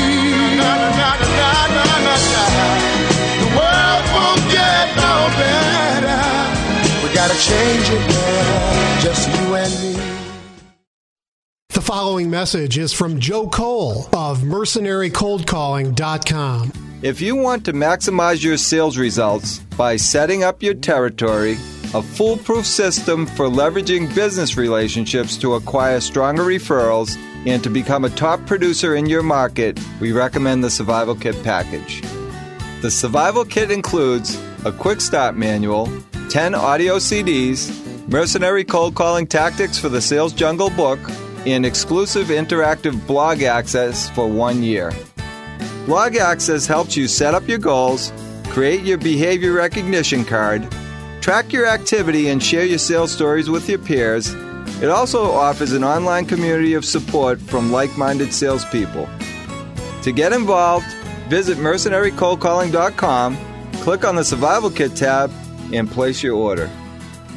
Change 7.39 7.91
it 7.91 8.09
now, 8.09 9.01
just 9.01 9.29
you 9.29 9.48
following 11.89 12.29
message 12.29 12.77
is 12.77 12.93
from 12.93 13.19
Joe 13.19 13.49
Cole 13.49 14.05
of 14.13 14.41
mercenarycoldcalling.com. 14.41 16.73
If 17.01 17.23
you 17.23 17.35
want 17.35 17.65
to 17.65 17.73
maximize 17.73 18.45
your 18.45 18.59
sales 18.59 18.99
results 18.99 19.61
by 19.79 19.97
setting 19.97 20.45
up 20.45 20.63
your 20.63 20.75
territory, 20.75 21.53
a 21.95 22.03
foolproof 22.03 22.67
system 22.67 23.25
for 23.25 23.47
leveraging 23.47 24.15
business 24.15 24.59
relationships 24.59 25.39
to 25.39 25.55
acquire 25.55 26.01
stronger 26.01 26.43
referrals, 26.43 27.17
and 27.47 27.65
to 27.65 27.71
become 27.71 28.05
a 28.05 28.11
top 28.11 28.45
producer 28.45 28.95
in 28.95 29.07
your 29.07 29.23
market, 29.23 29.81
we 29.99 30.13
recommend 30.13 30.63
the 30.63 30.69
Survival 30.69 31.15
Kit 31.15 31.43
package. 31.43 32.03
The 32.83 32.91
Survival 32.91 33.47
Kit 33.47 33.71
includes 33.71 34.39
a 34.67 34.73
quick 34.73 35.01
start 35.01 35.37
manual, 35.37 35.91
10 36.29 36.55
audio 36.55 36.99
CDs, 36.99 37.71
mercenary 38.09 38.65
cold 38.65 38.95
calling 38.95 39.27
tactics 39.27 39.79
for 39.79 39.89
the 39.89 40.03
Sales 40.03 40.35
Jungle 40.35 40.69
book, 40.69 41.01
and 41.47 41.65
exclusive 41.65 42.29
interactive 42.29 43.07
blog 43.07 43.43
access 43.43 44.11
for 44.11 44.29
one 44.29 44.63
year. 44.63 44.93
Blog 45.89 46.17
Access 46.17 46.67
helps 46.67 46.99
you 46.99 47.09
set 47.09 47.33
up 47.33 47.49
your 47.49 47.57
goals, 47.57 48.13
create 48.51 48.83
your 48.83 48.99
behavior 48.99 49.53
recognition 49.53 50.23
card, 50.23 50.71
track 51.23 51.51
your 51.51 51.67
activity, 51.67 52.29
and 52.29 52.43
share 52.43 52.67
your 52.67 52.77
sales 52.79 53.11
stories 53.11 53.49
with 53.49 53.71
your 53.71 53.79
peers. 53.79 54.35
It 54.83 54.91
also 54.91 55.31
offers 55.31 55.73
an 55.73 55.85
online 55.85 56.27
community 56.27 56.75
of 56.75 56.85
support 56.85 57.41
from 57.41 57.73
like 57.73 57.97
minded 57.97 58.35
salespeople. 58.35 59.09
To 60.03 60.13
get 60.13 60.35
involved, 60.35 60.87
visit 61.29 61.57
mercenarycoldcalling.com, 61.57 63.39
click 63.77 64.05
on 64.05 64.15
the 64.15 64.25
Survival 64.25 64.71
Kit 64.71 64.95
tab, 64.95 65.33
and 65.73 65.91
place 65.91 66.23
your 66.23 66.37
order. 66.37 66.71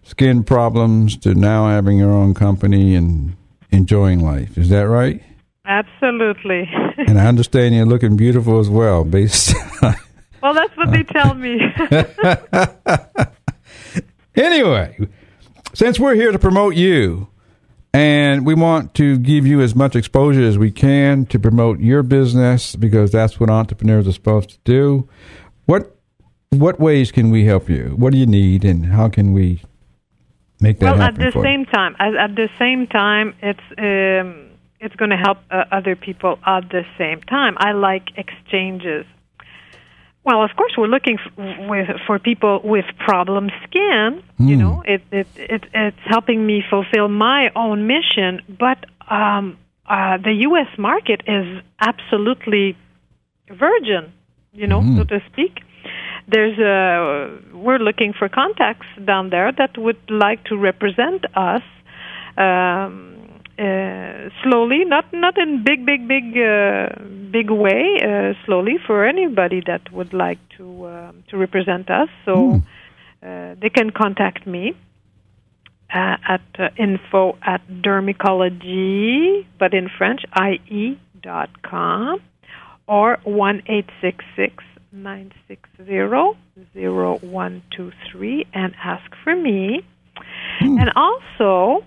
skin 0.04 0.44
problems 0.44 1.18
to 1.18 1.34
now 1.34 1.68
having 1.68 2.00
her 2.00 2.12
own 2.12 2.34
company 2.34 2.96
and 2.96 3.36
enjoying 3.72 4.20
life. 4.20 4.58
Is 4.58 4.70
that 4.70 4.88
right? 4.88 5.22
Absolutely. 5.66 6.70
And 6.98 7.20
I 7.20 7.26
understand 7.26 7.74
you're 7.74 7.86
looking 7.86 8.16
beautiful 8.16 8.60
as 8.60 8.70
well, 8.70 9.04
based 9.04 9.56
Well, 10.44 10.54
that's 10.54 10.76
what 10.76 10.92
they 10.92 11.04
tell 11.04 11.34
me. 11.34 11.60
Anyway, 14.36 14.98
since 15.74 16.00
we're 16.00 16.16
here 16.16 16.32
to 16.32 16.40
promote 16.40 16.76
you, 16.76 17.28
and 17.94 18.46
we 18.46 18.54
want 18.54 18.94
to 18.96 19.18
give 19.18 19.46
you 19.46 19.62
as 19.62 19.76
much 19.76 19.96
exposure 19.96 20.44
as 20.44 20.58
we 20.58 20.72
can 20.72 21.26
to 21.28 21.40
promote 21.40 21.80
your 21.80 22.04
business 22.04 22.76
because 22.76 23.12
that's 23.12 23.40
what 23.40 23.50
entrepreneurs 23.50 24.08
are 24.08 24.14
supposed 24.14 24.50
to 24.50 24.58
do. 24.64 25.10
What 25.66 25.96
what 26.52 26.80
ways 26.80 27.12
can 27.12 27.32
we 27.32 27.46
help 27.46 27.70
you? 27.70 27.94
What 27.96 28.12
do 28.12 28.20
you 28.20 28.26
need, 28.26 28.66
and 28.66 28.86
how 28.86 29.10
can 29.10 29.32
we 29.32 29.62
make 30.60 30.80
that 30.80 30.86
well, 30.86 31.02
at 31.02 31.14
happen 31.14 31.26
the 31.26 31.32
for 31.32 31.44
same 31.44 31.66
time, 31.66 31.96
at, 32.00 32.16
at 32.16 32.36
the 32.36 32.50
same 32.60 32.88
time, 32.88 33.34
it's 33.42 33.60
um, 33.78 34.50
it's 34.80 34.96
going 34.96 35.12
to 35.12 35.18
help 35.18 35.38
uh, 35.50 35.66
other 35.72 35.96
people 35.96 36.40
at 36.46 36.70
the 36.70 36.84
same 36.98 37.22
time. 37.22 37.56
I 37.58 37.72
like 37.72 38.10
exchanges. 38.18 39.06
Well, 40.24 40.44
of 40.44 40.52
course, 40.56 40.74
we're 40.78 40.88
looking 40.88 41.18
f- 41.20 41.70
with 41.70 41.88
for 42.06 42.20
people 42.20 42.62
with 42.64 42.86
problem 43.00 43.50
skin. 43.66 44.22
You 44.38 44.56
Hmm. 44.56 44.62
know, 44.62 44.84
it, 44.86 45.02
it 45.12 45.28
it 45.36 45.64
it's 45.74 46.04
helping 46.06 46.46
me 46.46 46.64
fulfill 46.70 47.08
my 47.08 47.52
own 47.56 47.88
mission. 47.88 48.42
But 48.48 48.80
um, 49.10 49.58
uh, 49.88 50.18
the 50.18 50.34
U.S. 50.50 50.68
market 50.78 51.22
is 51.28 51.62
absolutely 51.80 52.78
virgin. 53.50 54.14
You 54.54 54.68
know, 54.68 54.82
so 54.98 55.04
to 55.06 55.22
speak. 55.32 55.62
There's 56.28 56.60
a 56.60 57.40
we're 57.54 57.80
looking 57.80 58.14
for 58.14 58.30
contacts 58.30 58.88
down 59.06 59.30
there 59.32 59.52
that 59.58 59.78
would 59.78 60.00
like 60.10 60.44
to 60.46 60.56
represent 60.58 61.26
us. 61.36 61.64
Um, 62.38 63.21
uh, 63.60 64.30
slowly, 64.44 64.86
not 64.86 65.06
not 65.14 65.38
in 65.38 65.64
big, 65.64 65.86
big, 65.86 66.08
big, 66.08 66.38
uh, 66.38 66.90
big 67.32 67.50
way. 67.50 67.98
Uh, 68.02 68.34
slowly, 68.46 68.78
for 68.86 69.06
anybody 69.06 69.62
that 69.66 69.92
would 69.92 70.14
like 70.14 70.40
to 70.58 70.88
um 70.88 71.24
to 71.30 71.38
represent 71.38 71.90
us, 71.90 72.10
so 72.26 72.62
uh, 73.24 73.56
they 73.62 73.70
can 73.70 73.90
contact 73.92 74.48
me 74.48 74.76
uh, 75.94 76.18
at 76.28 76.42
uh, 76.58 76.70
info 76.78 77.38
at 77.42 77.62
dermicology, 77.68 79.46
but 79.60 79.74
in 79.74 79.90
French, 79.98 80.22
ie 80.42 81.00
dot 81.22 81.62
com, 81.62 82.20
or 82.88 83.20
one 83.24 83.62
eight 83.68 83.90
six 84.02 84.24
six 84.36 84.64
nine 84.92 85.32
six 85.48 85.70
zero 85.86 86.36
zero 86.74 87.18
one 87.20 87.62
two 87.76 87.92
three, 88.10 88.46
and 88.54 88.74
ask 88.84 89.16
for 89.24 89.36
me. 89.36 89.84
And 90.60 90.92
also, 90.96 91.84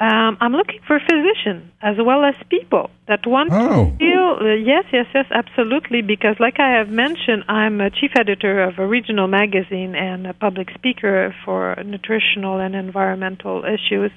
um, 0.00 0.36
I'm 0.40 0.52
looking 0.52 0.80
for 0.86 1.00
physicians 1.00 1.70
as 1.82 1.96
well 1.98 2.24
as 2.24 2.34
people 2.48 2.90
that 3.08 3.26
want 3.26 3.50
Oh. 3.52 3.90
to 3.90 3.96
feel. 3.98 4.38
Uh, 4.40 4.54
yes, 4.54 4.84
yes, 4.92 5.06
yes, 5.14 5.26
absolutely. 5.30 6.02
Because, 6.02 6.36
like 6.38 6.60
I 6.60 6.70
have 6.78 6.88
mentioned, 6.88 7.44
I'm 7.48 7.80
a 7.80 7.90
chief 7.90 8.12
editor 8.16 8.62
of 8.62 8.78
a 8.78 8.86
regional 8.86 9.26
magazine 9.26 9.94
and 9.96 10.26
a 10.26 10.34
public 10.34 10.70
speaker 10.74 11.34
for 11.44 11.76
nutritional 11.84 12.58
and 12.60 12.74
environmental 12.76 13.64
issues. 13.64 14.12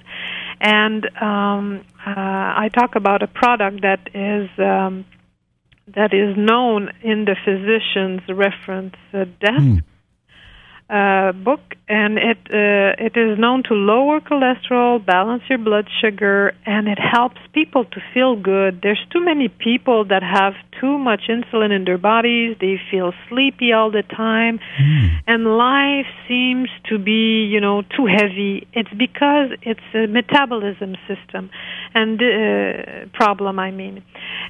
And 0.59 1.05
um, 1.19 1.81
uh, 2.05 2.11
I 2.63 2.69
talk 2.73 2.95
about 2.95 3.23
a 3.23 3.27
product 3.27 3.81
that 3.81 4.01
is. 4.13 4.49
Um, 4.59 5.05
that 5.87 6.13
is 6.13 6.37
known 6.37 6.89
in 7.03 7.25
the 7.25 7.35
physician's 7.43 8.21
reference 8.29 8.95
uh, 9.13 9.25
desk 9.41 9.83
uh, 10.91 11.31
book, 11.31 11.61
and 11.87 12.17
it 12.17 12.37
uh, 12.51 13.05
it 13.07 13.15
is 13.15 13.39
known 13.39 13.63
to 13.63 13.73
lower 13.73 14.19
cholesterol, 14.19 15.03
balance 15.03 15.43
your 15.49 15.57
blood 15.57 15.87
sugar, 16.01 16.53
and 16.65 16.89
it 16.89 16.99
helps 16.99 17.39
people 17.53 17.85
to 17.85 18.01
feel 18.13 18.35
good. 18.35 18.81
There's 18.83 19.01
too 19.09 19.23
many 19.23 19.47
people 19.47 20.03
that 20.05 20.21
have 20.21 20.53
too 20.81 20.97
much 20.97 21.21
insulin 21.29 21.71
in 21.71 21.85
their 21.85 21.97
bodies. 21.97 22.57
They 22.59 22.77
feel 22.91 23.13
sleepy 23.29 23.71
all 23.71 23.89
the 23.89 24.03
time, 24.03 24.59
and 25.27 25.45
life 25.57 26.07
seems 26.27 26.69
to 26.89 26.97
be 26.97 27.45
you 27.45 27.61
know 27.61 27.83
too 27.83 28.07
heavy. 28.07 28.67
It's 28.73 28.93
because 28.93 29.51
it's 29.61 29.87
a 29.93 30.07
metabolism 30.07 30.97
system 31.07 31.51
and 31.93 32.21
uh, 32.21 33.05
problem. 33.13 33.59
I 33.59 33.71
mean, 33.71 34.03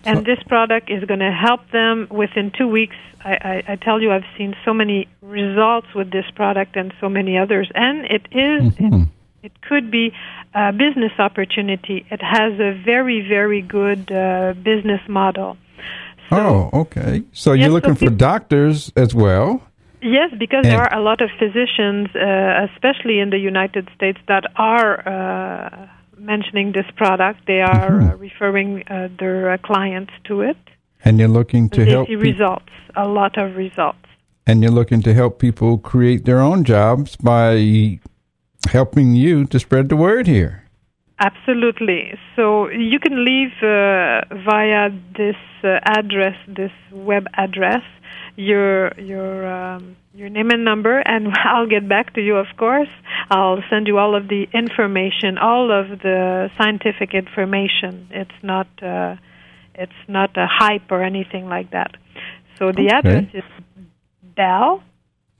and 0.06 0.26
this 0.26 0.42
product 0.48 0.90
is 0.90 1.04
going 1.04 1.20
to 1.20 1.32
help 1.32 1.70
them 1.72 2.08
within 2.10 2.52
two 2.58 2.68
weeks. 2.68 2.96
I, 3.24 3.34
I, 3.34 3.74
I 3.74 3.76
tell 3.76 4.02
you, 4.02 4.12
I've 4.12 4.26
seen 4.38 4.56
so 4.66 4.74
many 4.74 5.08
results 5.22 5.88
with 5.94 6.12
this 6.12 6.26
product 6.36 6.76
and 6.76 6.94
so 7.00 7.10
many 7.10 7.38
others, 7.38 7.70
and 7.76 8.06
it 8.06 8.28
is 8.32 8.74
it, 8.80 9.08
it 9.44 9.62
could 9.62 9.92
be 9.92 10.12
a 10.54 10.72
business 10.72 11.12
opportunity. 11.20 12.06
It 12.10 12.22
has 12.22 12.54
a 12.60 12.72
very 12.84 13.28
very 13.28 13.62
good 13.62 14.12
uh, 14.12 14.54
business 14.54 15.02
model. 15.08 15.58
Oh, 16.32 16.70
okay. 16.74 17.24
So 17.34 17.52
Yes, 17.54 17.62
you're 17.62 17.70
so 17.70 17.74
looking 17.74 17.96
for 17.96 18.10
doctors 18.10 18.92
as 18.96 19.14
well. 19.14 19.62
Yes, 20.02 20.32
because 20.40 20.66
And- 20.66 20.74
there 20.74 20.82
are 20.82 20.94
a 20.98 21.02
lot 21.02 21.22
of 21.22 21.30
physicians, 21.38 22.08
uh, 22.16 22.68
especially 22.74 23.20
in 23.20 23.30
the 23.30 23.38
United 23.38 23.90
States, 23.96 24.18
that 24.28 24.46
are 24.56 25.08
uh, 25.08 25.88
mentioning 26.18 26.72
this 26.72 26.90
product. 26.96 27.46
They 27.46 27.62
are 27.62 28.02
uh, 28.02 28.16
referring 28.16 28.84
uh, 28.88 29.10
their 29.20 29.52
uh, 29.52 29.58
clients 29.58 30.14
to 30.26 30.42
it. 30.42 30.58
And 31.04 31.20
you're 31.20 31.28
looking 31.28 31.70
to 31.70 31.84
they 31.84 31.92
help 31.92 32.08
see 32.08 32.16
results, 32.16 32.72
a 32.96 33.08
lot 33.08 33.38
of 33.38 33.56
results. 33.56 33.98
And 34.48 34.62
you're 34.62 34.72
looking 34.72 35.02
to 35.04 35.14
help 35.14 35.40
people 35.40 35.78
create 35.78 36.26
their 36.26 36.40
own 36.40 36.64
jobs 36.64 37.16
by 37.16 38.00
helping 38.70 39.16
you 39.16 39.46
to 39.46 39.60
spread 39.60 39.90
the 39.90 39.96
word 39.96 40.28
here. 40.28 40.64
Absolutely. 41.20 42.18
So 42.36 42.70
you 42.70 43.00
can 43.00 43.24
leave 43.24 43.52
uh, 43.62 44.22
via 44.44 44.90
this 45.16 45.36
uh, 45.64 45.80
address, 45.84 46.36
this 46.48 46.72
web 46.92 47.28
address, 47.36 47.84
your 48.36 48.92
your 48.98 49.46
um, 49.46 49.96
your 50.16 50.30
name 50.30 50.50
and 50.50 50.66
number, 50.66 50.98
and 50.98 51.28
I'll 51.46 51.68
get 51.68 51.88
back 51.88 52.16
to 52.16 52.22
you. 52.22 52.38
Of 52.38 52.48
course, 52.58 52.90
I'll 53.30 53.62
send 53.70 53.86
you 53.88 54.00
all 54.00 54.16
of 54.16 54.30
the 54.30 54.48
information, 54.52 55.38
all 55.38 55.72
of 55.72 56.00
the 56.00 56.50
scientific 56.58 57.14
information. 57.14 58.08
It's 58.10 58.40
not 58.42 58.68
uh, 58.82 59.16
it's 59.76 60.02
not 60.08 60.36
a 60.38 60.48
hype 60.48 60.92
or 60.92 61.04
anything 61.04 61.48
like 61.48 61.70
that. 61.72 61.92
So 62.58 62.72
the 62.72 62.88
Okay. 62.88 62.98
address 62.98 63.26
is 63.34 63.44
Belle, 64.36 64.84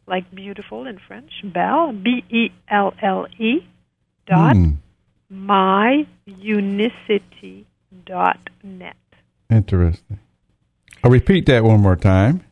like 0.08 0.34
beautiful 0.34 0.88
in 0.88 0.98
French, 1.08 1.32
Belle, 1.44 1.94
B 1.94 2.24
E 2.30 2.50
L 2.70 2.94
L 3.02 3.28
E 3.40 3.60
dot 4.28 4.56
hmm. 4.56 4.74
myunicity 5.32 6.06
dot 8.06 8.50
net. 8.64 8.96
interesting. 9.50 10.20
I'll 11.04 11.12
repeat 11.12 11.48
that 11.48 11.64
one 11.64 11.80
more 11.80 11.96
time, 11.96 12.44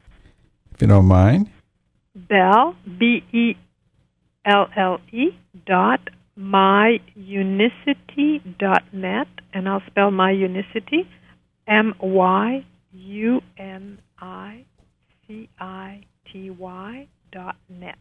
if 0.73 0.81
you 0.81 0.87
don't 0.87 1.05
mind. 1.05 1.51
Belle, 2.15 2.75
B 2.97 3.23
E 3.31 3.55
L 4.45 4.67
L 4.75 4.99
E 5.11 5.29
dot 5.65 6.09
myunicity 6.37 8.41
dot 8.57 8.83
net, 8.93 9.27
and 9.53 9.69
I'll 9.69 9.83
spell 9.87 10.11
myunicity 10.11 11.07
M 11.67 11.93
Y 11.99 12.65
U 12.93 13.41
N 13.57 13.99
I 14.19 14.65
C 15.27 15.49
I 15.59 16.03
T 16.31 16.49
Y 16.49 17.07
dot 17.31 17.55
net. 17.69 17.97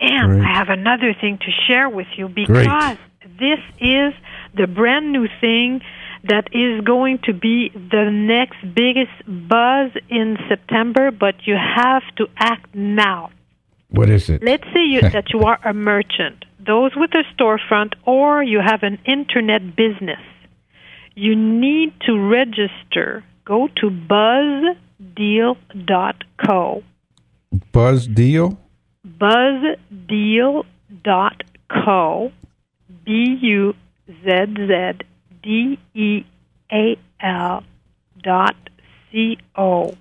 And 0.00 0.32
Great. 0.32 0.42
I 0.42 0.52
have 0.58 0.68
another 0.68 1.14
thing 1.18 1.38
to 1.38 1.50
share 1.66 1.88
with 1.88 2.08
you 2.16 2.28
because 2.28 2.96
this 3.38 3.60
is 3.80 4.12
the 4.54 4.66
brand 4.66 5.12
new 5.12 5.28
thing 5.40 5.80
that 6.24 6.48
is 6.52 6.80
going 6.84 7.18
to 7.24 7.32
be 7.32 7.70
the 7.74 8.10
next 8.10 8.58
biggest 8.74 9.12
buzz 9.26 9.92
in 10.08 10.36
September, 10.48 11.10
but 11.10 11.46
you 11.46 11.54
have 11.54 12.02
to 12.16 12.26
act 12.36 12.74
now. 12.74 13.30
What 13.88 14.10
is 14.10 14.28
it? 14.30 14.42
Let's 14.42 14.64
say 14.74 14.84
you, 14.84 15.00
that 15.12 15.30
you 15.32 15.40
are 15.40 15.58
a 15.64 15.72
merchant, 15.74 16.44
those 16.58 16.92
with 16.96 17.12
a 17.14 17.24
storefront, 17.34 17.94
or 18.04 18.42
you 18.42 18.60
have 18.60 18.82
an 18.82 18.98
internet 19.04 19.76
business. 19.76 20.20
You 21.14 21.36
need 21.36 21.92
to 22.06 22.18
register. 22.18 23.22
Go 23.44 23.68
to 23.76 23.90
buzzdeal.co. 25.14 26.82
Buzz 27.72 28.06
deal? 28.06 28.58
buzzdeal.co, 29.06 29.78
B 33.04 33.38
U 33.42 33.74
Z 34.08 34.30
Z 34.56 34.92
D 35.42 35.78
E 35.94 36.24
A 36.72 36.96
L 37.20 37.62
dot 38.22 38.56
C 39.10 39.38
O. 39.56 39.94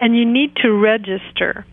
And 0.00 0.16
you 0.16 0.24
need 0.24 0.56
to 0.56 0.72
register. 0.72 1.64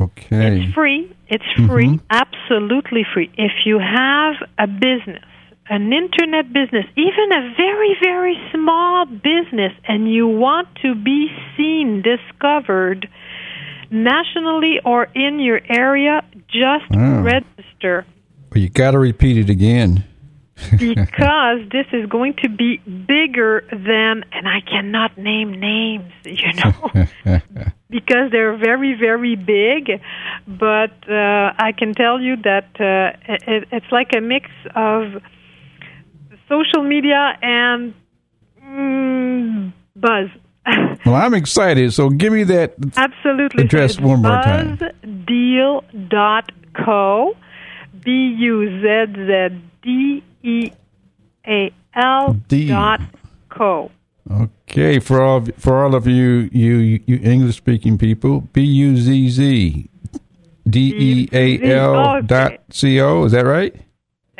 Okay. 0.00 0.62
It's 0.62 0.74
free. 0.74 1.14
It's 1.28 1.44
free, 1.68 1.86
mm-hmm. 1.86 2.06
absolutely 2.10 3.06
free. 3.14 3.30
If 3.36 3.52
you 3.64 3.78
have 3.78 4.34
a 4.58 4.66
business, 4.66 5.22
an 5.68 5.92
internet 5.92 6.52
business, 6.52 6.86
even 6.96 7.32
a 7.32 7.54
very, 7.56 7.96
very 8.02 8.36
small 8.52 9.06
business, 9.06 9.72
and 9.86 10.12
you 10.12 10.26
want 10.26 10.68
to 10.82 10.96
be 10.96 11.28
seen, 11.56 12.02
discovered 12.02 13.08
nationally 13.90 14.80
or 14.84 15.08
in 15.14 15.40
your 15.40 15.60
area, 15.68 16.22
just 16.48 16.86
Oh. 16.92 17.22
register 17.22 18.04
Well, 18.52 18.62
you 18.62 18.68
got 18.68 18.92
to 18.92 18.98
repeat 18.98 19.38
it 19.38 19.50
again. 19.50 20.04
because 20.78 21.60
this 21.72 21.86
is 21.92 22.06
going 22.10 22.34
to 22.42 22.48
be 22.50 22.76
bigger 22.76 23.64
than, 23.70 24.24
and 24.30 24.46
I 24.46 24.60
cannot 24.60 25.16
name 25.16 25.52
names, 25.52 26.12
you 26.24 26.52
know. 26.62 27.40
because 27.90 28.30
they're 28.30 28.56
very 28.56 28.94
very 28.94 29.34
big 29.34 30.00
but 30.46 30.92
uh, 31.10 31.52
i 31.58 31.72
can 31.76 31.92
tell 31.92 32.20
you 32.20 32.36
that 32.36 32.68
uh, 32.78 33.34
it, 33.46 33.68
it's 33.72 33.90
like 33.90 34.14
a 34.16 34.20
mix 34.20 34.48
of 34.74 35.20
social 36.48 36.82
media 36.82 37.36
and 37.42 37.92
mm, 38.64 39.72
buzz 39.96 40.28
well 41.06 41.14
i'm 41.14 41.34
excited 41.34 41.92
so 41.92 42.10
give 42.10 42.32
me 42.32 42.42
that 42.44 42.74
absolutely 42.96 43.64
address 43.64 43.92
It's 43.92 44.00
one 44.00 44.22
more 44.22 44.42
time 44.42 44.78
buzzdeal.co 45.06 47.36
b-u-z-z-d-e-a-l 48.02 49.52
D. 52.48 52.68
dot 52.68 53.00
co 53.48 53.90
okay 54.30 54.98
for 54.98 55.22
all 55.22 55.44
for 55.58 55.84
all 55.84 55.94
of 55.94 56.06
you 56.06 56.48
you 56.52 57.00
you 57.06 57.20
english 57.22 57.56
speaking 57.56 57.98
people 57.98 58.42
b 58.52 58.62
u 58.62 58.96
z 58.96 59.28
z 59.28 59.88
d 60.68 60.94
e 60.96 61.28
a 61.32 61.60
l 61.74 62.22
dot 62.22 62.52
c 62.70 63.00
o 63.00 63.24
is 63.24 63.32
that 63.32 63.44
right 63.44 63.74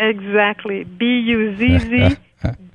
Exactly. 0.01 0.85
B 0.99 1.21
U 1.21 1.57
Z 1.57 1.79
Z 1.79 2.16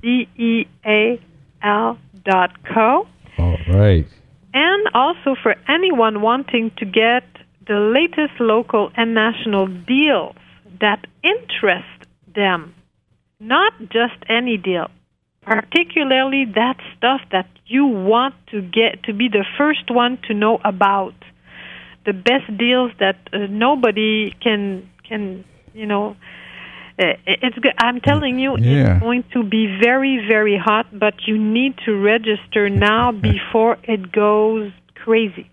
D 0.00 0.28
E 0.36 0.64
A 0.86 1.20
L 1.62 1.98
dot 2.24 2.52
co. 2.72 3.06
all 3.38 3.58
right 3.68 4.06
And 4.54 4.88
also 4.94 5.36
for 5.42 5.54
anyone 5.68 6.22
wanting 6.22 6.70
to 6.78 6.84
get 6.84 7.24
the 7.66 7.78
latest 7.78 8.40
local 8.40 8.90
and 8.96 9.14
national 9.14 9.66
deals 9.66 10.36
that 10.80 11.04
interest 11.22 12.06
them. 12.34 12.74
Not 13.40 13.72
just 13.80 14.18
any 14.28 14.56
deal. 14.56 14.88
Particularly 15.42 16.44
that 16.54 16.76
stuff 16.96 17.20
that 17.32 17.48
you 17.66 17.86
want 17.86 18.34
to 18.50 18.60
get 18.62 19.02
to 19.04 19.12
be 19.12 19.28
the 19.28 19.44
first 19.58 19.90
one 19.90 20.18
to 20.28 20.34
know 20.34 20.58
about. 20.64 21.14
The 22.04 22.12
best 22.12 22.56
deals 22.56 22.92
that 22.98 23.16
uh, 23.32 23.46
nobody 23.50 24.34
can 24.42 24.88
can, 25.08 25.44
you 25.72 25.86
know, 25.86 26.16
it's 26.98 27.58
good. 27.58 27.74
I'm 27.78 28.00
telling 28.00 28.38
you, 28.38 28.56
Yeah. 28.58 28.94
it's 28.96 29.00
going 29.02 29.24
to 29.32 29.42
be 29.42 29.66
very, 29.82 30.26
very 30.26 30.56
hot, 30.56 30.86
but 30.92 31.14
you 31.26 31.36
need 31.38 31.74
to 31.84 31.96
register 31.96 32.68
now 32.70 33.12
before 33.30 33.76
it 33.84 34.12
goes 34.12 34.72
crazy. 34.94 35.48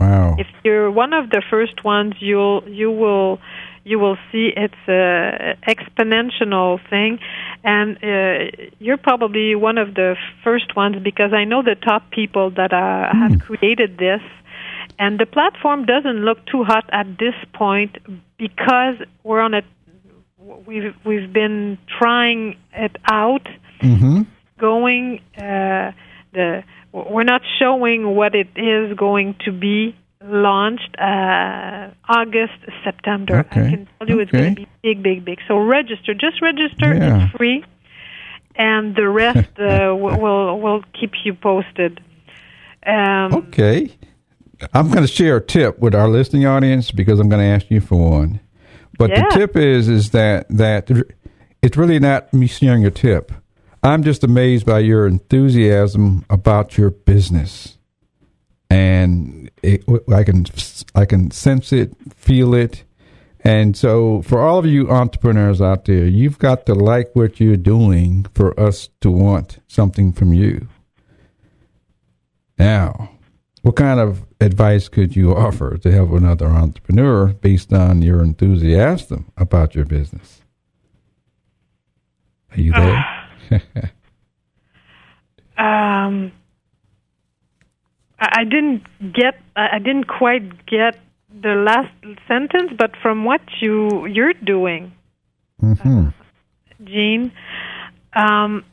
wow 0.00 0.36
If 0.38 0.48
you're 0.64 0.90
one 0.90 1.12
of 1.12 1.30
the 1.30 1.42
first 1.50 1.84
ones, 1.84 2.14
you'll 2.20 2.62
you 2.80 2.90
will 2.90 3.38
you 3.84 3.98
will 4.00 4.18
see 4.30 4.52
it's 4.64 4.84
a 4.88 5.54
exponential 5.74 6.80
thing, 6.90 7.20
and 7.62 7.96
uh, 8.02 8.66
you're 8.80 8.96
probably 9.10 9.54
one 9.54 9.78
of 9.78 9.94
the 9.94 10.16
first 10.44 10.74
ones 10.74 10.96
because 11.02 11.32
I 11.32 11.44
know 11.44 11.62
the 11.62 11.76
top 11.76 12.10
people 12.10 12.50
that 12.58 12.72
uh, 12.72 13.14
have 13.20 13.40
created 13.40 13.96
this. 13.96 14.22
And 14.98 15.20
the 15.20 15.26
platform 15.26 15.84
doesn't 15.84 16.20
look 16.28 16.44
too 16.46 16.64
hot 16.64 16.86
at 16.90 17.06
this 17.18 17.34
point 17.52 17.92
because 18.38 18.96
we're 19.22 19.40
on 19.40 19.54
a 19.54 19.62
we've 20.66 20.94
we've 21.04 21.32
been 21.32 21.78
trying 21.98 22.56
it 22.72 22.96
out 23.06 23.46
mm-hmm 23.82 24.22
going 24.58 25.20
uh, 25.36 25.92
the 26.32 26.62
we're 26.92 27.24
not 27.24 27.42
showing 27.58 28.14
what 28.14 28.34
it 28.34 28.48
is 28.56 28.96
going 28.96 29.34
to 29.44 29.52
be 29.52 29.94
launched 30.24 30.96
uh, 30.98 31.90
August 32.08 32.54
September. 32.82 33.40
Okay. 33.40 33.66
I 33.66 33.70
can 33.70 33.88
tell 33.98 34.08
you 34.08 34.20
it's 34.20 34.30
going 34.30 34.54
to 34.54 34.60
be 34.62 34.68
big, 34.82 35.02
big, 35.02 35.24
big. 35.24 35.38
So 35.46 35.58
register, 35.58 36.14
just 36.14 36.40
register. 36.40 36.94
Yeah. 36.94 37.24
It's 37.26 37.36
free, 37.36 37.64
and 38.54 38.96
the 38.96 39.08
rest 39.08 39.50
uh, 39.58 39.94
will 39.94 40.18
will 40.18 40.60
will 40.60 40.84
keep 40.98 41.12
you 41.24 41.34
posted. 41.34 42.00
Um, 42.86 43.34
Okay. 43.34 43.94
I'm 44.72 44.88
going 44.88 45.02
to 45.02 45.12
share 45.12 45.36
a 45.36 45.40
tip 45.42 45.78
with 45.80 45.94
our 45.94 46.08
listening 46.08 46.46
audience 46.46 46.90
because 46.90 47.20
I'm 47.20 47.28
going 47.28 47.42
to 47.42 47.46
ask 47.46 47.70
you 47.70 47.82
for 47.82 47.96
one. 47.96 48.40
But 48.98 49.10
Yeah. 49.10 49.24
the 49.28 49.34
tip 49.38 49.56
is 49.56 49.88
is 49.88 50.10
that 50.10 50.46
that 50.48 50.90
it's 51.62 51.76
really 51.76 51.98
not 51.98 52.32
me 52.32 52.46
sharing 52.46 52.84
a 52.86 52.90
tip. 52.90 53.32
I'm 53.82 54.02
just 54.02 54.24
amazed 54.24 54.66
by 54.66 54.80
your 54.80 55.06
enthusiasm 55.06 56.24
about 56.30 56.76
your 56.78 56.90
business, 56.90 57.78
and 58.70 59.50
it, 59.62 59.84
I 60.12 60.24
can 60.24 60.46
I 60.94 61.04
can 61.04 61.30
sense 61.30 61.72
it, 61.72 61.94
feel 62.14 62.54
it, 62.54 62.84
and 63.40 63.76
so 63.76 64.22
for 64.22 64.40
all 64.40 64.58
of 64.58 64.66
you 64.66 64.90
entrepreneurs 64.90 65.60
out 65.60 65.84
there, 65.84 66.06
you've 66.06 66.38
got 66.38 66.66
to 66.66 66.74
like 66.74 67.14
what 67.14 67.38
you're 67.38 67.56
doing 67.56 68.26
for 68.34 68.58
us 68.58 68.88
to 69.02 69.10
want 69.10 69.58
something 69.68 70.12
from 70.12 70.32
you. 70.32 70.66
Now, 72.58 73.10
what 73.66 73.74
kind 73.74 73.98
of 73.98 74.24
advice 74.40 74.88
could 74.88 75.16
you 75.16 75.34
offer 75.34 75.76
to 75.76 75.90
help 75.90 76.12
another 76.12 76.46
entrepreneur 76.46 77.26
based 77.26 77.72
on 77.72 78.00
your 78.00 78.22
enthusiasm 78.22 79.32
about 79.36 79.74
your 79.74 79.84
business? 79.84 80.40
Are 82.52 82.60
you 82.60 82.70
there? 82.70 83.04
um, 85.58 86.30
I 88.20 88.44
didn't 88.44 88.84
get. 89.12 89.34
I 89.56 89.80
didn't 89.80 90.06
quite 90.06 90.64
get 90.66 91.00
the 91.28 91.54
last 91.68 91.92
sentence, 92.28 92.70
but 92.78 92.92
from 93.02 93.24
what 93.24 93.40
you 93.60 94.06
you're 94.06 94.32
doing, 94.32 94.92
hmm 95.58 96.10
Gene, 96.84 97.32
um, 98.14 98.64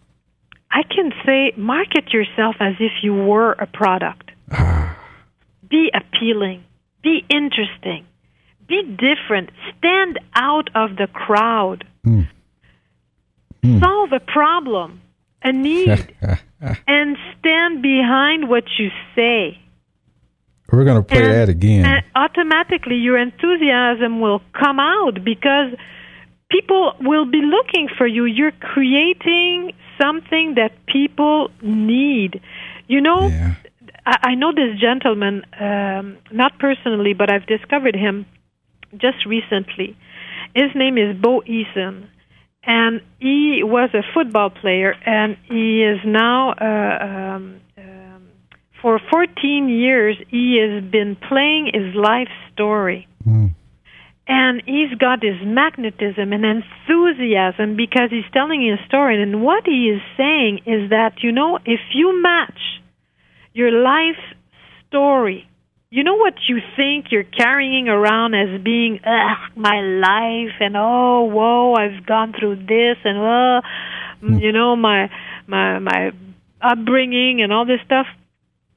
I 0.70 0.84
can 0.84 1.12
say 1.26 1.52
market 1.58 2.14
yourself 2.14 2.58
as 2.60 2.76
if 2.80 2.92
you 3.02 3.16
were 3.16 3.54
a 3.54 3.66
product. 3.66 4.23
Be 5.70 5.92
appealing. 5.94 6.64
Be 7.02 7.24
interesting. 7.30 8.06
Be 8.68 8.82
different. 8.84 9.50
Stand 9.78 10.20
out 10.36 10.70
of 10.76 10.96
the 10.96 11.08
crowd. 11.08 11.86
Mm. 12.06 12.28
Solve 13.80 14.12
a 14.12 14.20
problem, 14.20 15.02
a 15.42 15.54
need, 15.54 16.16
and 16.88 17.18
stand 17.40 17.82
behind 17.82 18.50
what 18.50 18.64
you 18.78 18.90
say. 19.16 19.58
We're 20.72 20.84
going 20.86 20.98
to 20.98 21.04
play 21.04 21.22
And- 21.24 21.34
that 21.34 21.50
again. 21.50 21.86
And 21.86 22.04
automatically, 22.16 22.96
your 22.96 23.18
enthusiasm 23.18 24.20
will 24.20 24.42
come 24.60 24.80
out 24.80 25.24
because 25.24 25.74
people 26.50 26.94
will 27.00 27.26
be 27.26 27.42
looking 27.42 27.88
for 27.98 28.08
you. 28.08 28.26
You're 28.26 28.52
creating 28.60 29.74
something 30.02 30.56
that 30.56 30.72
people 30.86 31.50
need. 31.62 32.42
You 32.88 33.02
know, 33.02 33.28
yeah. 33.28 33.56
I, 34.06 34.18
I 34.24 34.36
know 34.36 34.52
this 34.54 34.80
gentleman, 34.80 35.44
um, 35.60 36.18
not 36.32 36.60
personally, 36.60 37.14
but 37.14 37.32
I've 37.32 37.46
discovered 37.46 37.96
him 37.96 38.26
just 38.98 39.26
recently. 39.26 39.98
His 40.56 40.72
name 40.76 40.98
is 40.98 41.16
Bo 41.20 41.42
Eason, 41.42 42.08
and 42.64 43.02
he 43.20 43.62
was 43.64 43.90
a 43.94 44.04
football 44.14 44.50
player, 44.50 44.94
and 45.06 45.38
he 45.48 45.84
is 45.84 46.00
now, 46.06 46.52
uh, 46.52 47.04
um, 47.04 47.62
um, 47.78 48.28
for 48.82 49.00
14 49.12 49.70
years, 49.70 50.18
he 50.30 50.58
has 50.62 50.84
been 50.92 51.16
playing 51.16 51.72
his 51.74 51.96
life 51.96 52.30
story. 52.54 53.08
Mm. 53.28 53.56
And 54.26 54.62
he's 54.66 54.98
got 55.00 55.20
this 55.20 55.36
magnetism 55.44 56.32
and 56.32 56.46
enthusiasm 56.46 57.76
because 57.76 58.10
he's 58.10 58.30
telling 58.32 58.66
his 58.66 58.80
story. 58.88 59.22
And 59.22 59.44
what 59.44 59.66
he 59.66 59.90
is 59.90 60.02
saying 60.16 60.62
is 60.66 60.92
that, 60.92 61.22
you 61.22 61.34
know, 61.34 61.60
if 61.66 61.82
you 61.94 62.22
match 62.22 62.60
your 63.54 63.72
life 63.72 64.20
story. 64.88 65.48
You 65.90 66.04
know 66.04 66.16
what 66.16 66.34
you 66.48 66.60
think 66.76 67.12
you're 67.12 67.24
carrying 67.24 67.88
around 67.88 68.34
as 68.34 68.62
being 68.62 69.00
Ugh, 69.06 69.52
my 69.56 69.80
life 69.82 70.56
and 70.60 70.76
oh 70.76 71.24
whoa 71.26 71.76
I've 71.76 72.06
gone 72.06 72.34
through 72.38 72.56
this 72.66 72.98
and 73.04 73.18
oh 73.18 73.62
hmm. 74.22 74.38
you 74.40 74.52
know 74.52 74.76
my 74.76 75.12
my 75.46 75.78
my 75.78 76.12
upbringing 76.62 77.42
and 77.42 77.54
all 77.54 77.66
this 77.66 77.82
stuff. 77.86 78.08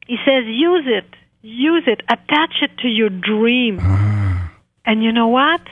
He 0.07 0.17
says 0.27 0.45
use 0.47 0.85
it, 0.87 1.07
use 1.41 1.85
it, 1.87 2.03
attach 2.09 2.57
it 2.61 2.77
to 2.83 2.89
your 2.89 3.09
dream, 3.09 3.79
ah. 3.81 4.53
and 4.85 5.03
you 5.03 5.13
know 5.13 5.29
what? 5.29 5.63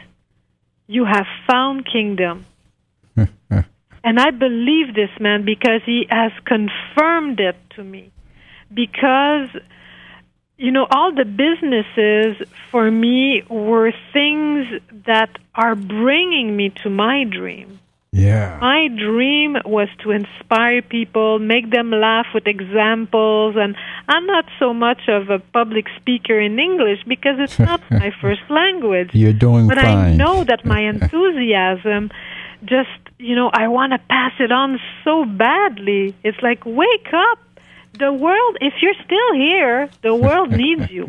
You 0.86 1.05
have 1.05 1.26
found 1.46 1.86
kingdom. 1.90 2.46
And 4.07 4.20
I 4.20 4.32
believe 4.32 4.94
this 4.94 5.09
man 5.18 5.46
because 5.46 5.80
he 5.86 6.07
has 6.11 6.30
confirmed 6.44 7.40
it 7.40 7.57
to 7.74 7.82
me. 7.82 8.12
Because, 8.72 9.48
you 10.56 10.70
know, 10.70 10.86
all 10.90 11.12
the 11.14 11.24
businesses 11.24 12.36
for 12.70 12.90
me 12.90 13.42
were 13.48 13.92
things 14.12 14.66
that 15.06 15.30
are 15.54 15.74
bringing 15.74 16.56
me 16.56 16.70
to 16.82 16.90
my 16.90 17.24
dream. 17.24 17.80
Yeah. 18.14 18.58
My 18.60 18.86
dream 18.86 19.56
was 19.64 19.88
to 20.04 20.12
inspire 20.12 20.82
people, 20.82 21.40
make 21.40 21.72
them 21.72 21.90
laugh 21.90 22.26
with 22.32 22.46
examples, 22.46 23.56
and 23.58 23.74
I'm 24.06 24.24
not 24.26 24.44
so 24.60 24.72
much 24.72 25.08
of 25.08 25.30
a 25.30 25.40
public 25.40 25.86
speaker 25.96 26.38
in 26.38 26.60
English 26.60 27.00
because 27.08 27.40
it's 27.40 27.58
not 27.58 27.80
my 27.90 28.12
first 28.20 28.42
language. 28.48 29.10
You're 29.14 29.32
doing 29.32 29.66
But 29.66 29.78
fine. 29.78 29.96
I 29.96 30.14
know 30.14 30.44
that 30.44 30.64
my 30.64 30.82
enthusiasm 30.94 32.12
just, 32.64 33.00
you 33.18 33.34
know, 33.34 33.50
I 33.52 33.66
want 33.66 33.94
to 33.94 33.98
pass 33.98 34.32
it 34.38 34.52
on 34.52 34.78
so 35.02 35.24
badly. 35.24 36.14
It's 36.22 36.40
like, 36.40 36.64
wake 36.64 37.10
up. 37.12 37.38
The 37.99 38.12
world, 38.12 38.57
if 38.61 38.74
you're 38.82 38.95
still 39.05 39.34
here, 39.34 39.88
the 40.03 40.14
world 40.14 40.51
needs 40.64 40.90
you. 40.90 41.07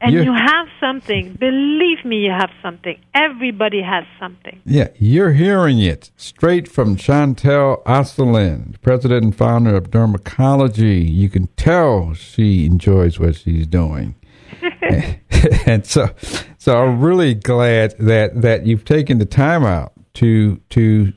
And 0.00 0.14
Yeah. 0.14 0.22
you 0.22 0.32
have 0.32 0.68
something. 0.80 1.32
Believe 1.34 2.04
me, 2.04 2.18
you 2.18 2.30
have 2.30 2.50
something. 2.62 2.96
Everybody 3.14 3.82
has 3.82 4.04
something. 4.20 4.60
Yeah, 4.64 4.88
you're 4.96 5.32
hearing 5.32 5.80
it 5.80 6.12
straight 6.16 6.68
from 6.68 6.94
Chantel 6.96 7.82
Asselin, 7.84 8.80
president 8.80 9.24
and 9.24 9.34
founder 9.36 9.74
of 9.74 9.90
Dermecology. 9.90 11.04
You 11.12 11.28
can 11.28 11.48
tell 11.56 12.14
she 12.14 12.64
enjoys 12.64 13.18
what 13.18 13.34
she's 13.34 13.66
doing. 13.66 14.14
and 15.66 15.84
so 15.86 16.10
so 16.58 16.76
I'm 16.78 17.00
really 17.00 17.34
glad 17.34 17.94
that 17.98 18.40
that 18.42 18.66
you've 18.66 18.84
taken 18.84 19.18
the 19.18 19.26
time 19.26 19.64
out 19.64 19.92
to 20.14 20.60
to 20.70 21.12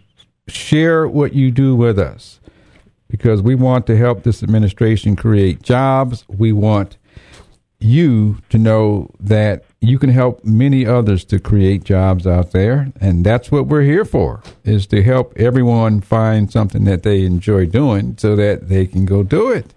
share 0.48 1.08
what 1.08 1.34
you 1.34 1.50
do 1.52 1.76
with 1.76 1.98
us 1.98 2.40
because 3.12 3.42
we 3.42 3.54
want 3.54 3.86
to 3.88 3.98
help 3.98 4.24
this 4.24 4.42
administration 4.42 5.16
create 5.16 5.62
jobs. 5.62 6.26
We 6.30 6.54
want 6.54 6.98
you 7.80 8.38
to 8.50 8.58
know 8.58 9.10
that 9.20 9.64
you 9.82 9.98
can 10.00 10.10
help 10.12 10.46
many 10.46 10.86
others 10.86 11.26
to 11.26 11.40
create 11.40 11.84
jobs 11.84 12.28
out 12.28 12.52
there 12.52 12.92
and 13.02 13.26
that's 13.26 13.52
what 13.52 13.66
we're 13.66 13.82
here 13.82 14.06
for 14.06 14.40
is 14.64 14.86
to 14.86 15.02
help 15.02 15.34
everyone 15.36 16.00
find 16.00 16.52
something 16.52 16.84
that 16.84 17.02
they 17.02 17.24
enjoy 17.26 17.66
doing 17.66 18.16
so 18.20 18.36
that 18.36 18.70
they 18.70 18.86
can 18.86 19.04
go 19.04 19.24
do 19.24 19.50
it 19.50 19.74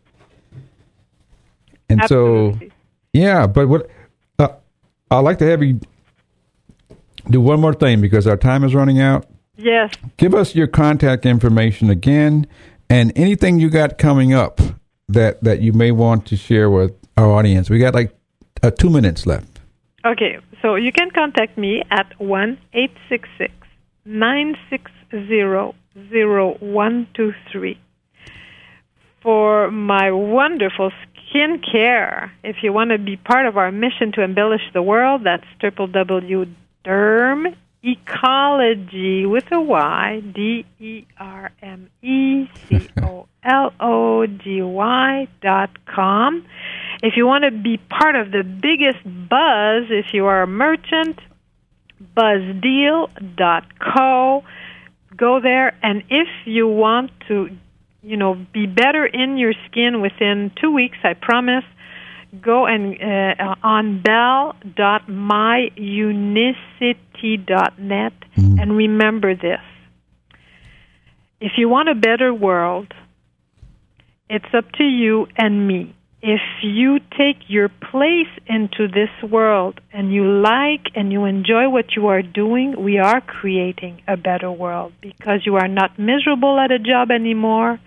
and 1.88 2.02
Absolutely. 2.02 2.68
so 2.68 2.74
yeah 3.14 3.46
but 3.46 3.68
what 3.68 3.88
uh, 4.38 4.48
i'd 5.12 5.20
like 5.20 5.38
to 5.38 5.46
have 5.46 5.62
you 5.62 5.80
do 7.30 7.40
one 7.40 7.58
more 7.58 7.72
thing 7.72 8.02
because 8.02 8.26
our 8.26 8.36
time 8.36 8.64
is 8.64 8.74
running 8.74 9.00
out 9.00 9.26
Yes. 9.56 9.94
give 10.18 10.34
us 10.34 10.54
your 10.54 10.66
contact 10.66 11.24
information 11.24 11.88
again 11.88 12.46
and 12.88 13.12
anything 13.16 13.58
you 13.58 13.70
got 13.70 13.98
coming 13.98 14.32
up 14.32 14.60
that 15.08 15.42
that 15.42 15.60
you 15.60 15.72
may 15.72 15.90
want 15.90 16.26
to 16.26 16.36
share 16.36 16.70
with 16.70 16.92
our 17.16 17.30
audience 17.30 17.68
we 17.70 17.78
got 17.78 17.94
like 17.94 18.14
uh, 18.62 18.70
two 18.70 18.90
minutes 18.90 19.26
left 19.26 19.54
Okay, 20.04 20.38
so 20.60 20.74
you 20.74 20.92
can 20.92 21.10
contact 21.10 21.56
me 21.56 21.82
at 21.90 22.20
one 22.20 22.58
eight 22.74 22.92
six 23.08 23.26
six 23.38 23.54
nine 24.04 24.54
six 24.68 24.90
zero 25.10 25.74
zero 26.10 26.58
one 26.60 27.06
two 27.14 27.32
three 27.50 27.80
for 29.22 29.70
my 29.70 30.10
wonderful 30.10 30.90
skin 31.02 31.62
care. 31.72 32.30
If 32.42 32.56
you 32.62 32.74
want 32.74 32.90
to 32.90 32.98
be 32.98 33.16
part 33.16 33.46
of 33.46 33.56
our 33.56 33.72
mission 33.72 34.12
to 34.12 34.22
embellish 34.22 34.60
the 34.74 34.82
world, 34.82 35.22
that's 35.24 35.46
www.derm 35.62 37.56
ecology 37.84 39.26
with 39.26 39.44
a 39.52 39.60
Y 39.60 40.20
D 40.34 40.64
E 40.80 41.04
R 41.18 41.52
M 41.62 41.90
E 42.02 42.48
C 42.68 42.88
O 43.02 43.26
L 43.44 43.72
O 43.78 44.26
G 44.26 44.62
Y 44.62 45.28
dot 45.42 45.70
com. 45.86 46.46
If 47.02 47.16
you 47.16 47.26
want 47.26 47.44
to 47.44 47.50
be 47.50 47.76
part 47.76 48.16
of 48.16 48.30
the 48.30 48.42
biggest 48.42 49.04
buzz, 49.04 49.90
if 49.90 50.14
you 50.14 50.26
are 50.26 50.42
a 50.42 50.46
merchant, 50.46 51.18
buzzdeal 52.16 53.36
dot 53.36 53.64
co. 53.78 54.44
Go 55.16 55.38
there, 55.40 55.76
and 55.80 56.02
if 56.10 56.28
you 56.44 56.66
want 56.66 57.12
to, 57.28 57.48
you 58.02 58.16
know, 58.16 58.34
be 58.52 58.66
better 58.66 59.06
in 59.06 59.38
your 59.38 59.52
skin 59.66 60.00
within 60.00 60.50
two 60.60 60.72
weeks, 60.72 60.98
I 61.04 61.14
promise, 61.14 61.62
go 62.42 62.66
and 62.66 63.00
uh, 63.00 63.54
on 63.62 64.02
belle.myunicity.net 67.24 68.12
mm. 68.36 68.60
and 68.60 68.76
remember 68.76 69.34
this. 69.34 69.60
If 71.40 71.52
you 71.56 71.68
want 71.68 71.88
a 71.88 71.94
better 71.94 72.32
world, 72.32 72.92
it's 74.28 74.52
up 74.56 74.70
to 74.72 74.84
you 74.84 75.26
and 75.36 75.66
me. 75.66 75.94
If 76.22 76.40
you 76.62 77.00
take 77.18 77.36
your 77.48 77.68
place 77.68 78.32
into 78.46 78.88
this 78.88 79.30
world 79.30 79.78
and 79.92 80.10
you 80.10 80.24
like 80.24 80.86
and 80.94 81.12
you 81.12 81.26
enjoy 81.26 81.68
what 81.68 81.94
you 81.94 82.06
are 82.06 82.22
doing, 82.22 82.82
we 82.82 82.98
are 82.98 83.20
creating 83.20 84.00
a 84.08 84.16
better 84.16 84.50
world 84.50 84.94
because 85.02 85.40
you 85.44 85.56
are 85.56 85.68
not 85.68 85.98
miserable 85.98 86.58
at 86.58 86.70
a 86.70 86.78
job 86.78 87.10
anymore 87.10 87.78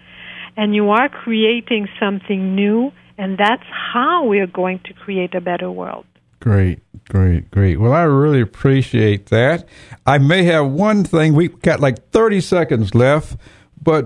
and 0.55 0.75
you 0.75 0.89
are 0.91 1.09
creating 1.09 1.87
something 1.99 2.55
new, 2.55 2.91
and 3.17 3.37
that's 3.37 3.63
how 3.93 4.25
we 4.25 4.39
are 4.39 4.47
going 4.47 4.79
to 4.85 4.93
create 4.93 5.35
a 5.35 5.41
better 5.41 5.71
world. 5.71 6.05
Great, 6.39 6.79
great, 7.09 7.49
great. 7.51 7.79
Well, 7.79 7.93
I 7.93 8.03
really 8.03 8.41
appreciate 8.41 9.27
that. 9.27 9.67
I 10.05 10.17
may 10.19 10.43
have 10.43 10.67
one 10.67 11.03
thing. 11.03 11.33
We 11.33 11.47
got 11.47 11.79
like 11.79 12.09
30 12.11 12.41
seconds 12.41 12.93
left, 12.93 13.37
but 13.81 14.05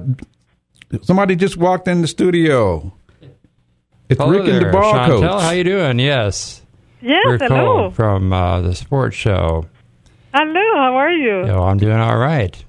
somebody 1.04 1.36
just 1.36 1.58
walked 1.58 1.88
in 1.88 2.02
the 2.02 2.08
studio. 2.08 2.94
It's 4.10 4.20
Hello 4.20 4.32
Rick 4.32 4.42
and 4.42 4.54
there, 4.54 4.66
the 4.66 4.72
Ball 4.72 4.94
Chantel. 4.94 5.22
Coach. 5.22 5.42
How 5.42 5.52
you 5.52 5.64
doing? 5.64 6.00
Yes. 6.00 6.62
Yes, 7.02 7.24
We're 7.26 7.38
hello. 7.38 7.66
Cole 7.66 7.92
from 7.92 8.32
uh, 8.34 8.62
the 8.62 8.76
sports 8.76 9.16
show. 9.16 9.66
Hello, 10.34 10.76
how 10.76 10.96
are 10.96 11.12
you? 11.12 11.46
Yo, 11.46 11.64
I'm 11.64 11.78
doing 11.78 11.98
all 11.98 12.18
right. 12.18 12.64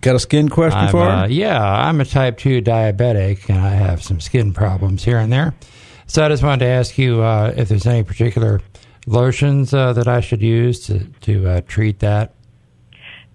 Got 0.00 0.16
a 0.16 0.18
skin 0.18 0.50
question 0.50 0.80
I'm, 0.80 0.90
for 0.90 1.02
uh, 1.02 1.26
yeah, 1.28 1.62
I'm 1.62 2.00
a 2.00 2.04
type 2.04 2.36
2 2.36 2.60
diabetic, 2.60 3.48
and 3.48 3.58
I 3.58 3.70
have 3.70 4.02
some 4.02 4.20
skin 4.20 4.52
problems 4.52 5.04
here 5.04 5.18
and 5.18 5.32
there. 5.32 5.54
So 6.06 6.24
I 6.24 6.28
just 6.28 6.42
wanted 6.42 6.66
to 6.66 6.70
ask 6.70 6.98
you 6.98 7.22
uh, 7.22 7.54
if 7.56 7.68
there's 7.68 7.86
any 7.86 8.02
particular 8.02 8.60
lotions 9.06 9.74
uh, 9.74 9.92
that 9.92 10.08
I 10.08 10.20
should 10.20 10.42
use 10.42 10.86
to, 10.86 11.04
to 11.22 11.48
uh, 11.48 11.60
treat 11.66 11.98
that. 12.00 12.34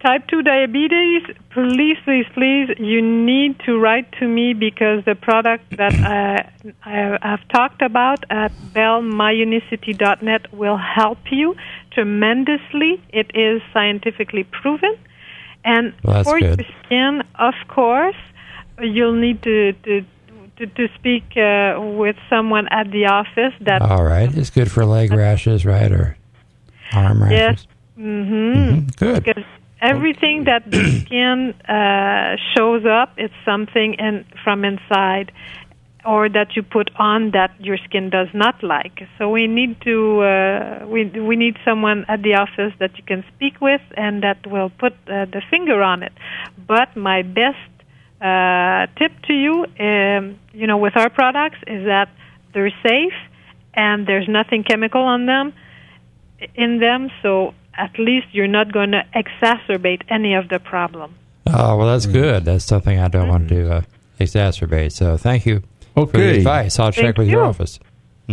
Type 0.02 0.28
2 0.30 0.44
diabetes, 0.44 1.24
please, 1.52 1.98
please, 2.06 2.26
please, 2.34 2.70
you 2.80 3.02
need 3.02 3.60
to 3.66 3.78
write 3.78 4.10
to 4.14 4.30
me 4.30 4.54
because 4.54 5.04
the 5.04 5.16
product 5.16 5.76
that 5.76 5.94
I, 5.94 6.50
I 6.86 7.18
have 7.22 7.46
talked 7.50 7.82
about 7.82 8.24
at 8.30 8.54
bellemyunicity.net 8.74 10.54
will 10.54 10.78
help 10.78 11.18
you 11.32 11.54
tremendously. 11.92 13.04
It 13.10 13.32
is 13.36 13.62
scientifically 13.74 14.46
proven. 14.46 14.98
And 15.66 15.94
Well, 16.02 16.24
for 16.24 16.40
good. 16.40 16.60
your 16.60 16.68
skin, 16.86 17.22
of 17.36 17.56
course, 17.68 18.16
you'll 18.80 19.20
need 19.20 19.44
to, 19.44 19.74
to, 19.74 20.06
to, 20.60 20.68
to 20.68 20.88
speak 20.96 21.24
uh, 21.38 21.80
with 21.80 22.18
someone 22.30 22.68
at 22.70 22.92
the 22.92 23.06
office 23.06 23.54
that 23.62 23.82
All 23.82 24.04
right. 24.04 24.30
It's 24.38 24.50
good 24.50 24.72
for 24.72 24.86
leg 24.86 25.12
rashes, 25.12 25.66
right? 25.66 25.92
Or 25.92 26.18
arm 26.94 27.24
rashes? 27.24 27.66
Yes. 27.66 27.68
hmm 27.96 28.70
Mhm, 28.70 28.96
Good. 28.98 29.24
Because 29.24 29.44
everything 29.82 30.44
that 30.46 30.70
the 30.70 30.84
skin 31.06 31.54
uh, 31.68 32.36
shows 32.56 32.86
up, 32.86 33.14
it's 33.18 33.34
something 33.46 33.96
in, 33.96 34.26
from 34.44 34.66
inside, 34.66 35.32
or 36.06 36.30
that 36.30 36.56
you 36.56 36.64
put 36.64 36.90
on 36.98 37.32
that 37.32 37.52
your 37.60 37.78
skin 37.78 38.10
does 38.10 38.28
not 38.34 38.62
like. 38.64 39.08
So 39.18 39.30
we 39.30 39.48
need 39.48 39.82
to 39.82 40.22
uh, 40.22 40.86
we 40.88 41.06
we 41.06 41.36
need 41.36 41.58
someone 41.66 42.06
at 42.08 42.22
the 42.22 42.36
office 42.36 42.74
that 42.80 42.98
you 42.98 43.04
can 43.04 43.24
speak 43.36 43.60
with 43.62 43.82
and 43.96 44.24
that 44.24 44.46
will 44.48 44.70
put 44.70 44.94
uh, 45.08 45.26
the 45.26 45.42
finger 45.50 45.82
on 45.82 46.04
it. 46.04 46.14
But 46.68 46.96
my 46.96 47.22
best 47.22 47.79
uh, 48.22 48.88
tip 48.98 49.12
to 49.28 49.34
you, 49.34 49.66
um, 49.80 50.40
you 50.54 50.68
know, 50.68 50.78
with 50.78 50.96
our 50.98 51.10
products 51.10 51.58
is 51.68 51.86
that 51.86 52.10
they're 52.54 52.74
safe 52.84 53.14
and 53.74 54.06
there's 54.08 54.28
nothing 54.28 54.64
chemical 54.64 55.02
on 55.02 55.26
them 55.26 55.54
in 56.56 56.80
them, 56.80 57.10
so 57.22 57.54
at 57.74 57.98
least 57.98 58.28
you're 58.32 58.48
not 58.48 58.72
going 58.72 58.92
to 58.92 59.04
exacerbate 59.16 60.02
any 60.10 60.34
of 60.34 60.50
the 60.50 60.60
problem. 60.60 61.16
Oh, 61.48 61.78
well, 61.78 61.88
that's 61.88 62.06
good. 62.06 62.46
That's 62.46 62.66
something 62.66 63.00
I 63.00 63.08
don't 63.08 63.28
want 63.28 63.50
to 63.50 63.74
uh, 63.74 63.82
exacerbate. 64.20 64.92
So 64.92 65.18
thank 65.18 65.46
you 65.46 65.64
for 65.94 66.06
the 66.06 66.38
advice. 66.38 66.80
I'll 66.80 66.92
check 66.92 67.04
Thank 67.04 67.18
with 67.18 67.30
your 67.30 67.44
office. 67.44 67.80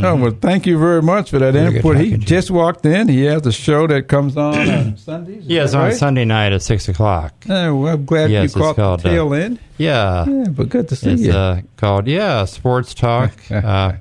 Oh, 0.05 0.17
well, 0.17 0.31
thank 0.41 0.67
you 0.67 0.79
very 0.79 1.01
much 1.03 1.31
for 1.31 1.39
that 1.39 1.55
Very 1.55 1.77
input. 1.77 1.97
He 1.97 2.03
talking 2.11 2.11
to 2.13 2.19
you. 2.21 2.27
just 2.27 2.51
walked 2.51 2.85
in. 2.85 3.09
He 3.09 3.23
has 3.25 3.47
a 3.47 3.53
show 3.53 3.87
that 3.87 4.09
comes 4.09 4.37
on 4.37 4.69
on 4.69 4.97
Sundays. 4.99 5.45
Yes, 5.47 5.75
on 5.75 5.85
right? 5.85 5.95
Sunday 5.97 6.25
night 6.25 6.53
at 6.53 6.63
6 6.63 6.89
o'clock. 6.89 7.33
Oh, 7.49 7.75
well, 7.77 7.95
I'm 7.95 8.05
glad 8.05 8.31
Yes, 8.31 8.41
you 8.41 8.45
it's 8.45 8.55
caught 8.55 8.77
called, 8.77 9.01
the 9.01 9.09
uh, 9.09 9.13
tail 9.13 9.35
end. 9.35 9.59
Yeah. 9.79 10.27
Yeah, 10.27 10.45
but 10.49 10.69
good 10.69 10.89
to 10.89 10.97
see 10.97 11.11
It's 11.13 11.23
you. 11.23 11.33
uh, 11.33 11.61
called, 11.77 12.07
yeah, 12.09 12.45
Sports 12.45 12.95
Talk 12.95 13.33
uh, 13.51 13.93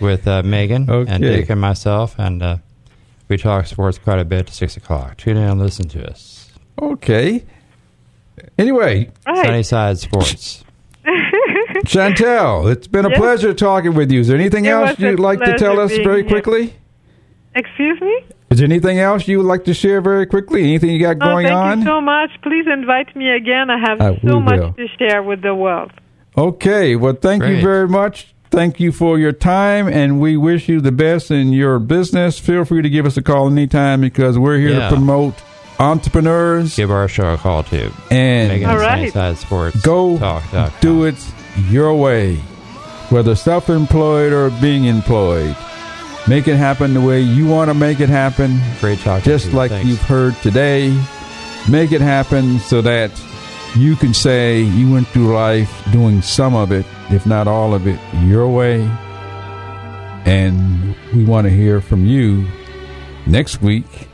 with 0.00 0.26
uh, 0.28 0.42
Megan 0.42 0.88
Okay. 0.90 1.12
and 1.12 1.22
Dick 1.22 1.50
and 1.50 1.60
myself. 1.60 2.14
And 2.18 2.42
uh, 2.42 2.56
we 3.28 3.36
talk 3.36 3.66
sports 3.66 3.98
quite 3.98 4.18
a 4.18 4.24
bit 4.24 4.48
at 4.48 4.54
6 4.54 4.76
o'clock. 4.76 5.16
Tune 5.16 5.36
in 5.36 5.42
and 5.48 5.60
listen 5.60 5.88
to 5.88 6.08
us. 6.10 6.50
okay. 6.80 7.44
Anyway, 8.58 9.10
Right. 9.26 9.44
Sunnyside 9.46 9.98
Sports. 9.98 10.63
Chantel, 11.84 12.70
it's 12.70 12.86
been 12.86 13.04
a 13.06 13.10
Yes. 13.10 13.18
pleasure 13.18 13.54
talking 13.54 13.94
with 13.94 14.10
you. 14.12 14.20
Is 14.20 14.28
there 14.28 14.36
anything 14.36 14.64
It 14.66 14.70
else 14.70 14.98
you'd 14.98 15.20
like 15.20 15.40
to 15.40 15.56
tell 15.58 15.78
us 15.80 15.90
being 15.92 16.04
very 16.04 16.22
here. 16.22 16.28
quickly? 16.30 16.74
Excuse 17.54 18.00
me? 18.00 18.24
Is 18.50 18.58
there 18.58 18.66
anything 18.66 18.98
else 18.98 19.26
you 19.26 19.38
would 19.38 19.46
like 19.46 19.64
to 19.64 19.74
share 19.74 20.00
very 20.00 20.26
quickly? 20.26 20.62
Anything 20.62 20.90
you 20.90 20.98
got 21.00 21.16
Oh, 21.20 21.26
going 21.32 21.46
thank 21.46 21.56
on? 21.56 21.70
Thank 21.70 21.84
you 21.84 21.90
so 21.92 22.00
much. 22.00 22.30
Please 22.42 22.66
invite 22.72 23.14
me 23.16 23.30
again. 23.30 23.70
I 23.70 23.78
have 23.78 23.98
we 24.22 24.30
so 24.30 24.40
much 24.40 24.60
will. 24.60 24.72
to 24.72 24.86
share 24.98 25.22
with 25.22 25.42
the 25.42 25.54
world. 25.54 25.90
Okay. 26.36 26.96
Well, 26.96 27.14
thank 27.14 27.44
you 27.44 27.60
very 27.60 27.88
much. 27.88 28.34
Thank 28.50 28.78
you 28.78 28.92
for 28.92 29.18
your 29.18 29.32
time, 29.32 29.88
and 29.88 30.20
we 30.20 30.36
wish 30.36 30.68
you 30.68 30.80
the 30.80 30.92
best 30.92 31.30
in 31.32 31.52
your 31.52 31.80
business. 31.80 32.38
Feel 32.38 32.64
free 32.64 32.82
to 32.82 32.90
give 32.90 33.04
us 33.06 33.16
a 33.16 33.22
call 33.22 33.48
anytime 33.48 34.00
because 34.00 34.38
we're 34.38 34.58
here 34.58 34.70
Yeah. 34.78 34.88
to 34.90 34.94
promote 34.94 35.34
entrepreneurs 35.80 36.76
Give 36.76 36.90
our 36.92 37.08
show 37.08 37.32
a 37.32 37.36
call, 37.36 37.64
too. 37.64 37.90
and 38.10 38.48
Megan 38.48 38.70
All 38.70 38.76
at 38.76 38.80
right. 38.80 39.12
Sunnyside 39.12 39.38
Sports. 39.38 39.80
go 39.82 40.18
Talk.com. 40.18 40.70
do 40.80 41.04
it 41.04 41.16
your 41.68 41.94
way, 41.94 42.36
whether 43.10 43.34
self-employed 43.34 44.32
or 44.32 44.50
being 44.60 44.84
employed. 44.84 45.56
Make 46.26 46.48
it 46.48 46.56
happen 46.56 46.94
the 46.94 47.00
way 47.00 47.20
you 47.20 47.46
want 47.46 47.68
to 47.68 47.74
make 47.74 48.00
it 48.00 48.08
happen. 48.08 48.58
Great 48.80 48.98
talk. 49.00 49.22
Just 49.22 49.52
like 49.52 49.70
Thanks. 49.70 49.88
you've 49.88 50.00
heard 50.00 50.34
today. 50.36 50.90
Make 51.68 51.92
it 51.92 52.00
happen 52.00 52.58
so 52.60 52.80
that 52.82 53.10
you 53.76 53.96
can 53.96 54.14
say 54.14 54.62
you 54.62 54.90
went 54.90 55.06
through 55.08 55.34
life 55.34 55.86
doing 55.92 56.22
some 56.22 56.54
of 56.54 56.72
it, 56.72 56.86
if 57.10 57.26
not 57.26 57.46
all 57.46 57.74
of 57.74 57.86
it, 57.86 58.00
your 58.24 58.48
way. 58.48 58.80
And 60.24 60.94
we 61.14 61.24
want 61.24 61.46
to 61.46 61.50
hear 61.50 61.80
from 61.82 62.06
you 62.06 62.46
next 63.26 63.60
week. 63.60 64.08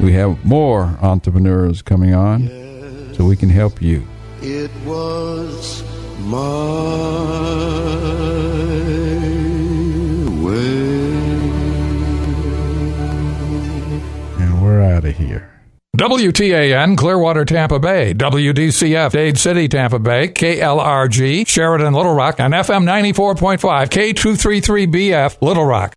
We 0.00 0.12
have 0.12 0.44
more 0.44 0.98
entrepreneurs 1.00 1.80
coming 1.80 2.12
on 2.14 2.48
so 3.14 3.24
we 3.24 3.36
can 3.36 3.48
help 3.48 3.80
you. 3.80 4.06
It 4.42 4.70
was 4.84 5.82
my 6.24 6.42
way. 10.42 10.82
And 14.42 14.62
we're 14.62 14.82
out 14.82 15.04
of 15.04 15.16
here. 15.16 15.48
WTAN 15.96 16.96
Clearwater 16.96 17.44
Tampa 17.44 17.78
Bay, 17.78 18.14
WDCF 18.14 19.10
Dade 19.12 19.38
City 19.38 19.68
Tampa 19.68 19.98
Bay, 19.98 20.28
KLRG 20.28 21.46
Sheridan 21.46 21.92
Little 21.92 22.14
Rock, 22.14 22.40
and 22.40 22.54
FM 22.54 22.84
94.5 22.84 23.88
K233BF 23.90 25.42
Little 25.42 25.66
Rock. 25.66 25.94